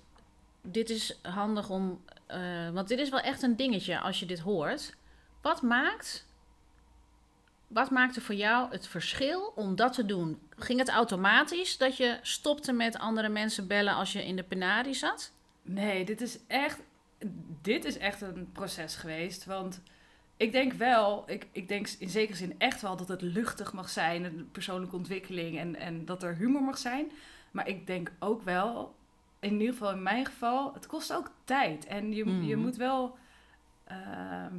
dit 0.62 0.90
is 0.90 1.20
handig 1.22 1.70
om... 1.70 2.04
eh, 2.26 2.70
want 2.74 2.88
dit 2.88 3.00
is 3.00 3.10
wel 3.10 3.20
echt 3.20 3.42
een 3.42 3.56
dingetje 3.56 4.00
als 4.00 4.20
je 4.20 4.26
dit 4.26 4.40
hoort. 4.40 4.96
Wat 5.42 5.62
maakt 5.62 6.26
wat 7.70 7.92
maakte 7.92 8.22
voor 8.22 8.36
jou 8.36 8.72
het 8.72 8.88
verschil 8.88 9.52
om 9.56 9.76
dat 9.76 9.94
te 9.94 10.06
doen? 10.06 10.40
Ging 10.58 10.80
het 10.80 10.90
automatisch 10.90 11.78
dat 11.78 11.98
je 11.98 12.18
stopte 12.22 12.72
met 12.74 12.98
andere 12.98 13.30
mensen 13.30 13.68
bellen 13.68 13.94
als 13.96 14.12
je 14.14 14.26
in 14.26 14.36
de 14.36 14.44
penarie 14.44 14.94
zat? 14.94 15.32
Nee, 15.62 16.06
dit 16.06 16.22
is 16.22 16.40
echt, 16.48 16.80
dit 17.62 17.86
is 17.86 17.98
echt 17.98 18.22
een 18.22 18.50
proces 18.52 18.96
geweest. 18.96 19.46
Want 19.46 19.82
ik 20.38 20.52
denk 20.52 20.74
wel, 20.74 21.24
ik, 21.28 21.48
ik 21.52 21.68
denk 21.68 21.88
in 22.00 22.10
zekere 22.10 22.38
zin 22.38 22.56
echt 22.58 22.82
wel 22.82 22.96
dat 22.96 23.08
het 23.08 23.22
luchtig 23.22 23.74
mag 23.74 23.90
zijn, 23.90 24.24
een 24.24 24.50
persoonlijke 24.52 24.96
ontwikkeling 24.96 25.58
en, 25.60 25.76
en 25.76 26.06
dat 26.06 26.24
er 26.24 26.36
humor 26.36 26.62
mag 26.64 26.78
zijn. 26.78 27.12
Maar 27.52 27.68
ik 27.68 27.88
denk 27.88 28.12
ook 28.20 28.42
wel, 28.42 28.96
in 29.40 29.52
ieder 29.60 29.74
geval 29.74 29.92
in 29.92 30.04
mijn 30.04 30.26
geval, 30.26 30.74
het 30.74 30.88
kost 30.88 31.14
ook 31.14 31.32
tijd. 31.44 31.86
En 31.86 32.10
je, 32.12 32.26
je 32.26 32.56
Mhm. 32.56 32.60
moet 32.60 32.76
wel 32.76 33.18
ehm, 33.84 34.54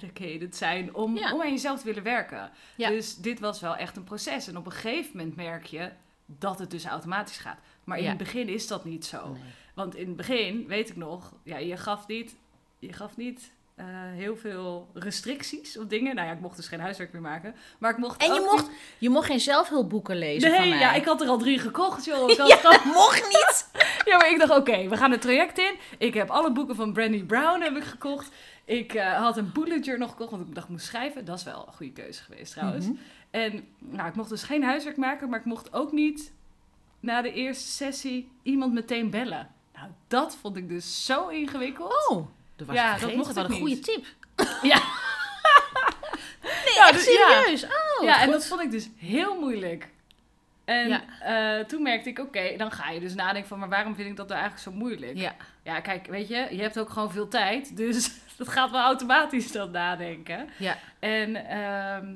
dedicated 0.00 0.56
zijn 0.56 0.94
om, 0.94 1.16
Ja. 1.16 1.32
om 1.34 1.40
aan 1.42 1.50
jezelf 1.50 1.78
te 1.78 1.84
willen 1.84 2.02
werken. 2.02 2.50
Ja. 2.76 2.88
Dus 2.88 3.16
dit 3.16 3.40
was 3.40 3.60
wel 3.60 3.76
echt 3.76 3.96
een 3.96 4.04
proces. 4.04 4.46
En 4.48 4.56
op 4.56 4.66
een 4.66 4.72
gegeven 4.72 5.10
moment 5.16 5.36
merk 5.36 5.64
je 5.66 5.90
dat 6.26 6.58
het 6.58 6.70
dus 6.70 6.84
automatisch 6.84 7.38
gaat. 7.38 7.58
Maar 7.84 7.96
in 7.96 8.02
Ja. 8.02 8.08
het 8.08 8.18
begin 8.18 8.48
is 8.48 8.66
dat 8.66 8.84
niet 8.84 9.04
zo. 9.04 9.28
Nee. 9.28 9.42
Want 9.74 9.94
in 9.96 10.06
het 10.06 10.16
begin, 10.16 10.66
weet 10.66 10.88
ik 10.90 10.96
nog, 10.96 11.32
ja, 11.42 11.58
je 11.58 11.76
gaf 11.76 12.06
niet, 12.06 12.34
je 12.78 12.92
gaf 12.92 13.16
niet 13.16 13.50
eh, 13.76 13.86
heel 14.12 14.36
veel 14.36 14.88
restricties 14.94 15.78
op 15.78 15.90
dingen. 15.90 16.14
Nou 16.14 16.26
ja, 16.28 16.32
ik 16.34 16.40
mocht 16.40 16.56
dus 16.56 16.66
geen 16.68 16.80
huiswerk 16.80 17.12
meer 17.12 17.20
maken. 17.22 17.54
Maar 17.78 17.90
ik 17.90 17.96
mocht 17.96 18.22
En 18.22 18.34
je 18.34 18.40
mocht, 18.50 18.70
je 18.98 19.10
mocht 19.10 19.26
geen 19.26 19.40
zelfhulpboeken 19.40 20.14
niet- 20.14 20.22
lezen 20.24 20.50
van 20.50 20.60
Nee, 20.60 20.68
mij. 20.70 20.78
ja, 20.78 20.92
ik 20.92 21.04
had 21.04 21.20
er 21.20 21.28
al 21.28 21.38
drie 21.38 21.58
gekocht, 21.58 22.04
joh. 22.04 22.30
Ik 22.30 22.36
had, 22.38 22.48
Ja, 22.48 22.80
mocht 22.84 23.22
niet. 23.28 23.70
ja, 24.10 24.16
maar 24.16 24.30
ik 24.30 24.38
dacht, 24.38 24.56
oké, 24.60 24.88
we 24.88 24.96
gaan 24.96 25.10
het 25.10 25.20
traject 25.20 25.58
in. 25.58 25.74
Ik 25.98 26.14
heb 26.14 26.30
alle 26.30 26.52
boeken 26.52 26.74
van 26.76 26.92
Brandy 26.92 27.24
Brown 27.24 27.60
heb 27.60 27.76
ik 27.76 27.84
gekocht. 27.84 28.30
Ik 28.70 28.94
eh, 28.94 29.16
had 29.16 29.36
een 29.36 29.52
bullet 29.52 29.84
journal 29.84 30.08
gekocht, 30.08 30.30
want 30.30 30.48
ik 30.48 30.54
dacht, 30.54 30.66
ik 30.66 30.72
moest 30.72 30.86
schrijven. 30.86 31.24
Dat 31.24 31.38
is 31.38 31.44
wel 31.44 31.64
een 31.66 31.72
goede 31.72 31.92
keuze 31.92 32.22
geweest, 32.22 32.52
trouwens. 32.52 32.86
Mhm. 32.86 32.94
En 33.30 33.64
nou, 33.78 34.08
ik 34.08 34.14
mocht 34.14 34.28
dus 34.28 34.42
geen 34.42 34.62
huiswerk 34.62 34.96
maken, 34.96 35.28
maar 35.28 35.38
ik 35.38 35.44
mocht 35.44 35.72
ook 35.72 35.92
niet 35.92 36.32
na 37.00 37.22
de 37.22 37.32
eerste 37.32 37.68
sessie 37.70 38.30
iemand 38.42 38.72
meteen 38.72 39.10
bellen. 39.10 39.48
Nou, 39.74 39.88
dat 40.08 40.36
vond 40.40 40.56
ik 40.56 40.68
dus 40.68 41.04
zo 41.04 41.28
ingewikkeld. 41.28 42.08
Oh, 42.08 42.26
dat 42.56 42.66
was 42.66 42.76
Ja, 42.76 42.94
ja, 42.94 42.98
dat 42.98 43.14
mocht 43.14 43.36
ik 43.36 43.48
een 43.48 43.50
goede 43.58 43.78
tip. 43.78 44.04
Ja. 44.62 44.82
Nee, 46.42 46.74
Ja, 46.74 46.88
echt 46.88 46.92
dus- 46.92 47.14
ja. 47.14 47.40
serieus. 47.42 47.64
Oh, 47.64 48.04
ja, 48.04 48.20
en 48.22 48.30
dat 48.30 48.46
vond 48.46 48.60
ik 48.60 48.70
dus 48.70 48.88
heel 48.96 49.38
moeilijk. 49.40 49.88
En 50.64 50.88
Ja. 50.88 51.02
eh, 51.60 51.64
toen 51.64 51.82
merkte 51.82 52.08
ik, 52.08 52.18
oké, 52.18 52.54
dan 52.56 52.70
ga 52.72 52.90
je 52.90 53.00
dus 53.00 53.14
nadenken 53.14 53.48
van, 53.48 53.58
maar 53.58 53.68
waarom 53.68 53.94
vind 53.94 54.08
ik 54.08 54.16
dat 54.16 54.28
nou 54.28 54.40
eigenlijk 54.40 54.70
zo 54.70 54.78
moeilijk? 54.84 55.16
Ja, 55.16 55.34
Ja, 55.62 55.80
kijk, 55.80 56.06
weet 56.06 56.28
je, 56.28 56.46
je 56.50 56.62
hebt 56.62 56.78
ook 56.78 56.90
gewoon 56.90 57.10
veel 57.12 57.28
tijd, 57.28 57.76
dus 57.76 58.10
dat 58.40 58.48
gaat 58.48 58.70
wel 58.70 58.80
automatisch 58.80 59.52
dan 59.52 59.70
nadenken. 59.70 60.48
ja. 60.58 60.76
En 60.98 61.36
ehm, 61.48 62.14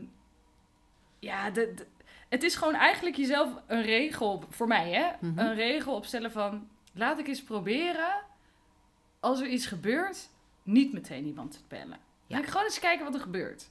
ja, 1.19 1.51
de, 1.51 1.73
de- 1.75 1.87
het 2.29 2.43
is 2.43 2.55
gewoon 2.55 2.75
eigenlijk 2.75 3.17
jezelf 3.17 3.51
een 3.67 3.83
regel, 3.83 4.45
voor 4.51 4.67
mij 4.67 4.91
hè, 4.93 5.11
Mhm. 5.21 5.39
een 5.39 5.55
regel 5.55 5.95
opstellen 5.95 6.33
van, 6.33 6.69
laat 6.93 7.19
ik 7.19 7.27
eens 7.29 7.43
proberen, 7.43 8.23
als 9.21 9.41
er 9.41 9.47
iets 9.47 9.67
gebeurt, 9.67 10.29
niet 10.63 10.93
meteen 10.93 11.27
iemand 11.27 11.53
te 11.53 11.59
bellen. 11.69 11.99
Ja. 12.27 12.39
Ja. 12.39 12.45
Gewoon 12.45 12.65
eens 12.65 12.79
kijken 12.81 13.05
wat 13.05 13.15
er 13.15 13.21
gebeurt. 13.21 13.69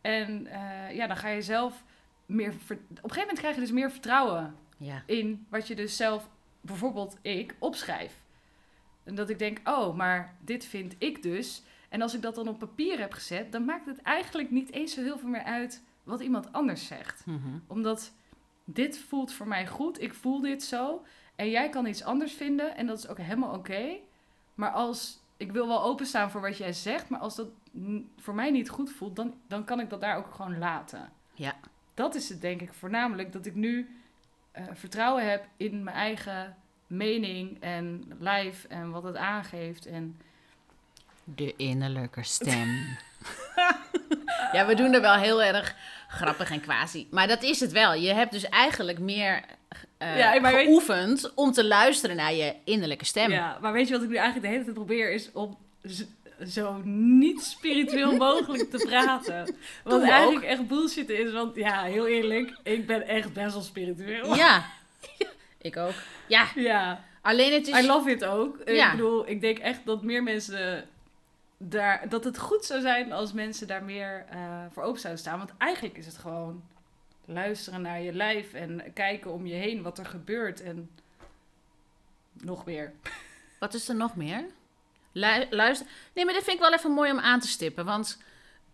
En 0.00 0.46
eh, 0.46 0.94
ja, 0.94 1.06
dan 1.06 1.16
ga 1.16 1.28
je 1.28 1.42
zelf 1.42 1.82
meer, 2.26 2.48
op 2.52 2.70
een 2.70 2.78
gegeven 2.88 3.18
moment 3.20 3.38
krijg 3.38 3.54
je 3.54 3.60
dus 3.60 3.70
meer 3.72 3.90
vertrouwen 3.90 4.56
ja. 4.76 5.02
in 5.06 5.46
wat 5.50 5.66
je 5.68 5.74
dus 5.74 5.96
zelf, 5.96 6.28
bijvoorbeeld 6.60 7.16
ik, 7.22 7.54
opschrijf. 7.58 8.12
En 9.04 9.14
dat 9.14 9.30
ik 9.30 9.38
denk, 9.38 9.60
oh, 9.64 9.96
maar 9.96 10.34
dit 10.40 10.64
vind 10.64 10.94
ik 10.98 11.22
dus. 11.22 11.62
En 11.92 12.02
als 12.02 12.14
ik 12.14 12.22
dat 12.22 12.34
dan 12.34 12.48
op 12.48 12.58
papier 12.58 12.98
heb 12.98 13.12
gezet, 13.12 13.52
dan 13.52 13.64
maakt 13.64 13.86
het 13.86 14.02
eigenlijk 14.02 14.50
niet 14.50 14.72
eens 14.72 14.94
zo 14.94 15.02
heel 15.02 15.18
veel 15.18 15.28
meer 15.28 15.42
uit 15.42 15.82
wat 16.02 16.20
iemand 16.20 16.52
anders 16.52 16.86
zegt. 16.86 17.26
Mhm. 17.26 17.58
Omdat 17.66 18.12
dit 18.64 18.98
voelt 18.98 19.32
voor 19.32 19.48
mij 19.48 19.66
goed, 19.66 20.00
ik 20.00 20.14
voel 20.14 20.40
dit 20.40 20.62
zo. 20.62 21.04
En 21.36 21.50
jij 21.50 21.68
kan 21.68 21.86
iets 21.86 22.04
anders 22.04 22.32
vinden 22.32 22.76
en 22.76 22.86
dat 22.86 22.98
is 22.98 23.08
ook 23.08 23.18
helemaal 23.18 23.54
oké. 23.54 23.96
Maar 24.54 24.70
als, 24.70 25.22
ik 25.36 25.52
wil 25.52 25.66
wel 25.66 25.82
openstaan 25.82 26.30
voor 26.30 26.40
wat 26.40 26.56
jij 26.56 26.72
zegt, 26.72 27.08
maar 27.08 27.20
als 27.20 27.36
dat 27.36 27.48
voor 28.16 28.34
mij 28.34 28.50
niet 28.50 28.70
goed 28.70 28.90
voelt, 28.90 29.16
dan, 29.16 29.34
dan 29.46 29.64
kan 29.64 29.80
ik 29.80 29.90
dat 29.90 30.00
daar 30.00 30.16
ook 30.16 30.34
gewoon 30.34 30.58
laten. 30.58 31.12
Ja. 31.34 31.54
Dat 31.94 32.14
is 32.14 32.28
het 32.28 32.40
denk 32.40 32.60
ik 32.60 32.72
voornamelijk, 32.72 33.32
dat 33.32 33.46
ik 33.46 33.54
nu 33.54 33.96
eh, 34.50 34.64
vertrouwen 34.72 35.30
heb 35.30 35.48
in 35.56 35.82
mijn 35.82 35.96
eigen 35.96 36.56
mening 36.86 37.60
en 37.60 38.04
lijf 38.18 38.64
en 38.64 38.90
wat 38.90 39.02
het 39.02 39.16
aangeeft. 39.16 39.86
En 39.86 40.16
De 41.24 41.54
innerlijke 41.56 42.22
stem. 42.22 42.68
ja, 44.52 44.66
we 44.66 44.74
doen 44.74 44.92
er 44.94 45.00
wel 45.00 45.14
heel 45.14 45.42
erg 45.42 45.74
grappig 46.08 46.50
en 46.50 46.60
quasi. 46.60 47.06
Maar 47.10 47.28
dat 47.28 47.42
is 47.42 47.60
het 47.60 47.72
wel. 47.72 47.94
Je 47.94 48.12
hebt 48.12 48.32
dus 48.32 48.48
eigenlijk 48.48 48.98
meer 48.98 49.42
eh, 49.98 50.18
Ja, 50.18 50.40
maar 50.40 50.52
weet- 50.54 50.64
geoefend 50.66 51.34
om 51.34 51.52
te 51.52 51.64
luisteren 51.64 52.16
naar 52.16 52.34
je 52.34 52.54
innerlijke 52.64 53.04
stem. 53.04 53.30
Ja, 53.30 53.58
maar 53.60 53.72
weet 53.72 53.86
je 53.88 53.92
wat 53.94 54.02
ik 54.02 54.08
nu 54.08 54.14
eigenlijk 54.16 54.46
de 54.46 54.52
hele 54.52 54.64
tijd 54.64 54.76
probeer 54.76 55.12
is 55.12 55.32
om 55.32 55.58
zo 56.46 56.80
niet 56.84 57.42
spiritueel 57.42 58.16
mogelijk 58.16 58.70
te 58.70 58.84
praten. 58.88 59.54
Wat 59.84 60.02
eigenlijk 60.02 60.44
echt 60.44 60.66
bullshit 60.66 61.08
is, 61.10 61.32
want 61.32 61.56
ja, 61.56 61.82
heel 61.82 62.06
eerlijk, 62.06 62.56
ik 62.62 62.86
ben 62.86 63.06
echt 63.06 63.32
best 63.32 63.52
wel 63.52 63.62
spiritueel. 63.62 64.34
Ja. 64.34 64.64
Ik 65.60 65.76
ook. 65.76 65.92
Ja, 66.26 66.46
Ja, 66.54 67.04
alleen 67.20 67.52
het 67.52 67.66
is... 67.68 67.78
I 67.78 67.86
love 67.86 68.10
it 68.10 68.24
ook. 68.24 68.56
Ja. 68.64 68.86
Ik 68.86 68.90
bedoel, 68.96 69.28
ik 69.28 69.40
denk 69.40 69.58
echt 69.58 69.80
dat 69.84 70.02
meer 70.02 70.22
mensen 70.22 70.84
daar, 71.68 72.08
dat 72.08 72.24
het 72.24 72.38
goed 72.38 72.64
zou 72.64 72.80
zijn 72.80 73.12
als 73.12 73.32
mensen 73.32 73.66
daar 73.66 73.84
meer 73.84 74.24
eh, 74.30 74.64
voor 74.70 74.82
open 74.82 75.00
zouden 75.00 75.22
staan. 75.22 75.38
Want 75.38 75.52
eigenlijk 75.58 75.98
is 75.98 76.06
het 76.06 76.18
gewoon 76.18 76.62
luisteren 77.24 77.82
naar 77.82 78.00
je 78.00 78.12
lijf 78.12 78.52
en 78.52 78.92
kijken 78.94 79.32
om 79.32 79.46
je 79.46 79.54
heen 79.54 79.82
wat 79.82 79.98
er 79.98 80.06
gebeurt 80.06 80.62
en 80.62 80.90
nog 82.32 82.64
meer. 82.64 82.92
Wat 83.60 83.74
is 83.74 83.88
er 83.88 83.94
nog 83.94 84.16
meer? 84.16 84.44
Lu- 85.12 85.46
luister. 85.50 85.86
Nee, 86.14 86.24
maar 86.24 86.34
dit 86.34 86.44
vind 86.44 86.56
ik 86.56 86.62
wel 86.62 86.72
even 86.72 86.90
mooi 86.90 87.10
om 87.10 87.18
aan 87.18 87.40
te 87.40 87.48
stippen. 87.48 87.84
Want 87.84 88.22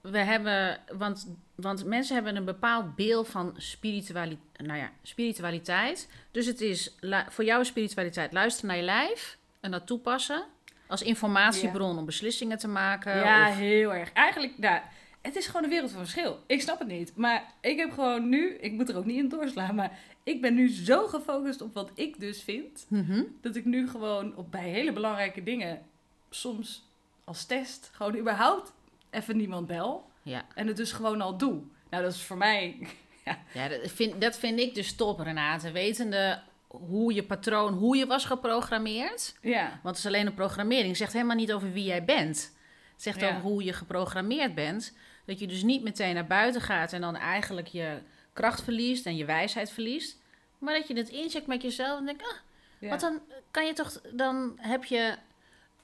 we 0.00 0.18
hebben. 0.18 0.80
Want, 0.92 1.34
want 1.54 1.84
mensen 1.84 2.14
hebben 2.14 2.36
een 2.36 2.44
bepaald 2.44 2.94
beeld 2.94 3.28
van 3.28 3.54
spirituali 3.56 4.38
nou 4.56 4.78
ja, 4.78 4.90
spiritualiteit. 5.02 6.08
Dus 6.30 6.46
het 6.46 6.60
is 6.60 6.96
voor 7.28 7.44
jou 7.44 7.60
is 7.60 7.68
spiritualiteit 7.68 8.32
luisteren 8.32 8.68
naar 8.68 8.78
je 8.78 8.84
lijf 8.84 9.38
en 9.60 9.70
dat 9.70 9.86
toepassen. 9.86 10.44
Als 10.88 11.02
informatiebron 11.02 11.98
om 11.98 12.04
beslissingen 12.04 12.58
te 12.58 12.68
maken. 12.68 13.16
Ja, 13.16 13.48
of- 13.48 13.56
heel 13.56 13.94
erg. 13.94 14.12
Eigenlijk, 14.12 14.58
nou, 14.58 14.80
het 15.22 15.36
is 15.36 15.46
gewoon 15.46 15.62
een 15.64 15.70
wereld 15.70 15.90
van 15.90 16.00
verschil. 16.00 16.38
Ik 16.46 16.60
snap 16.62 16.78
het 16.78 16.88
niet. 16.88 17.16
Maar 17.16 17.44
ik 17.60 17.78
heb 17.78 17.92
gewoon 17.92 18.28
nu, 18.28 18.54
ik 18.54 18.72
moet 18.72 18.88
er 18.88 18.96
ook 18.96 19.04
niet 19.04 19.16
in 19.18 19.28
doorslaan, 19.28 19.74
maar 19.74 19.98
ik 20.22 20.40
ben 20.40 20.54
nu 20.54 20.68
zo 20.68 21.06
gefocust 21.06 21.60
op 21.60 21.74
wat 21.74 21.90
ik 21.94 22.20
dus 22.20 22.42
vind, 22.42 22.86
Mhm. 22.88 23.22
dat 23.40 23.56
ik 23.56 23.64
nu 23.64 23.88
gewoon 23.88 24.36
op, 24.36 24.50
bij 24.50 24.68
hele 24.68 24.92
belangrijke 24.92 25.42
dingen, 25.42 25.82
soms 26.30 26.86
als 27.24 27.44
test, 27.46 27.90
gewoon 27.92 28.16
überhaupt 28.16 28.72
even 29.10 29.36
niemand 29.36 29.66
bel. 29.66 30.06
ja. 30.22 30.44
En 30.54 30.66
het 30.66 30.76
dus 30.76 30.92
gewoon 30.92 31.20
al 31.20 31.36
doe. 31.38 31.60
Nou, 31.90 32.02
dat 32.02 32.12
is 32.12 32.22
voor 32.22 32.36
mij, 32.36 32.76
Ja, 33.54 33.68
dat 33.68 33.80
vind, 33.90 34.20
dat 34.20 34.38
vind 34.38 34.58
ik 34.60 34.74
dus 34.74 34.94
top, 34.94 35.18
Renate. 35.20 35.70
Wetende 35.70 36.40
hoe 36.68 37.14
je 37.14 37.24
patroon, 37.24 37.72
hoe 37.74 37.96
je 37.96 38.06
was 38.06 38.24
geprogrammeerd. 38.24 39.36
ja. 39.40 39.68
Want 39.82 39.96
het 39.96 39.98
is 39.98 40.06
alleen 40.06 40.26
een 40.26 40.34
programmering. 40.34 40.88
Het 40.88 40.96
zegt 40.96 41.12
helemaal 41.12 41.36
niet 41.36 41.52
over 41.52 41.72
wie 41.72 41.84
jij 41.84 42.04
bent. 42.04 42.52
Het 42.92 43.02
zegt 43.02 43.20
Ja. 43.20 43.28
over 43.28 43.40
hoe 43.40 43.64
je 43.64 43.72
geprogrammeerd 43.72 44.54
bent. 44.54 44.96
Dat 45.26 45.38
je 45.38 45.46
dus 45.46 45.62
niet 45.62 45.82
meteen 45.82 46.14
naar 46.14 46.26
buiten 46.26 46.60
gaat 46.60 46.92
en 46.92 47.00
dan 47.00 47.16
eigenlijk 47.16 47.66
je 47.66 47.98
kracht 48.32 48.62
verliest 48.62 49.06
en 49.06 49.16
je 49.16 49.24
wijsheid 49.24 49.70
verliest. 49.70 50.18
Maar 50.58 50.74
dat 50.74 50.88
je 50.88 50.94
het 50.96 51.08
incheckt 51.08 51.46
met 51.46 51.62
jezelf 51.62 51.98
en 51.98 52.04
denkt, 52.06 52.22
ah, 52.22 52.36
ja. 52.78 52.88
want 52.88 53.00
dan 53.00 53.20
kan 53.50 53.66
je 53.66 53.72
toch, 53.72 54.00
dan 54.12 54.52
heb 54.60 54.84
je 54.84 55.14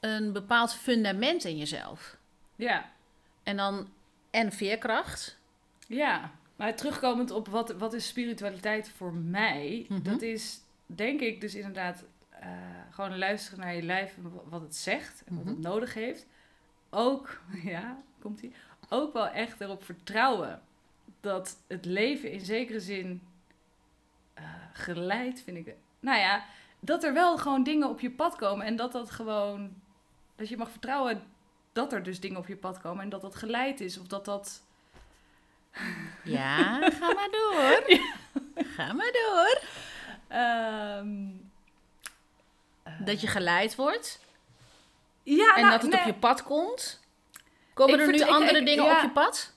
een 0.01 0.33
bepaald 0.33 0.75
fundament 0.75 1.45
in 1.45 1.57
jezelf. 1.57 2.17
ja. 2.57 2.93
En 3.43 3.57
dan, 3.57 3.89
en 4.31 4.53
veerkracht. 4.53 5.39
Ja, 5.89 6.31
maar 6.57 6.77
terugkomend 6.77 7.31
op 7.31 7.49
wat, 7.49 7.73
wat 7.73 7.93
is 7.93 8.07
spiritualiteit 8.07 8.89
voor 8.97 9.13
mij, 9.15 9.87
Mhm. 9.89 10.03
dat 10.03 10.23
is 10.23 10.61
denk 10.87 11.21
ik 11.21 11.41
dus 11.41 11.55
inderdaad 11.55 12.05
eh, 12.31 12.49
gewoon 12.91 13.19
luisteren 13.19 13.59
naar 13.61 13.75
je 13.75 13.83
lijf 13.83 14.17
en 14.17 14.23
wa- 14.35 14.43
wat 14.45 14.61
het 14.61 14.77
zegt 14.77 15.23
en 15.27 15.35
wat 15.35 15.45
Mhm. 15.45 15.55
het 15.55 15.63
nodig 15.63 15.95
heeft. 15.95 16.27
Ook, 16.91 17.41
ja, 17.75 18.03
komt 18.21 18.41
ie, 18.41 18.55
ook 18.89 19.13
wel 19.13 19.29
echt 19.29 19.61
erop 19.61 19.85
vertrouwen 19.85 20.63
dat 21.21 21.57
het 21.67 21.85
leven 21.85 22.31
in 22.33 22.41
zekere 22.41 22.81
zin 22.81 23.23
eh, 24.35 24.45
geleid, 24.73 25.43
vind 25.43 25.57
ik. 25.67 25.75
Nou 26.01 26.19
ja, 26.19 26.45
dat 26.81 27.05
er 27.05 27.13
wel 27.13 27.39
gewoon 27.39 27.63
dingen 27.63 27.89
op 27.89 28.01
je 28.01 28.11
pad 28.11 28.37
komen 28.37 28.67
en 28.67 28.77
dat 28.77 28.93
dat 28.93 29.11
gewoon, 29.11 29.75
dat 30.37 30.49
je 30.49 30.57
mag 30.57 30.71
vertrouwen 30.71 31.23
dat 31.73 31.93
er 31.93 32.03
dus 32.03 32.21
dingen 32.21 32.39
op 32.39 32.47
je 32.47 32.57
pad 32.57 32.81
komen 32.81 33.03
en 33.03 33.09
dat 33.09 33.21
dat 33.21 33.35
geleid 33.35 33.81
is 33.81 33.99
of 33.99 34.07
dat 34.07 34.25
dat 34.25 34.63
Ja, 36.25 36.91
ga 36.91 37.13
maar 37.13 37.29
door. 37.31 37.85
Ga 38.77 38.93
maar 38.93 39.13
door. 39.13 39.63
Ehm, 40.35 41.27
Dat 43.05 43.21
je 43.21 43.27
geleid 43.27 43.75
wordt 43.75 44.21
ja, 45.23 45.55
en 45.55 45.61
nou, 45.61 45.73
dat 45.73 45.83
het 45.83 45.91
nee, 45.91 46.01
op 46.01 46.07
je 46.07 46.15
pad 46.15 46.43
komt. 46.43 47.01
Komen 47.75 47.95
Ik 47.95 48.01
er 48.01 48.13
nu 48.13 48.23
andere 48.23 48.59
ik- 48.59 48.67
dingen 48.67 48.85
ja. 48.85 48.97
op 48.97 49.03
je 49.03 49.11
pad? 49.11 49.53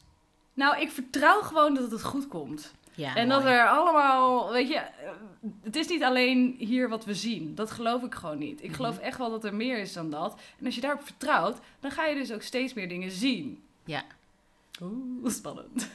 Nou, 0.53 0.81
ik 0.81 0.91
vertrouw 0.91 1.41
gewoon 1.41 1.73
dat 1.75 1.91
het 1.91 2.03
goed 2.03 2.27
komt. 2.27 2.73
Ja, 2.93 3.15
en 3.15 3.27
mooi. 3.27 3.43
dat 3.43 3.51
er 3.51 3.67
allemaal, 3.69 4.51
weet 4.51 4.67
je, 4.67 4.81
het 5.63 5.75
is 5.75 5.87
niet 5.87 6.03
alleen 6.03 6.55
hier 6.59 6.89
wat 6.89 7.05
we 7.05 7.13
zien. 7.13 7.55
Dat 7.55 7.71
geloof 7.71 8.03
ik 8.03 8.15
gewoon 8.15 8.37
niet. 8.37 8.59
Ik 8.63 8.67
Mhm. 8.67 8.75
geloof 8.75 8.97
echt 8.99 9.17
wel 9.17 9.29
dat 9.29 9.43
er 9.43 9.55
meer 9.55 9.77
is 9.77 9.93
dan 9.93 10.09
dat. 10.09 10.39
En 10.59 10.65
als 10.65 10.75
je 10.75 10.81
daarop 10.81 11.03
vertrouwt, 11.03 11.57
dan 11.79 11.91
ga 11.91 12.05
je 12.05 12.15
dus 12.15 12.31
ook 12.31 12.41
steeds 12.41 12.73
meer 12.73 12.89
dingen 12.89 13.11
zien. 13.11 13.63
Ja. 13.85 14.03
Oeh, 14.81 15.31
spannend. 15.31 15.87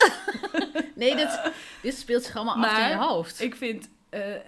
Nee, 0.95 1.16
dit, 1.16 1.41
dit 1.83 1.97
speelt 1.97 2.24
zich 2.24 2.37
allemaal 2.37 2.55
af 2.55 2.64
in 2.64 2.70
Maar 2.80 2.91
je 2.91 2.97
hoofd. 2.97 3.41
Ik 3.41 3.55
vind 3.57 3.89
eh, 4.09 4.35
eh, 4.35 4.41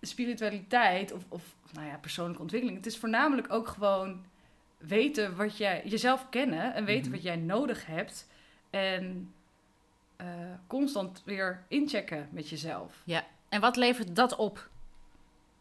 spiritualiteit 0.00 1.12
of, 1.12 1.22
of 1.28 1.42
nou 1.72 1.86
ja, 1.86 1.96
persoonlijke 1.96 2.42
ontwikkeling, 2.42 2.76
het 2.78 2.86
is 2.86 2.98
voornamelijk 2.98 3.52
ook 3.52 3.68
gewoon 3.68 4.24
weten 4.78 5.36
wat 5.36 5.56
jij, 5.56 5.82
jezelf 5.84 6.26
kennen 6.28 6.74
en 6.74 6.84
weten 6.84 7.02
Mhm. 7.02 7.10
wat 7.10 7.22
jij 7.22 7.36
nodig 7.36 7.86
hebt. 7.86 8.28
En 8.70 9.32
eh, 10.16 10.26
constant 10.66 11.22
weer 11.24 11.62
inchecken 11.68 12.28
met 12.30 12.48
jezelf. 12.48 13.02
En 13.48 13.60
wat 13.60 13.76
levert 13.76 14.16
dat 14.16 14.36
op? 14.36 14.68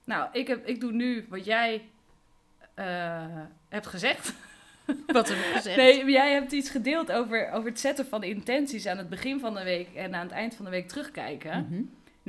Nou, 0.04 0.30
ik, 0.32 0.48
heb, 0.48 0.68
ik 0.68 0.80
doe 0.80 0.92
nu 0.92 1.26
wat 1.30 1.46
jij 1.46 1.86
eh, 2.74 3.26
hebt 3.70 3.88
gezegd. 3.88 4.34
Wat 5.08 5.28
heb 5.30 5.38
ik 5.38 5.44
gezegd? 5.44 5.78
Nee, 5.78 6.12
jij 6.12 6.34
hebt 6.34 6.52
iets 6.52 6.70
gedeeld 6.70 7.12
over, 7.12 7.52
over 7.52 7.70
het 7.70 7.80
zetten 7.80 8.06
van 8.06 8.24
intenties 8.24 8.86
aan 8.86 8.98
het 8.98 9.10
begin 9.10 9.40
van 9.40 9.54
de 9.54 9.64
week 9.64 9.94
en 9.96 10.16
aan 10.16 10.22
het 10.24 10.32
eind 10.32 10.56
van 10.56 10.66
de 10.66 10.72
week 10.72 10.88
terugkijken. 10.88 11.68
Mhm. 11.70 11.82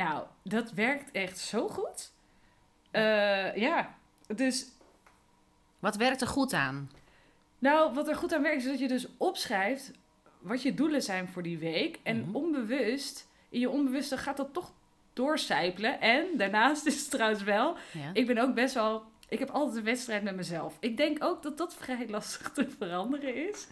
Nou, 0.05 0.25
dat 0.43 0.73
werkt 0.73 1.11
echt 1.11 1.39
zo 1.39 1.69
goed. 1.69 2.13
Eh, 2.91 3.57
ja, 3.57 3.95
dus 4.35 4.67
Wat 5.79 5.97
werkt 5.97 6.21
er 6.21 6.27
goed 6.27 6.53
aan? 6.53 6.91
nou, 7.59 7.95
wat 7.95 8.09
er 8.09 8.17
goed 8.17 8.35
aan 8.35 8.43
werkt 8.43 8.63
is 8.65 8.71
dat 8.71 8.79
je 8.79 8.89
dus 8.89 9.07
opschrijft 9.17 9.91
wat 10.39 10.63
je 10.63 10.75
doelen 10.75 11.03
zijn 11.03 11.29
voor 11.29 11.43
die 11.43 11.59
week. 11.59 11.99
En 12.03 12.21
Mhm. 12.21 12.35
onbewust, 12.37 13.29
in 13.49 13.61
je 13.61 13.71
onbewuste 13.71 14.17
gaat 14.19 14.37
dat 14.37 14.53
toch 14.53 14.73
doorcijpelen. 15.13 16.01
En 16.01 16.27
daarnaast 16.37 16.87
is 16.91 17.01
het 17.01 17.11
trouwens 17.11 17.43
wel, 17.43 17.77
Ja. 17.93 18.11
ik 18.13 18.27
ben 18.27 18.39
ook 18.39 18.55
best 18.55 18.75
wel, 18.75 19.03
ik 19.29 19.39
heb 19.39 19.51
altijd 19.51 19.77
een 19.77 19.85
wedstrijd 19.85 20.23
met 20.23 20.37
mezelf. 20.37 20.77
Ik 20.81 20.97
denk 20.97 21.25
ook 21.25 21.43
dat 21.43 21.59
dat 21.59 21.75
vrij 21.83 22.09
lastig 22.09 22.51
te 22.53 22.71
veranderen 22.79 23.49
is. 23.49 23.67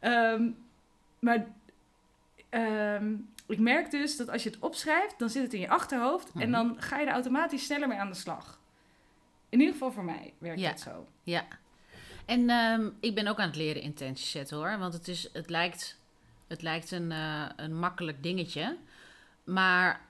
Ehm, 0.00 0.50
maar 1.18 1.46
ehm, 2.48 3.14
ik 3.50 3.58
merk 3.58 3.90
dus 3.90 4.16
dat 4.16 4.28
als 4.30 4.42
je 4.42 4.50
het 4.50 4.58
opschrijft, 4.58 5.18
dan 5.18 5.28
zit 5.30 5.42
het 5.42 5.52
in 5.54 5.60
je 5.60 5.68
achterhoofd. 5.68 6.30
En 6.34 6.50
Mhm. 6.50 6.50
dan 6.50 6.76
ga 6.82 6.98
je 6.98 7.06
er 7.06 7.12
automatisch 7.12 7.64
sneller 7.64 7.88
mee 7.88 7.98
aan 7.98 8.08
de 8.08 8.14
slag. 8.14 8.58
In 9.48 9.58
ieder 9.58 9.72
geval 9.74 9.92
voor 9.92 10.04
mij 10.04 10.34
werkt 10.38 10.60
Ja. 10.60 10.70
dat 10.70 10.80
zo. 10.80 11.06
Ja. 11.22 11.44
En 12.26 12.50
ehm, 12.50 12.88
ik 13.00 13.14
ben 13.14 13.26
ook 13.26 13.38
aan 13.38 13.46
het 13.46 13.56
leren 13.56 13.82
intenties 13.82 14.30
zetten 14.30 14.56
hoor. 14.56 14.78
Want 14.78 14.92
het, 14.92 15.08
is, 15.08 15.28
het 15.32 15.50
lijkt, 15.50 15.98
het 16.48 16.62
lijkt 16.62 16.90
een, 16.90 17.12
eh, 17.12 17.44
een 17.56 17.78
makkelijk 17.78 18.22
dingetje. 18.22 18.76
Maar 19.44 20.00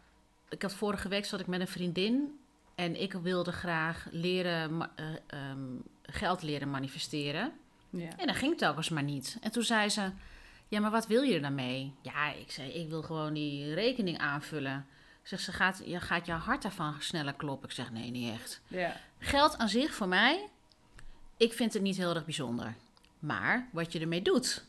ik 0.49 0.63
had 0.63 0.75
vorige 0.75 1.09
week 1.09 1.25
zat 1.25 1.41
ik 1.41 1.47
met 1.47 1.61
een 1.61 1.69
vriendin. 1.69 2.39
En 2.75 3.01
ik 3.01 3.13
wilde 3.13 3.53
graag 3.53 4.07
leren, 4.11 4.91
eh, 4.97 5.07
ehm, 5.27 5.61
geld 6.03 6.43
leren 6.43 6.71
manifesteren. 6.71 7.53
Ja. 7.91 8.09
En 8.17 8.27
dat 8.27 8.37
ging 8.37 8.59
telkens 8.59 8.89
maar 8.89 9.03
niet. 9.03 9.39
En 9.41 9.51
toen 9.51 9.63
zei 9.63 9.89
ze: 9.89 10.11
Ja, 10.71 10.81
maar 10.81 10.91
wat 10.91 11.07
wil 11.07 11.23
je 11.23 11.35
er 11.35 11.43
dan 11.43 11.55
mee? 11.55 11.95
Ja, 12.03 12.33
ik 12.33 12.51
zei: 12.51 12.71
Ik 12.71 12.89
wil 12.89 13.03
gewoon 13.03 13.33
die 13.33 13.75
rekening 13.75 14.19
aanvullen. 14.19 14.87
Ik 15.23 15.29
zeg: 15.29 15.41
ze 15.41 15.53
gaat, 15.53 15.83
je 15.85 16.01
gaat 16.01 16.27
je 16.27 16.33
hart 16.33 16.63
daarvan 16.63 16.95
sneller 16.99 17.35
kloppen. 17.35 17.69
Ik 17.69 17.75
zeg: 17.75 17.91
Nee, 17.91 18.11
niet 18.11 18.33
echt. 18.33 18.61
Ja. 18.67 18.97
Geld 19.19 19.59
aan 19.59 19.69
zich 19.69 19.95
voor 19.95 20.09
mij, 20.09 20.49
ik 21.37 21.53
vind 21.53 21.73
het 21.73 21.83
niet 21.83 21.97
heel 21.97 22.15
erg 22.15 22.25
bijzonder. 22.25 22.75
Maar 23.19 23.69
wat 23.73 23.93
je 23.93 24.01
ermee 24.01 24.23
doet. 24.23 24.65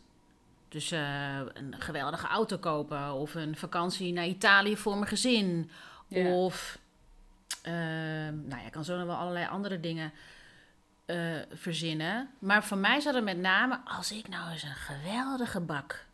Dus 0.70 0.92
eh, 0.92 1.38
een 1.54 1.76
geweldige 1.80 2.28
auto 2.28 2.58
kopen 2.58 3.14
of 3.14 3.36
een 3.36 3.56
vakantie 3.56 4.14
naar 4.14 4.28
Italië 4.28 4.78
voor 4.78 4.96
mijn 4.96 5.08
gezin. 5.08 5.70
Ja. 6.08 6.34
Of, 6.34 6.80
eh, 7.62 7.74
nou 7.74 8.50
ja, 8.50 8.66
ik 8.66 8.72
kan 8.72 8.86
zo 8.86 8.98
nog 8.98 9.06
wel 9.06 9.16
allerlei 9.16 9.48
andere 9.48 9.80
dingen 9.80 10.12
eh, 11.06 11.18
verzinnen. 11.54 12.30
Maar 12.40 12.64
voor 12.64 12.78
mij 12.78 13.00
zat 13.00 13.14
het 13.14 13.24
met 13.24 13.38
name, 13.38 13.80
als 13.86 14.12
ik 14.12 14.28
nou 14.28 14.52
eens 14.52 14.64
een 14.64 14.76
geweldige 14.76 15.60
bak, 15.60 16.06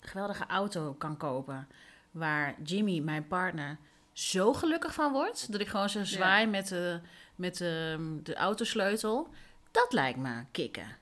een 0.00 0.08
geweldige 0.08 0.46
auto 0.46 0.94
kan 0.98 1.16
kopen. 1.16 1.68
Waar 2.10 2.54
Jimmy, 2.62 2.98
mijn 2.98 3.26
partner, 3.26 3.76
zo 4.12 4.52
gelukkig 4.52 4.94
van 4.94 5.12
wordt. 5.12 5.52
Dat 5.52 5.60
ik 5.60 5.68
gewoon 5.68 5.88
zo 5.88 6.04
zwaai 6.04 6.46
met, 6.46 6.68
de, 6.68 7.00
met 7.34 7.56
de, 7.56 7.96
de 8.22 8.34
autosleutel. 8.34 9.28
Dat 9.70 9.92
lijkt 9.92 10.18
me 10.18 10.44
kicken. 10.50 10.96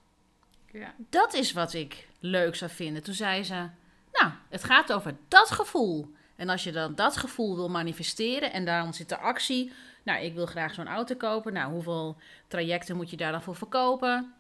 Ja. 0.72 0.94
Dat 0.96 1.34
is 1.34 1.52
wat 1.52 1.72
ik 1.72 2.08
leuk 2.18 2.54
zou 2.54 2.70
vinden. 2.70 3.02
Toen 3.02 3.14
zei 3.14 3.44
ze, 3.44 3.68
nou, 4.12 4.32
het 4.48 4.64
gaat 4.64 4.92
over 4.92 5.16
dat 5.28 5.50
gevoel. 5.50 6.14
En 6.36 6.48
als 6.48 6.64
je 6.64 6.72
dan 6.72 6.94
dat 6.94 7.16
gevoel 7.16 7.56
wil 7.56 7.68
manifesteren 7.68 8.52
en 8.52 8.64
daarom 8.64 8.92
zit 8.92 9.08
de 9.08 9.18
actie. 9.18 9.72
Nou, 10.02 10.24
ik 10.24 10.34
wil 10.34 10.46
graag 10.46 10.74
zo'n 10.74 10.88
auto 10.88 11.14
kopen. 11.14 11.52
Nou, 11.52 11.72
hoeveel 11.72 12.16
trajecten 12.48 12.96
moet 12.96 13.10
je 13.10 13.16
daar 13.16 13.32
dan 13.32 13.42
voor 13.42 13.56
verkopen? 13.56 14.34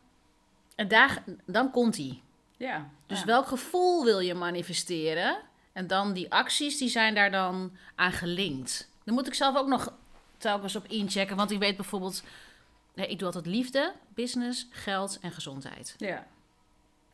En 0.74 0.88
daar, 0.88 1.22
dan 1.44 1.70
komt 1.70 1.94
die. 1.94 2.22
Ja. 2.56 2.90
Dus 3.06 3.18
ja. 3.18 3.24
welk 3.24 3.46
gevoel 3.46 4.04
wil 4.04 4.20
je 4.20 4.34
manifesteren? 4.34 5.36
En 5.72 5.86
dan 5.86 6.12
die 6.12 6.32
acties, 6.32 6.78
die 6.78 6.88
zijn 6.88 7.14
daar 7.14 7.30
dan 7.30 7.76
aan 7.94 8.12
gelinkt. 8.12 8.90
Dan 9.04 9.14
moet 9.14 9.26
ik 9.26 9.34
zelf 9.34 9.56
ook 9.56 9.68
nog 9.68 9.92
telkens 10.38 10.76
op 10.76 10.86
inchecken. 10.86 11.36
Want 11.36 11.50
ik 11.50 11.58
weet 11.58 11.76
bijvoorbeeld, 11.76 12.22
nee, 12.94 13.06
ik 13.06 13.18
doe 13.18 13.26
altijd 13.26 13.46
liefde, 13.46 13.92
business, 14.14 14.66
geld 14.70 15.18
en 15.20 15.32
gezondheid. 15.32 15.94
Ja. 15.98 16.26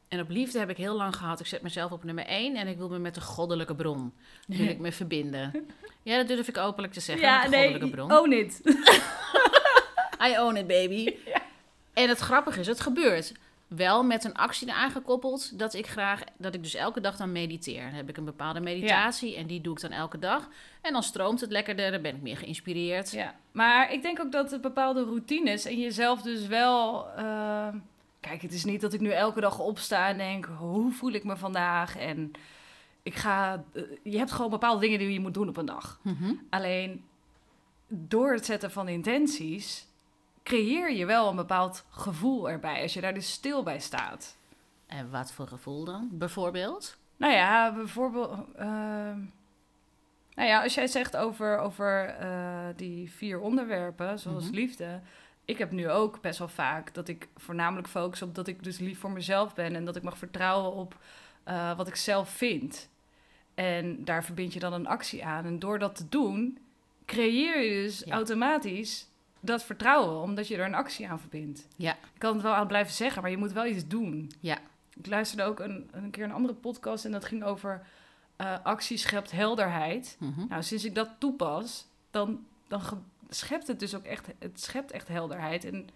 En 0.09 0.21
op 0.21 0.29
liefde 0.29 0.59
heb 0.59 0.71
ik 0.71 0.77
heel 0.77 0.95
lang 0.97 1.17
gehad. 1.17 1.41
Ik 1.41 1.47
zet 1.47 1.63
mezelf 1.63 1.93
op 1.93 2.05
nummer 2.05 2.27
één 2.27 2.57
en 2.57 2.67
ik 2.69 2.77
wil 2.77 2.89
me 2.89 2.99
met 2.99 3.15
de 3.15 3.21
goddelijke 3.21 3.75
bron. 3.75 4.13
Wil 4.47 4.67
ik 4.69 4.79
me 4.79 4.93
verbinden. 4.93 5.67
Ja, 6.03 6.17
dat 6.17 6.29
durf 6.29 6.49
ik 6.49 6.57
openlijk 6.59 6.93
te 6.93 7.01
zeggen. 7.01 7.33
met 7.33 7.51
de 7.51 7.57
goddelijke 7.57 7.91
bron. 7.91 8.13
own 8.13 8.33
it. 8.33 8.61
I 10.29 10.39
own 10.39 10.57
it, 10.57 10.67
baby. 10.67 11.15
En 11.95 12.09
het 12.09 12.19
grappige 12.19 12.61
is, 12.61 12.67
het 12.67 12.81
gebeurt. 12.81 13.33
Wel 13.67 14.03
met 14.03 14.25
een 14.25 14.35
actie 14.35 14.69
eraan 14.69 14.91
gekoppeld 14.91 15.59
dat 15.59 15.75
ik 15.75 15.87
graag, 15.87 16.21
dat 16.37 16.55
ik 16.55 16.63
dus 16.63 16.75
elke 16.75 17.01
dag 17.01 17.17
dan 17.17 17.33
mediteer. 17.33 17.83
Dan 17.85 17.93
heb 17.95 18.09
ik 18.09 18.17
een 18.17 18.25
bepaalde 18.25 18.61
meditatie 18.61 19.37
en 19.37 19.47
die 19.47 19.61
doe 19.61 19.75
ik 19.75 19.81
dan 19.81 19.91
elke 19.91 20.19
dag. 20.19 20.49
En 20.81 20.93
dan 20.93 21.03
stroomt 21.03 21.41
het 21.41 21.51
lekkerder, 21.51 21.91
dan 21.91 22.03
ben 22.03 22.15
ik 22.15 22.23
meer 22.23 22.37
geïnspireerd. 22.37 23.11
Ja, 23.11 23.35
maar 23.53 23.93
ik 23.93 24.03
denk 24.03 24.21
ook 24.21 24.33
dat 24.33 24.61
bepaalde 24.61 25.05
routines 25.05 25.65
en 25.65 25.79
jezelf 25.81 26.23
dus 26.23 26.47
wel. 26.47 27.07
eh, 27.17 27.69
kijk, 28.29 28.43
het 28.43 28.53
is 28.53 28.65
niet 28.65 28.81
dat 28.81 28.93
ik 28.93 29.01
nu 29.01 29.11
elke 29.11 29.41
dag 29.41 29.59
opsta 29.59 30.09
en 30.09 30.17
denk: 30.19 30.45
hoe 30.59 30.93
voel 30.93 31.13
ik 31.13 31.25
me 31.25 31.37
vandaag? 31.37 31.97
En 31.97 32.33
ik 33.03 33.15
ga. 33.15 33.65
eh, 33.73 33.83
je 34.03 34.19
hebt 34.19 34.33
gewoon 34.33 34.51
bepaalde 34.51 34.81
dingen 34.81 34.99
die 34.99 35.13
je 35.13 35.21
moet 35.21 35.35
doen 35.35 35.49
op 35.49 35.57
een 35.57 35.67
dag. 35.67 36.01
Mhm. 36.03 36.33
Alleen 36.51 37.05
door 37.89 38.33
het 38.33 38.45
zetten 38.45 38.71
van 38.71 38.89
intenties 38.89 39.87
creëer 40.43 40.93
je 40.93 41.07
wel 41.07 41.29
een 41.31 41.37
bepaald 41.37 41.85
gevoel 41.91 42.51
erbij 42.51 42.83
als 42.83 42.95
je 42.95 43.01
daar 43.01 43.15
dus 43.15 43.33
stil 43.33 43.63
bij 43.63 43.81
staat. 43.81 44.37
En 44.87 45.11
wat 45.11 45.33
voor 45.33 45.47
gevoel 45.49 45.85
dan, 45.85 46.09
bijvoorbeeld? 46.13 46.97
Nou 47.17 47.33
ja, 47.33 47.73
bijvoorbeeld. 47.75 48.31
ehm, 48.57 49.19
nou 50.35 50.49
ja, 50.49 50.63
als 50.63 50.75
jij 50.75 50.87
zegt 50.87 51.17
over, 51.17 51.59
over 51.59 52.05
eh, 52.09 52.67
die 52.77 53.11
vier 53.11 53.41
onderwerpen, 53.41 54.19
zoals 54.19 54.45
Mhm. 54.45 54.55
liefde. 54.55 55.01
Ik 55.47 55.59
heb 55.59 55.71
nu 55.71 55.91
ook 55.91 56.21
best 56.21 56.39
wel 56.39 56.49
vaak 56.49 56.95
dat 56.95 57.09
ik 57.09 57.29
voornamelijk 57.37 57.89
focus 57.89 58.23
op 58.23 58.35
dat 58.35 58.47
ik 58.47 58.63
dus 58.63 58.79
lief 58.79 58.99
voor 58.99 59.11
mezelf 59.11 59.55
ben 59.55 59.75
en 59.75 59.85
dat 59.85 59.97
ik 59.97 60.03
mag 60.03 60.19
vertrouwen 60.19 60.73
op 60.73 60.99
eh, 61.45 61.77
wat 61.77 61.89
ik 61.89 61.97
zelf 61.97 62.29
vind. 62.31 62.89
En 63.55 64.05
daar 64.05 64.25
verbind 64.25 64.53
je 64.53 64.59
dan 64.59 64.73
een 64.73 64.87
actie 64.87 65.25
aan. 65.25 65.45
En 65.45 65.59
door 65.59 65.79
dat 65.79 65.95
te 65.97 66.09
doen, 66.09 66.59
creëer 67.05 67.61
je 67.63 67.83
dus 67.83 68.03
Ja. 68.05 68.15
automatisch 68.15 69.09
dat 69.41 69.65
vertrouwen, 69.65 70.21
omdat 70.23 70.49
je 70.49 70.57
er 70.57 70.65
een 70.67 70.75
actie 70.75 71.09
aan 71.09 71.21
verbindt. 71.21 71.67
Ja. 71.77 71.93
Ik 71.93 72.19
kan 72.19 72.33
het 72.33 72.43
wel 72.43 72.55
aan 72.55 72.67
blijven 72.67 72.95
zeggen, 72.95 73.23
maar 73.23 73.31
je 73.31 73.37
moet 73.37 73.53
wel 73.53 73.67
iets 73.67 73.87
doen. 73.87 74.31
Ja. 74.41 74.59
Ik 74.97 75.07
luisterde 75.07 75.45
ook 75.45 75.61
een, 75.61 75.89
een 75.93 76.11
keer 76.11 76.25
een 76.25 76.33
andere 76.33 76.55
podcast 76.55 77.05
en 77.05 77.13
dat 77.13 77.25
ging 77.25 77.45
over 77.45 77.87
eh 78.37 78.55
actie 78.63 78.97
schept 78.97 79.31
helderheid. 79.31 80.17
Mhm. 80.21 80.47
Nou, 80.49 80.63
sinds 80.63 80.85
ik 80.85 80.95
dat 80.95 81.09
toepas, 81.19 81.87
dan, 82.11 82.45
dan 82.69 82.81
schept 83.29 83.67
het 83.67 83.81
dus 83.81 83.95
ook 83.95 84.05
echt, 84.05 84.27
het 84.39 84.61
schept 84.63 84.91
echt 84.91 85.09
helderheid. 85.09 85.65
En 85.65 85.89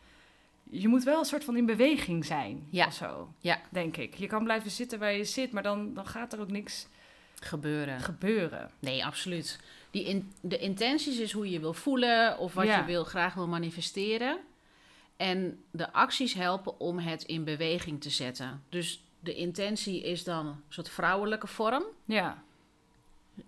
je 0.71 0.89
moet 0.89 1.05
wel 1.05 1.19
een 1.19 1.25
soort 1.25 1.45
van 1.45 1.57
in 1.57 1.67
beweging 1.67 2.25
zijn 2.25 2.67
Ja. 2.71 2.87
of 2.87 2.95
zo, 2.95 3.33
Ja. 3.41 3.61
denk 3.71 3.97
ik. 3.97 4.15
Je 4.15 4.27
kan 4.27 4.45
blijven 4.45 4.71
zitten 4.71 4.99
waar 4.99 5.13
je 5.13 5.25
zit, 5.25 5.53
maar 5.53 5.63
dan, 5.63 5.95
dan 5.95 6.07
gaat 6.07 6.33
er 6.33 6.41
ook 6.41 6.51
niks 6.51 6.87
Gebeuren. 7.41 8.01
gebeuren. 8.01 8.71
Nee, 8.79 9.05
absoluut. 9.05 9.61
Die 9.91 10.05
in, 10.05 10.33
de 10.41 10.59
intenties 10.59 11.19
is 11.19 11.33
hoe 11.33 11.51
je 11.51 11.61
wil 11.61 11.73
voelen 11.75 12.39
of 12.39 12.55
wat 12.55 12.67
Ja. 12.67 12.79
je 12.79 12.85
wil, 12.85 13.05
graag 13.05 13.35
wil 13.35 13.47
manifesteren. 13.49 14.39
En 15.17 15.63
de 15.71 15.93
acties 15.93 16.35
helpen 16.35 16.81
om 16.81 16.99
het 16.99 17.23
in 17.23 17.45
beweging 17.45 18.01
te 18.01 18.11
zetten. 18.11 18.63
Dus 18.69 19.03
de 19.21 19.35
intentie 19.35 20.03
is 20.03 20.25
dan 20.25 20.47
een 20.47 20.63
soort 20.69 20.89
vrouwelijke 20.89 21.47
vorm. 21.47 21.85
Ja, 22.05 22.43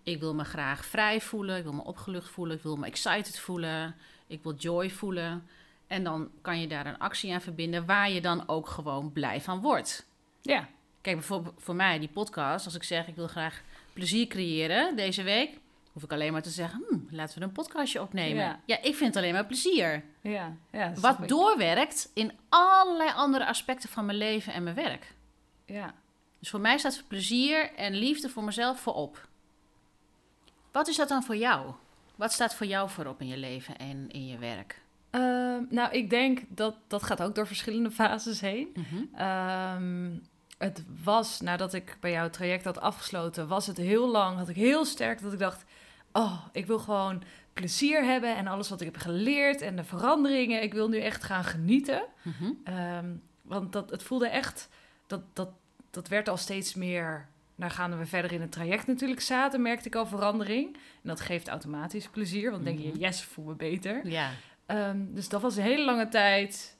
Ik 0.02 0.20
wil 0.20 0.34
me 0.34 0.44
graag 0.44 0.84
vrij 0.84 1.20
voelen, 1.20 1.56
ik 1.56 1.62
wil 1.62 1.72
me 1.72 1.84
opgelucht 1.84 2.28
voelen, 2.28 2.56
ik 2.56 2.62
wil 2.62 2.76
me 2.76 2.86
excited 2.86 3.38
voelen, 3.38 3.94
ik 4.26 4.42
wil 4.42 4.54
joy 4.54 4.90
voelen. 4.90 5.46
En 5.86 6.04
dan 6.04 6.30
kan 6.40 6.60
je 6.60 6.66
daar 6.66 6.86
een 6.86 6.98
actie 6.98 7.32
aan 7.32 7.40
verbinden 7.40 7.86
waar 7.86 8.10
je 8.10 8.20
dan 8.20 8.48
ook 8.48 8.68
gewoon 8.68 9.12
blij 9.12 9.40
van 9.40 9.60
wordt. 9.60 10.06
ja, 10.40 10.68
Kijk, 11.00 11.16
bijvoorbeeld 11.16 11.54
voor 11.58 11.74
mij, 11.74 11.98
die 11.98 12.08
podcast, 12.08 12.64
als 12.64 12.74
ik 12.74 12.82
zeg 12.82 13.06
ik 13.06 13.14
wil 13.14 13.28
graag 13.28 13.62
plezier 13.92 14.26
creëren 14.26 14.96
deze 14.96 15.22
week, 15.22 15.58
hoef 15.92 16.02
ik 16.02 16.12
alleen 16.12 16.32
maar 16.32 16.42
te 16.42 16.50
zeggen, 16.50 16.84
hm, 16.88 17.16
laten 17.16 17.38
we 17.38 17.44
een 17.44 17.52
podcastje 17.52 18.02
opnemen. 18.02 18.44
Ja. 18.44 18.60
Ja, 18.66 18.76
ik 18.76 18.94
vind 18.94 19.14
het 19.14 19.16
alleen 19.16 19.32
maar 19.32 19.46
plezier. 19.46 20.04
Ja, 20.20 20.56
ja 20.70 20.92
Wat 21.00 21.28
doorwerkt 21.28 22.10
in 22.14 22.32
allerlei 22.48 23.10
andere 23.14 23.46
aspecten 23.46 23.88
van 23.88 24.06
mijn 24.06 24.18
leven 24.18 24.52
en 24.52 24.62
mijn 24.62 24.76
werk. 24.76 25.14
Ja. 25.66 25.94
Dus 26.38 26.50
voor 26.50 26.60
mij 26.60 26.78
staat 26.78 27.04
plezier 27.08 27.70
en 27.74 27.94
liefde 27.94 28.28
voor 28.28 28.44
mezelf 28.44 28.80
voorop. 28.80 29.28
Wat 30.72 30.88
is 30.88 30.96
dat 30.96 31.08
dan 31.08 31.22
voor 31.22 31.36
jou? 31.36 31.72
Wat 32.16 32.32
staat 32.32 32.54
voor 32.54 32.66
jou 32.66 32.90
voorop 32.90 33.20
in 33.20 33.26
je 33.26 33.36
leven 33.36 33.76
en 33.78 34.10
in 34.10 34.26
je 34.26 34.38
werk? 34.38 34.80
Ehm, 35.10 35.62
nou, 35.68 35.92
ik 35.92 36.10
denk 36.10 36.40
dat 36.48 36.74
dat 36.86 37.02
gaat 37.02 37.22
ook 37.22 37.34
door 37.34 37.46
verschillende 37.46 37.90
fases 38.00 38.40
heen. 38.40 38.74
Mhm. 38.74 39.02
Ehm, 39.14 40.10
het 40.58 40.84
was, 41.04 41.40
nadat 41.40 41.74
ik 41.74 41.96
bij 42.00 42.10
jou 42.10 42.22
het 42.22 42.32
traject 42.32 42.64
had 42.64 42.80
afgesloten, 42.80 43.48
was 43.48 43.66
het 43.66 43.76
heel 43.76 44.08
lang, 44.10 44.36
had 44.36 44.48
ik 44.48 44.56
heel 44.56 44.84
sterk 44.84 45.22
dat 45.22 45.32
ik 45.32 45.38
dacht, 45.38 45.64
oh, 46.12 46.44
ik 46.52 46.66
wil 46.66 46.78
gewoon 46.78 47.22
plezier 47.52 48.04
hebben 48.04 48.36
en 48.36 48.46
alles 48.46 48.68
wat 48.68 48.80
ik 48.80 48.86
heb 48.86 48.96
geleerd 48.96 49.60
en 49.60 49.76
de 49.76 49.84
veranderingen, 49.84 50.62
ik 50.62 50.72
wil 50.72 50.88
nu 50.88 50.98
echt 50.98 51.24
gaan 51.24 51.44
genieten. 51.44 52.02
Mhm. 52.22 52.52
Ehm, 52.64 53.10
want 53.42 53.72
dat, 53.72 53.90
het 53.90 54.02
voelde 54.02 54.28
echt, 54.28 54.68
dat, 55.06 55.20
dat, 55.32 55.48
dat 55.90 56.08
werd 56.08 56.28
al 56.28 56.36
steeds 56.36 56.74
meer, 56.74 57.28
gaan 57.70 57.98
we 57.98 58.06
verder 58.06 58.32
in 58.32 58.40
het 58.40 58.52
traject 58.52 58.86
natuurlijk 58.86 59.20
zaten, 59.20 59.62
merkte 59.62 59.88
ik 59.88 59.94
al 59.94 60.06
verandering. 60.06 60.74
En 60.74 61.08
dat 61.08 61.20
geeft 61.20 61.48
automatisch 61.48 62.08
plezier, 62.08 62.50
want 62.50 62.64
dan 62.64 62.74
denk 62.74 62.84
je, 62.86 62.92
Mhm. 62.92 63.00
yes, 63.04 63.22
voel 63.24 63.44
me 63.44 63.54
beter. 63.54 64.06
Ja. 64.08 64.30
Ehm, 64.66 64.98
dus 65.08 65.28
dat 65.28 65.40
was 65.42 65.56
een 65.56 65.62
hele 65.62 65.84
lange 65.84 66.08
tijd 66.08 66.76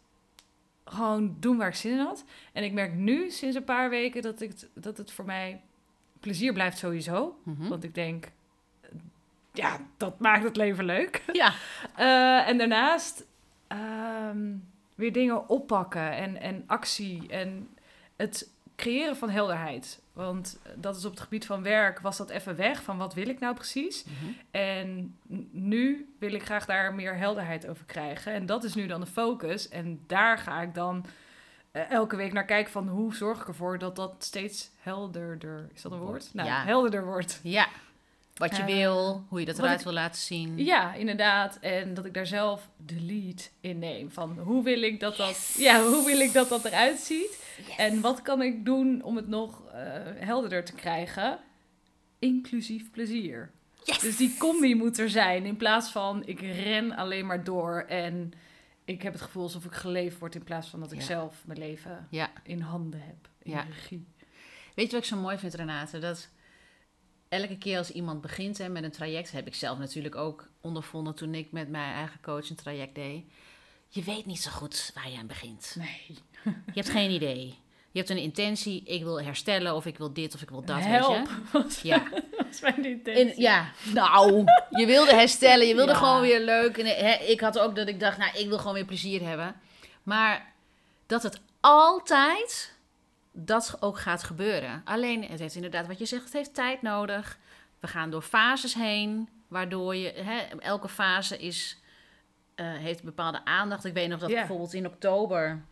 gewoon 0.85 1.37
doen 1.41 1.57
waar 1.57 1.69
ik 1.69 1.75
zin 1.75 1.93
in 1.93 1.99
had. 1.99 2.25
En 2.53 2.65
ik 2.65 2.73
merk 2.73 2.95
nu, 2.95 3.31
sinds 3.31 3.57
een 3.57 3.65
paar 3.65 3.91
weken, 3.91 4.23
dat, 4.23 4.41
ik, 4.41 4.53
dat 4.75 4.97
het 4.99 5.13
voor 5.13 5.25
mij 5.25 5.61
plezier 6.21 6.53
blijft 6.53 6.79
sowieso. 6.79 7.39
Mhm. 7.45 7.69
Want 7.69 7.85
ik 7.85 7.95
denk, 7.95 8.31
ja, 9.53 9.79
dat 9.97 10.19
maakt 10.19 10.45
het 10.45 10.57
leven 10.57 10.85
leuk. 10.85 11.23
Ja. 11.33 11.53
Eh, 11.97 12.49
en 12.49 12.59
daarnaast 12.59 13.25
ehm, 13.67 14.55
weer 14.95 15.13
dingen 15.13 15.49
oppakken 15.49 16.11
en, 16.13 16.41
en 16.41 16.65
actie 16.67 17.29
en 17.29 17.69
het 18.17 18.51
creëren 18.77 19.17
van 19.17 19.31
helderheid. 19.31 20.01
Want 20.13 20.59
dat 20.75 20.97
is 20.97 21.05
op 21.05 21.11
het 21.11 21.21
gebied 21.21 21.47
van 21.47 21.63
werk, 21.63 22.01
was 22.01 22.17
dat 22.17 22.31
even 22.31 22.57
weg 22.57 22.83
van 22.83 22.99
wat 22.99 23.15
wil 23.15 23.29
ik 23.29 23.41
nou 23.41 23.55
precies. 23.55 24.05
Mhm. 24.05 24.31
En 24.51 25.17
nu 25.51 26.15
wil 26.19 26.33
ik 26.33 26.45
graag 26.45 26.67
daar 26.67 26.95
meer 26.95 27.17
helderheid 27.17 27.69
over 27.69 27.85
krijgen. 27.85 28.33
En 28.33 28.47
dat 28.47 28.65
is 28.65 28.75
nu 28.75 28.87
dan 28.87 29.01
de 29.01 29.07
focus. 29.07 29.69
En 29.69 30.01
daar 30.07 30.39
ga 30.39 30.63
ik 30.63 30.75
dan 30.75 31.05
eh, 31.71 31.91
elke 31.91 32.17
week 32.17 32.33
naar 32.33 32.45
kijken 32.45 32.73
van 32.73 32.89
hoe 32.89 33.15
zorg 33.15 33.41
ik 33.41 33.49
ervoor 33.49 33.79
dat 33.79 33.97
dat 33.97 34.15
steeds 34.19 34.71
helderder, 34.81 35.69
is 35.75 35.83
dat 35.83 35.93
een 35.93 35.99
woord? 35.99 36.31
Nou, 36.35 36.49
Ja. 36.49 36.65
helderder 36.65 37.05
wordt. 37.05 37.41
Ja. 37.43 37.69
Wat 38.35 38.57
je 38.57 38.63
Eh, 38.63 38.69
wil, 38.69 39.25
hoe 39.29 39.41
je 39.41 39.47
dat 39.47 39.59
eruit 39.59 39.79
ik- 39.79 39.85
wil 39.85 39.93
laten 39.95 40.21
zien. 40.21 40.59
Ja, 40.65 40.95
inderdaad. 40.95 41.59
En 41.61 41.95
dat 41.95 42.05
ik 42.05 42.15
daar 42.15 42.27
zelf 42.27 42.69
de 42.87 43.01
lead 43.01 43.51
in 43.61 43.79
neem. 43.79 44.11
Van 44.11 44.39
hoe 44.39 44.65
wil 44.65 44.83
ik 44.83 45.01
dat 45.01 45.17
dat, 45.17 45.55
ja, 45.59 45.83
hoe 45.83 46.07
wil 46.07 46.21
ik 46.21 46.33
dat, 46.33 46.49
dat 46.49 46.65
eruit 46.65 46.99
ziet? 46.99 47.45
En 47.77 48.01
wat 48.01 48.23
kan 48.23 48.43
ik 48.43 48.65
doen 48.65 49.03
om 49.03 49.17
het 49.17 49.29
nog 49.29 49.63
eh, 49.67 49.81
helderder 50.19 50.65
te 50.65 50.73
krijgen? 50.73 51.39
Inclusief 52.19 52.91
plezier. 52.91 53.51
Yes! 53.85 53.99
Dus 53.99 54.17
die 54.17 54.37
combi 54.39 54.75
moet 54.75 54.99
er 54.99 55.11
zijn. 55.11 55.45
In 55.45 55.57
plaats 55.57 55.91
van 55.91 56.23
ik 56.27 56.41
ren 56.41 56.93
alleen 56.97 57.27
maar 57.27 57.45
door 57.45 57.85
en 57.89 58.33
ik 58.85 59.03
heb 59.03 59.13
het 59.13 59.23
gevoel 59.23 59.43
alsof 59.43 59.65
ik 59.65 59.73
geleefd 59.73 60.19
word. 60.19 60.35
In 60.35 60.45
plaats 60.45 60.69
van 60.69 60.81
dat 60.81 60.93
ik 60.93 60.99
Ja. 60.99 61.05
zelf 61.05 61.43
mijn 61.47 61.59
leven 61.59 62.07
Ja. 62.11 62.31
in 62.43 62.61
handen 62.61 63.01
heb. 63.03 63.29
In 63.43 63.51
Ja. 63.51 63.61
regie. 63.63 64.07
Weet 64.75 64.87
je 64.87 64.93
wat 64.93 65.01
ik 65.01 65.09
zo 65.09 65.17
mooi 65.17 65.39
vind, 65.39 65.55
Renate? 65.55 65.99
Dat 65.99 66.29
elke 67.33 67.59
keer 67.59 67.79
als 67.79 67.91
iemand 67.91 68.21
begint 68.21 68.59
hè, 68.59 68.69
met 68.69 68.83
een 68.85 68.91
traject, 68.91 69.33
heb 69.33 69.47
ik 69.47 69.55
zelf 69.55 69.79
natuurlijk 69.79 70.17
ook 70.17 70.49
ondervonden 70.61 71.15
toen 71.15 71.35
ik 71.35 71.53
met 71.53 71.69
mijn 71.69 71.95
eigen 71.95 72.21
coach 72.21 72.51
een 72.51 72.57
traject 72.57 72.95
deed. 72.95 73.25
Je 73.89 74.03
weet 74.03 74.27
niet 74.27 74.43
zo 74.43 74.51
goed 74.51 74.91
waar 74.95 75.11
je 75.11 75.19
aan 75.19 75.27
begint. 75.27 75.75
Nee. 75.79 76.19
Je 76.45 76.73
hebt 76.75 76.91
geen 76.91 77.11
idee. 77.11 77.59
Je 77.91 77.99
hebt 77.99 78.11
een 78.11 78.17
intentie, 78.19 78.83
ik 78.85 79.03
wil 79.03 79.23
herstellen 79.23 79.75
of 79.75 79.87
ik 79.87 79.99
wil 79.99 80.13
dit 80.13 80.35
of 80.35 80.43
ik 80.43 80.51
wil 80.51 80.65
dat. 80.65 80.81
Help. 80.81 81.17
Weet 81.17 81.29
je? 81.53 81.63
Was, 81.63 81.81
Ja. 81.83 82.09
was 82.49 82.61
mijn 82.61 82.85
intentie. 82.85 83.25
En, 83.35 83.41
ja, 83.41 83.71
nou, 83.95 84.45
je 84.71 84.87
wilde 84.87 85.15
herstellen, 85.15 85.67
je 85.67 85.75
wilde 85.75 85.93
Ja. 85.93 85.99
gewoon 85.99 86.21
weer 86.21 86.41
leuk. 86.41 86.79
En, 86.79 86.87
hè, 86.87 87.13
ik 87.25 87.41
had 87.41 87.59
ook 87.59 87.77
dat 87.77 87.89
ik 87.89 88.01
dacht, 88.01 88.19
nou, 88.19 88.39
ik 88.39 88.49
wil 88.49 88.59
gewoon 88.59 88.75
weer 88.75 88.85
plezier 88.85 89.27
hebben. 89.29 89.55
Maar 90.03 90.53
dat 91.07 91.23
het 91.23 91.41
altijd 91.61 92.72
dat 93.33 93.77
ook 93.81 93.99
gaat 93.99 94.23
gebeuren. 94.23 94.83
Alleen, 94.85 95.25
het 95.25 95.41
heeft 95.41 95.55
inderdaad, 95.55 95.87
wat 95.87 95.99
je 95.99 96.07
zegt, 96.07 96.25
het 96.25 96.33
heeft 96.33 96.55
tijd 96.55 96.83
nodig. 96.83 97.39
We 97.81 97.87
gaan 97.87 98.11
door 98.11 98.23
fases 98.23 98.75
heen, 98.75 99.29
waardoor 99.49 99.97
je, 99.97 100.13
hè, 100.13 100.39
elke 100.59 100.89
fase 100.89 101.39
is, 101.39 101.81
eh, 102.55 102.67
heeft 102.67 103.03
bepaalde 103.03 103.45
aandacht. 103.45 103.85
Ik 103.85 103.95
weet 103.95 104.09
nog 104.09 104.21
dat 104.21 104.31
bijvoorbeeld 104.31 104.75
in 104.75 104.87
oktober, 104.87 105.63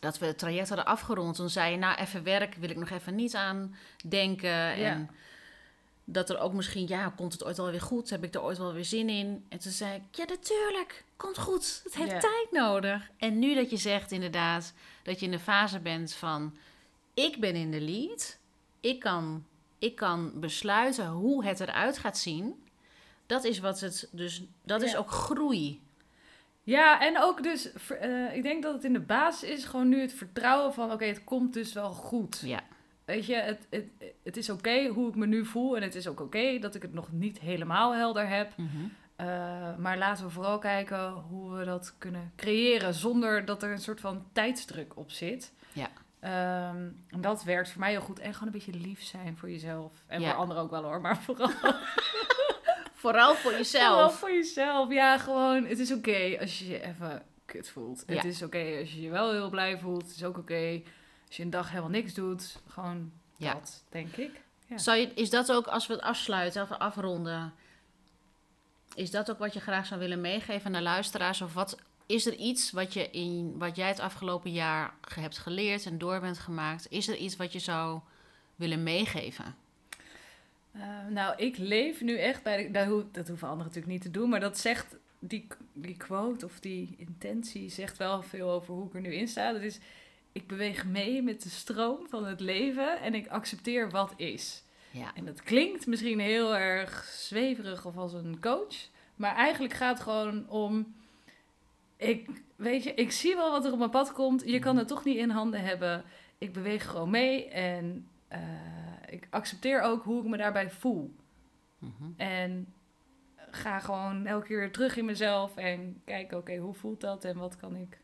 dat 0.00 0.18
we 0.18 0.26
het 0.26 0.38
traject 0.38 0.68
hadden 0.68 0.86
afgerond. 0.86 1.36
Toen 1.36 1.50
zei 1.50 1.70
je, 1.70 1.76
nou, 1.76 1.98
even 1.98 2.22
werk 2.22 2.54
wil 2.54 2.70
ik 2.70 2.76
nog 2.76 2.90
even 2.90 3.14
niet 3.14 3.34
aan 3.34 3.76
denken. 4.04 4.74
En 4.74 5.10
dat 6.04 6.30
er 6.30 6.38
ook 6.38 6.52
misschien, 6.52 6.88
ja, 6.88 7.12
komt 7.16 7.32
het 7.32 7.44
ooit 7.44 7.56
wel 7.56 7.70
weer 7.70 7.80
goed? 7.80 8.10
Heb 8.10 8.24
ik 8.24 8.34
er 8.34 8.42
ooit 8.42 8.58
wel 8.58 8.72
weer 8.72 8.84
zin 8.84 9.08
in? 9.08 9.44
En 9.48 9.58
toen 9.58 9.72
zei 9.72 9.94
ik, 9.94 10.16
ja, 10.16 10.24
natuurlijk, 10.24 11.04
komt 11.16 11.38
goed. 11.38 11.80
Het 11.84 11.94
heeft 11.94 12.20
tijd 12.20 12.48
nodig. 12.50 13.10
En 13.16 13.38
nu 13.38 13.54
dat 13.54 13.70
je 13.70 13.76
zegt 13.76 14.12
inderdaad 14.12 14.72
dat 15.02 15.20
je 15.20 15.26
in 15.26 15.32
de 15.32 15.38
fase 15.38 15.80
bent 15.80 16.14
van, 16.14 16.56
ik 17.14 17.40
ben 17.40 17.54
in 17.54 17.70
de 17.70 17.80
lead. 17.80 18.38
Ik 18.80 19.00
kan, 19.00 19.44
ik 19.78 19.96
kan 19.96 20.40
besluiten 20.40 21.08
hoe 21.08 21.44
het 21.44 21.60
eruit 21.60 21.98
gaat 21.98 22.18
zien. 22.18 22.62
Dat 23.26 23.44
is 23.44 23.58
wat 23.58 23.80
het, 23.80 24.08
dus 24.12 24.42
dat 24.62 24.82
is 24.82 24.96
ook 24.96 25.10
groei. 25.10 25.82
Ja, 26.62 27.00
en 27.00 27.20
ook 27.20 27.42
dus, 27.42 27.72
eh, 27.88 28.36
ik 28.36 28.42
denk 28.42 28.62
dat 28.62 28.74
het 28.74 28.84
in 28.84 28.92
de 28.92 29.00
basis 29.00 29.48
is 29.48 29.64
gewoon 29.64 29.88
nu 29.88 30.00
het 30.00 30.12
vertrouwen 30.12 30.74
van, 30.74 30.92
oké, 30.92 31.04
het 31.04 31.24
komt 31.24 31.52
dus 31.52 31.72
wel 31.72 31.90
goed. 31.92 32.40
Ja, 32.44 32.62
Weet 33.04 33.26
je, 33.26 33.34
het, 33.34 33.66
het, 33.70 33.84
het 34.22 34.36
is 34.36 34.50
oké 34.50 34.86
hoe 34.88 35.08
ik 35.08 35.14
me 35.14 35.26
nu 35.26 35.44
voel 35.44 35.76
en 35.76 35.82
het 35.82 35.94
is 35.94 36.06
ook 36.08 36.20
oké 36.20 36.58
dat 36.58 36.74
ik 36.74 36.82
het 36.82 36.92
nog 36.94 37.12
niet 37.12 37.38
helemaal 37.40 37.94
helder 37.94 38.28
heb. 38.28 38.52
Mhm. 38.56 38.68
Uh, 39.20 39.26
maar 39.76 39.98
laten 39.98 40.24
we 40.24 40.30
vooral 40.30 40.58
kijken 40.58 41.10
hoe 41.12 41.52
we 41.58 41.64
dat 41.64 41.94
kunnen 41.98 42.32
creëren 42.36 42.94
zonder 42.94 43.44
dat 43.44 43.62
er 43.62 43.70
een 43.70 43.78
soort 43.78 44.00
van 44.00 44.24
tijdsdruk 44.32 44.96
op 44.96 45.10
zit. 45.10 45.52
Ja. 45.72 45.88
Ehm, 46.20 46.88
en 47.08 47.20
dat 47.20 47.44
werkt 47.44 47.70
voor 47.70 47.80
mij 47.80 47.90
heel 47.90 48.00
goed. 48.00 48.18
En 48.18 48.32
gewoon 48.34 48.46
een 48.54 48.60
beetje 48.64 48.80
lief 48.88 49.02
zijn 49.02 49.36
voor 49.36 49.50
jezelf. 49.50 49.92
En 50.06 50.20
Ja. 50.20 50.30
voor 50.30 50.38
anderen 50.40 50.62
ook 50.62 50.70
wel 50.70 50.82
hoor, 50.82 51.00
maar 51.00 51.18
vooral, 51.22 51.50
Vooral 52.92 53.28
voor 53.34 53.36
vooral 53.40 53.58
jezelf. 53.58 54.18
voor 54.18 54.30
jezelf. 54.32 54.92
Ja, 54.92 55.18
gewoon, 55.18 55.64
het 55.64 55.78
is 55.78 55.92
oké 55.92 56.36
als 56.40 56.58
je 56.58 56.68
je 56.68 56.82
even 56.82 57.22
kut 57.44 57.68
voelt. 57.68 58.04
Ja. 58.06 58.14
Het 58.14 58.24
is 58.24 58.42
oké 58.42 58.76
als 58.80 58.92
je 58.92 59.00
je 59.02 59.10
wel 59.10 59.32
heel 59.32 59.50
blij 59.50 59.78
voelt. 59.78 60.02
Het 60.02 60.16
is 60.16 60.24
ook 60.24 60.38
oké 60.38 60.82
je 61.36 61.42
een 61.42 61.50
dag 61.50 61.68
helemaal 61.68 61.90
niks 61.90 62.14
doet. 62.14 62.56
Gewoon 62.68 63.12
Ja. 63.36 63.52
dat, 63.52 63.84
denk 63.88 64.16
ik. 64.16 64.40
Ja. 64.66 64.78
Zou 64.78 64.98
je, 64.98 65.06
is 65.14 65.30
dat 65.30 65.52
ook, 65.52 65.66
als 65.66 65.86
we 65.86 65.92
het 65.92 66.02
afsluiten 66.02 66.62
of 66.62 66.70
afronden, 66.70 67.52
is 68.94 69.10
dat 69.10 69.30
ook 69.30 69.38
wat 69.38 69.52
je 69.54 69.60
graag 69.60 69.86
zou 69.86 70.00
willen 70.00 70.20
meegeven 70.20 70.66
aan 70.66 70.72
de 70.72 70.82
luisteraars? 70.82 71.40
Of 71.40 71.54
wat 71.54 71.78
is 72.06 72.26
er 72.26 72.34
iets 72.34 72.70
wat, 72.70 72.92
je 72.92 73.10
in, 73.10 73.58
wat 73.58 73.76
jij 73.76 73.88
het 73.88 74.00
afgelopen 74.00 74.52
jaar 74.52 74.94
hebt 75.14 75.38
geleerd 75.38 75.86
en 75.86 75.98
door 75.98 76.20
bent 76.20 76.38
gemaakt? 76.38 76.86
Is 76.90 77.08
er 77.08 77.16
iets 77.16 77.36
wat 77.36 77.52
je 77.52 77.58
zou 77.58 78.00
willen 78.56 78.82
meegeven? 78.82 79.54
Eh, 80.72 80.80
nou, 81.10 81.36
ik 81.36 81.56
leef 81.56 82.00
nu 82.00 82.18
echt 82.18 82.42
bij 82.42 82.56
de, 82.62 82.70
dat, 82.70 82.86
ho- 82.86 83.08
dat 83.12 83.28
hoeven 83.28 83.48
anderen 83.48 83.66
natuurlijk 83.72 83.92
niet 83.92 84.02
te 84.12 84.18
doen, 84.18 84.28
maar 84.28 84.40
dat 84.40 84.58
zegt 84.58 84.96
die, 85.18 85.46
die 85.72 85.96
quote 85.96 86.44
of 86.44 86.60
die 86.60 86.94
intentie 86.98 87.70
zegt 87.70 87.96
wel 87.96 88.22
veel 88.22 88.50
over 88.50 88.74
hoe 88.74 88.86
ik 88.86 88.94
er 88.94 89.00
nu 89.00 89.14
in 89.14 89.28
sta. 89.28 89.52
Dat 89.52 89.62
is, 89.62 89.78
ik 90.34 90.46
beweeg 90.46 90.86
mee 90.86 91.22
met 91.22 91.42
de 91.42 91.48
stroom 91.48 92.06
van 92.08 92.24
het 92.24 92.40
leven 92.40 93.00
en 93.00 93.14
ik 93.14 93.28
accepteer 93.28 93.90
wat 93.90 94.12
is. 94.16 94.64
Ja. 94.90 95.14
En 95.14 95.24
dat 95.24 95.42
klinkt 95.42 95.86
misschien 95.86 96.18
heel 96.18 96.56
erg 96.56 97.04
zweverig 97.04 97.86
of 97.86 97.96
als 97.96 98.12
een 98.12 98.40
coach, 98.40 98.88
maar 99.16 99.34
eigenlijk 99.34 99.74
gaat 99.74 99.94
het 99.94 100.02
gewoon 100.02 100.48
om, 100.48 100.94
ik, 101.96 102.42
weet 102.56 102.82
je, 102.84 102.94
ik 102.94 103.12
zie 103.12 103.34
wel 103.34 103.50
wat 103.50 103.64
er 103.64 103.72
op 103.72 103.78
mijn 103.78 103.90
pad 103.90 104.12
komt, 104.12 104.42
je 104.46 104.58
kan 104.58 104.76
het 104.76 104.88
toch 104.88 105.04
niet 105.04 105.16
in 105.16 105.30
handen 105.30 105.60
hebben. 105.60 106.04
Ik 106.38 106.52
beweeg 106.52 106.90
gewoon 106.90 107.10
mee 107.10 107.48
en 107.48 108.08
eh, 108.28 108.40
ik 109.06 109.26
accepteer 109.30 109.80
ook 109.80 110.04
hoe 110.04 110.22
ik 110.22 110.28
me 110.28 110.36
daarbij 110.36 110.70
voel. 110.70 111.14
Mhm. 111.78 112.10
En 112.16 112.74
ga 113.50 113.78
gewoon 113.78 114.26
elke 114.26 114.46
keer 114.46 114.72
terug 114.72 114.96
in 114.96 115.04
mezelf 115.04 115.56
en 115.56 116.02
kijken, 116.04 116.38
oké, 116.38 116.56
hoe 116.56 116.74
voelt 116.74 117.00
dat 117.00 117.24
en 117.24 117.38
wat 117.38 117.56
kan 117.56 117.76
ik... 117.76 118.02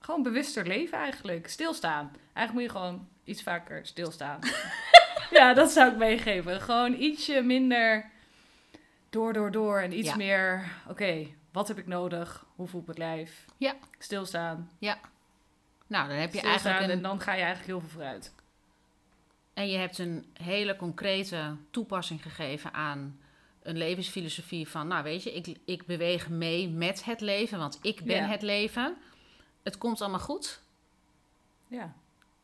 Ja, 0.00 0.06
gewoon 0.06 0.22
bewuster 0.22 0.66
leven 0.66 0.98
eigenlijk. 0.98 1.48
Stilstaan. 1.48 2.10
Eigenlijk 2.32 2.52
moet 2.52 2.62
je 2.62 2.68
gewoon 2.84 3.08
iets 3.24 3.42
vaker 3.42 3.86
stilstaan. 3.86 4.38
ja, 5.30 5.54
dat 5.54 5.70
zou 5.70 5.90
ik 5.90 5.96
meegeven. 5.96 6.60
Gewoon 6.60 6.92
ietsje 6.94 7.40
minder 7.42 8.10
door, 9.10 9.32
door, 9.32 9.50
door 9.50 9.80
en 9.80 9.98
iets 9.98 10.08
Ja. 10.08 10.16
meer, 10.16 10.70
oké, 10.88 11.26
wat 11.52 11.68
heb 11.68 11.78
ik 11.78 11.86
nodig? 11.86 12.46
Hoe 12.54 12.68
voelt 12.68 12.86
mijn 12.86 12.98
lijf? 12.98 13.44
Ja. 13.56 13.74
Stilstaan. 13.98 14.70
Nou, 15.86 16.08
dan 16.08 16.16
heb 16.16 16.32
je 16.32 16.38
Stilstaan 16.38 16.72
eigenlijk 16.72 16.92
en 16.96 17.02
dan 17.02 17.20
ga 17.20 17.32
je 17.32 17.42
eigenlijk 17.42 17.66
heel 17.66 17.80
veel 17.80 17.88
vooruit. 17.88 18.34
En 19.54 19.68
je 19.68 19.78
hebt 19.78 19.98
een 19.98 20.26
hele 20.42 20.76
concrete 20.76 21.56
toepassing 21.70 22.22
gegeven 22.22 22.72
aan 22.72 23.20
een 23.62 23.76
levensfilosofie 23.78 24.68
van, 24.68 24.86
nou 24.88 25.02
weet 25.02 25.22
je, 25.22 25.34
ik, 25.34 25.56
ik 25.64 25.86
beweeg 25.86 26.28
mee 26.28 26.68
met 26.68 27.04
het 27.04 27.20
leven, 27.20 27.58
want 27.58 27.78
ik 27.82 28.02
ben 28.04 28.16
Ja. 28.16 28.26
het 28.28 28.42
leven. 28.42 28.96
Het 29.62 29.78
komt 29.78 30.00
allemaal 30.00 30.20
goed. 30.20 30.60
Ja. 31.68 31.92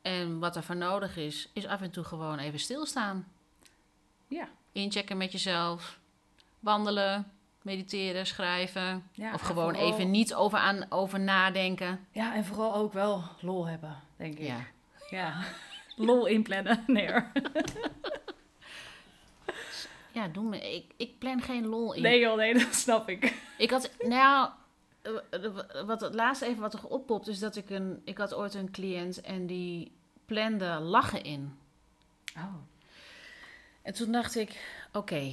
En 0.03 0.39
wat 0.39 0.57
er 0.57 0.63
voor 0.63 0.77
nodig 0.77 1.17
is, 1.17 1.49
is 1.53 1.67
af 1.67 1.81
en 1.81 1.91
toe 1.91 2.05
gewoon 2.05 2.39
even 2.39 2.59
stilstaan. 2.61 3.29
Ja. 4.29 4.49
Inchecken 4.73 5.17
met 5.17 5.33
jezelf, 5.33 5.99
wandelen, 6.61 7.33
mediteren, 7.63 8.27
schrijven. 8.27 9.09
ja 9.13 9.35
of 9.35 9.41
gewoon 9.41 9.75
vooral- 9.75 9.93
even 9.93 10.11
niet 10.11 10.35
over, 10.35 10.59
aan, 10.59 10.87
over 10.89 11.21
nadenken. 11.21 12.07
Ja, 12.13 12.35
en 12.35 12.45
vooral 12.45 12.75
ook 12.75 12.93
wel 12.93 13.23
lol 13.41 13.67
hebben, 13.67 13.97
denk 14.17 14.39
ik. 14.39 14.47
Ja. 14.47 14.61
Ja. 15.11 15.43
Lol 15.99 16.27
inplannen. 16.27 16.85
Nee 16.87 17.13
hoor. 17.13 17.31
Ja, 20.13 20.29
doe 20.29 20.45
me. 20.45 20.75
Ik, 20.75 20.85
ik 20.97 21.19
plan 21.19 21.43
geen 21.43 21.67
lol 21.67 21.93
in. 21.93 22.03
Nee 22.03 22.21
joh, 22.21 22.37
nee, 22.37 22.55
dat 22.59 22.75
snap 22.75 23.09
ik. 23.09 23.35
Ik 23.59 23.71
had, 23.71 23.91
nou, 24.01 24.51
wat 25.87 26.01
het 26.01 26.15
laatste 26.15 26.47
even 26.47 26.61
wat 26.61 26.75
er 26.75 26.87
oppopt, 26.87 27.29
is 27.29 27.39
dat 27.39 27.57
ik 27.57 27.71
een, 27.71 28.03
ik 28.05 28.19
had 28.19 28.35
ooit 28.35 28.55
een 28.55 28.71
cliënt 28.71 29.21
en 29.21 29.47
die 29.47 29.93
plande 30.25 30.79
lachen 30.81 31.23
in. 31.23 31.59
Oh. 32.37 32.55
En 33.83 33.95
toen 33.95 34.13
dacht 34.13 34.37
ik, 34.37 34.65
oké, 34.93 35.33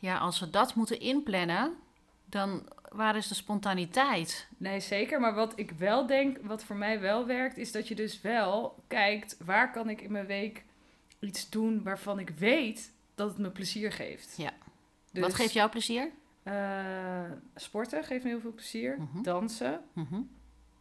ja, 0.00 0.18
als 0.18 0.40
we 0.40 0.50
dat 0.50 0.74
moeten 0.74 1.00
inplannen, 1.00 1.76
dan 2.24 2.68
waar 2.88 3.16
is 3.16 3.28
de 3.28 3.34
spontaniteit? 3.34 4.48
Nee, 4.56 4.80
zeker. 4.80 5.20
Maar 5.20 5.34
wat 5.34 5.52
ik 5.56 5.70
wel 5.70 6.06
denk, 6.06 6.38
wat 6.42 6.64
voor 6.64 6.76
mij 6.76 7.00
wel 7.00 7.26
werkt, 7.26 7.56
is 7.56 7.72
dat 7.72 7.88
je 7.88 7.94
dus 7.94 8.20
wel 8.20 8.82
kijkt, 8.86 9.36
waar 9.44 9.72
kan 9.72 9.88
ik 9.88 10.00
in 10.00 10.12
mijn 10.12 10.26
week 10.26 10.64
iets 11.18 11.50
doen 11.50 11.82
waarvan 11.82 12.18
ik 12.18 12.30
weet 12.30 12.92
dat 13.14 13.28
het 13.28 13.38
me 13.38 13.50
plezier 13.50 13.92
geeft. 13.92 14.34
Ja. 14.36 14.52
Dus, 15.12 15.22
Wat 15.22 15.34
geeft 15.34 15.52
jou 15.52 15.70
plezier? 15.70 16.10
Eh, 16.46 17.22
sporten 17.54 18.04
geeft 18.04 18.24
me 18.24 18.30
heel 18.30 18.40
veel 18.40 18.52
plezier. 18.54 18.96
Mhm. 18.98 19.22
Dansen. 19.22 19.80
Mhm. 19.92 20.20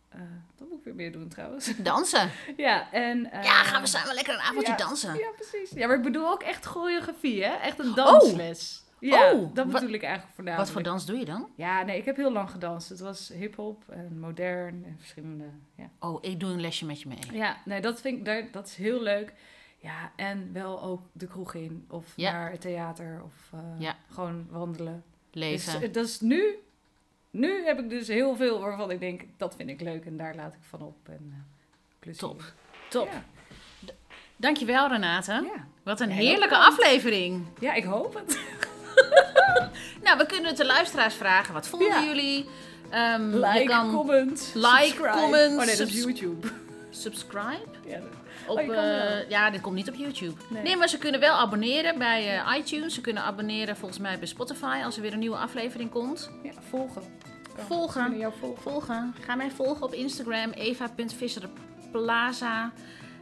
eh, 0.10 0.20
dat 0.56 0.68
moet 0.70 0.78
ik 0.78 0.84
weer 0.84 0.96
meer 0.96 1.12
doen 1.12 1.28
trouwens. 1.28 1.78
Dansen. 1.84 2.30
ja, 2.58 2.92
en... 2.92 3.22
ja, 3.32 3.64
gaan 3.64 3.82
we 3.82 3.88
samen 3.88 4.16
lekker 4.16 4.34
een 4.34 4.40
avondje 4.40 4.72
ja, 4.72 4.78
dansen. 4.78 5.16
Ja, 5.16 5.30
precies. 5.36 5.72
Ja, 5.72 5.88
maar 5.88 5.96
ik 5.96 6.02
bedoel 6.04 6.30
ook 6.32 6.44
echt 6.44 6.66
choreografie, 6.66 7.44
hè? 7.44 7.54
Echt 7.56 7.80
een 7.80 7.94
dansles. 7.96 8.84
Ja, 9.00 9.32
Oh, 9.34 9.54
dat 9.56 9.66
wat- 9.66 9.74
bedoel 9.82 9.96
ik 9.96 10.04
eigenlijk 10.04 10.36
voornamelijk. 10.36 10.58
Wat 10.68 10.70
voor 10.84 10.92
dans 10.92 11.06
doe 11.06 11.18
je 11.18 11.26
dan? 11.26 11.50
Ja, 11.56 11.84
nee, 11.84 11.98
ik 11.98 12.06
heb 12.06 12.16
heel 12.16 12.32
lang 12.32 12.50
gedanst. 12.50 12.90
Het 12.90 13.00
was 13.00 13.30
hip-hop 13.30 13.84
en 13.90 14.20
modern 14.20 14.84
en 14.86 14.96
verschillende. 14.98 15.46
Ja, 15.76 15.90
Oh, 16.00 16.18
ik 16.22 16.40
doe 16.40 16.50
een 16.50 16.62
lesje 16.62 16.86
met 16.86 17.02
je 17.02 17.08
mee. 17.08 17.20
ja 17.32 17.58
nee, 17.66 17.82
dat 17.82 18.02
vind 18.02 18.28
ik 18.28 18.54
dat 18.54 18.68
is 18.68 18.76
heel 18.76 19.02
leuk. 19.02 19.34
Ja, 19.78 20.12
en 20.16 20.54
wel 20.54 20.82
ook 20.82 21.02
de 21.12 21.28
kroeg 21.28 21.54
in 21.54 21.86
of 21.90 22.14
Ja. 22.16 22.32
naar 22.32 22.52
het 22.52 22.62
theater 22.62 23.22
of 23.24 23.34
eh, 23.54 23.60
Ja. 23.80 23.96
gewoon 24.10 24.48
wandelen. 24.50 25.04
Leven. 25.36 25.80
Dus, 25.80 25.92
dat 25.92 26.06
is 26.06 26.20
nu, 26.20 26.56
nu 27.30 27.66
heb 27.66 27.80
ik 27.80 27.90
dus 27.90 28.08
heel 28.08 28.36
veel 28.36 28.60
waarvan 28.60 28.92
ik 28.92 29.00
denk, 29.00 29.22
dat 29.38 29.56
vind 29.56 29.70
ik 29.70 29.82
leuk 29.82 30.06
en 30.06 30.18
daar 30.18 30.36
laat 30.36 30.54
ik 30.54 30.60
van 30.70 30.82
op. 30.82 30.96
En, 31.04 31.46
plezier. 32.00 32.20
Top. 32.22 32.42
Top. 32.90 33.10
Ja. 33.12 33.24
Dankjewel 34.38 34.88
Renate. 34.88 35.32
Ja. 35.32 35.68
Wat 35.84 36.00
een 36.00 36.10
heerlijke 36.10 36.58
aflevering. 36.58 37.46
ja, 37.60 37.74
ik 37.74 37.84
hoop 37.84 38.14
het. 38.14 38.40
Nou, 40.04 40.18
we 40.18 40.26
kunnen 40.26 40.48
het 40.48 40.58
de 40.58 40.66
luisteraars 40.66 41.16
vragen. 41.16 41.54
Wat 41.54 41.68
vonden 41.68 41.88
Ja. 41.88 42.04
jullie? 42.04 42.46
Je 42.92 43.30
Like, 43.54 43.64
kan 43.64 43.92
comment, 43.92 44.52
like, 44.54 44.68
subscribe. 44.84 45.10
comment, 45.10 45.52
Oh 45.52 45.58
nee, 45.58 45.58
dat 45.58 45.68
is 45.68 45.78
subs- 45.78 45.94
YouTube. 45.94 46.48
subscribe. 46.90 47.66
Ja, 47.86 48.00
Op, 48.48 48.58
Oh, 48.60 48.66
kan 48.68 48.76
eh, 48.76 49.30
ja, 49.30 49.50
dit 49.50 49.62
komt 49.62 49.76
niet 49.76 49.90
op 49.90 49.96
YouTube. 49.96 50.34
Nee. 50.50 50.64
Nee. 50.64 50.78
maar 50.78 50.88
ze 50.88 50.98
kunnen 50.98 51.20
wel 51.20 51.36
abonneren 51.36 51.98
bij 51.98 52.38
eh, 52.40 52.56
iTunes. 52.58 52.94
Ze 52.94 53.02
kunnen 53.02 53.24
abonneren 53.24 53.78
volgens 53.78 54.00
mij 54.00 54.18
bij 54.20 54.28
Spotify 54.28 54.82
als 54.84 54.96
er 54.96 55.02
weer 55.02 55.14
een 55.14 55.20
nieuwe 55.20 55.38
aflevering 55.38 55.90
komt. 55.90 56.30
ja, 56.44 56.52
volgen. 56.70 57.02
Kan- 57.56 57.66
Volgen. 57.66 58.18
jou 58.18 58.34
volgen. 58.40 58.62
Volgen. 58.62 59.16
Ga 59.22 59.36
mij 59.36 59.52
volgen 59.52 59.86
op 59.86 59.94
Instagram. 59.94 60.52
Eva.visserplaza. 60.52 62.72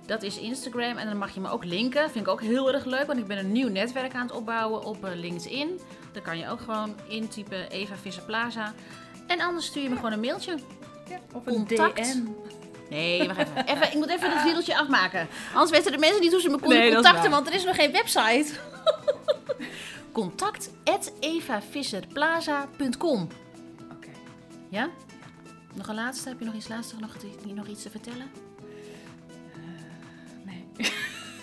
Dat 0.06 0.24
is 0.24 0.38
Instagram. 0.40 0.98
En 0.98 1.08
dan 1.08 1.18
mag 1.18 1.34
je 1.34 1.40
me 1.40 1.50
ook 1.50 1.66
linken. 1.66 2.12
Vind 2.12 2.26
ik 2.26 2.32
ook 2.32 2.42
heel 2.42 2.74
erg 2.74 2.86
leuk. 2.86 3.06
Want 3.08 3.20
ik 3.20 3.28
ben 3.28 3.38
een 3.38 3.52
nieuw 3.52 3.70
netwerk 3.70 4.14
aan 4.14 4.28
het 4.28 4.36
opbouwen 4.36 4.84
op 4.86 5.06
eh, 5.06 5.12
LinkedIn. 5.16 5.80
Dan 6.12 6.22
kan 6.22 6.38
je 6.38 6.50
ook 6.50 6.60
gewoon 6.60 6.96
intypen 7.08 7.70
Eva 7.70 7.96
Visser 7.96 8.24
Plaza. 8.24 8.74
En 9.28 9.42
anders 9.42 9.66
stuur 9.66 9.84
je 9.84 9.90
me 9.90 9.96
gewoon 9.96 10.12
een 10.12 10.20
mailtje. 10.20 10.56
Ja, 11.10 11.20
of 11.34 11.46
een 11.46 11.54
Contact. 11.54 12.14
DM. 12.14 12.22
Nee, 12.94 13.28
wacht 13.28 13.40
even. 13.40 13.66
even. 13.66 13.88
Ik 13.88 13.94
moet 13.94 14.10
even 14.10 14.32
het 14.32 14.44
riedeltje 14.44 14.78
afmaken. 14.78 15.28
Anders 15.54 15.72
weten 15.72 15.92
de 15.92 15.98
mensen 15.98 16.22
niet 16.22 16.32
hoe 16.32 16.42
ze 16.42 16.50
me 16.50 16.58
konden 16.58 16.78
Nee, 16.78 16.94
contacten, 16.94 17.32
want 17.32 17.48
er 17.48 17.54
is 17.54 17.64
nog 17.64 17.76
geen 17.76 17.92
website. 17.92 18.54
Contact 20.12 20.72
evavisserplaza.com 21.20 23.28
Oké. 23.92 24.10
Ja? 24.70 24.90
Nog 25.74 25.88
een 25.88 25.96
laatste? 25.96 26.30
Heb 26.30 26.40
je 26.40 26.46
nog 26.46 26.54
iets 26.54 26.68
laatste? 26.68 26.96
Nog, 27.00 27.16
nog 27.46 27.68
iets 27.68 27.82
te 27.82 27.90
vertellen? 27.90 28.32
Nee. 30.44 30.66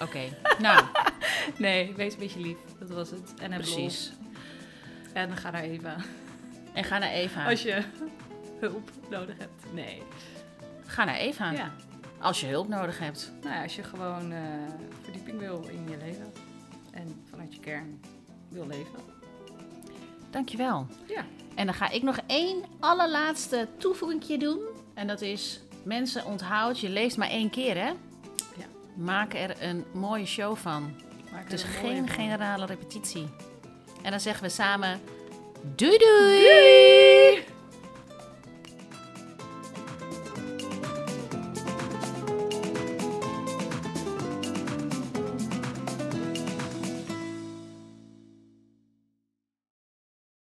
Oké, 0.04 0.20
nou, 0.58 0.84
nee, 1.56 1.94
wees 1.96 2.12
een 2.12 2.18
beetje 2.18 2.40
lief. 2.40 2.58
Dat 2.78 2.90
was 2.90 3.10
het. 3.10 3.34
En 3.40 3.50
precies. 3.50 4.06
lol. 4.06 4.16
En 5.12 5.36
ga 5.36 5.50
naar 5.50 5.62
Eva. 5.62 5.96
En 6.72 6.84
ga 6.84 6.98
naar 6.98 7.10
Eva. 7.10 7.48
Als 7.48 7.62
je 7.62 7.82
hulp 8.60 8.90
nodig 9.08 9.38
hebt. 9.38 9.72
Nee. 9.72 10.02
Ga 10.90 11.04
naar 11.04 11.16
Eva. 11.16 11.50
Ja. 11.50 11.70
Als 12.20 12.40
je 12.40 12.46
hulp 12.46 12.68
nodig 12.68 12.98
hebt. 12.98 13.32
Nou 13.42 13.54
ja, 13.54 13.62
als 13.62 13.76
je 13.76 13.82
gewoon 13.82 14.32
eh, 14.32 14.40
verdieping 15.02 15.38
wil 15.38 15.68
in 15.70 15.88
je 15.88 15.96
leven. 15.96 16.32
En 16.90 17.24
vanuit 17.30 17.54
je 17.54 17.60
kern 17.60 18.00
wil 18.48 18.66
leven. 18.66 18.98
Dankjewel. 20.30 20.86
Ja. 21.06 21.24
En 21.54 21.66
dan 21.66 21.74
ga 21.74 21.90
ik 21.90 22.02
nog 22.02 22.18
één 22.26 22.64
allerlaatste 22.80 23.68
toevoeging 23.76 24.38
doen. 24.38 24.58
En 24.94 25.06
dat 25.06 25.20
is, 25.20 25.60
mensen 25.82 26.24
onthoud, 26.24 26.80
je 26.80 26.88
leeft 26.88 27.16
maar 27.16 27.28
één 27.28 27.50
keer 27.50 27.74
hè? 27.76 27.88
Ja. 27.88 28.66
Maak 28.94 29.34
er 29.34 29.62
een 29.62 29.84
mooie 29.92 30.26
show 30.26 30.56
van. 30.56 30.94
Maak 31.32 31.50
Dus 31.50 31.62
geen 31.62 32.08
generale 32.08 32.66
repetitie. 32.66 33.28
En 34.02 34.10
dan 34.10 34.20
zeggen 34.20 34.42
we 34.42 34.50
samen, 34.50 35.00
doei 35.76 35.98
doei! 35.98 36.99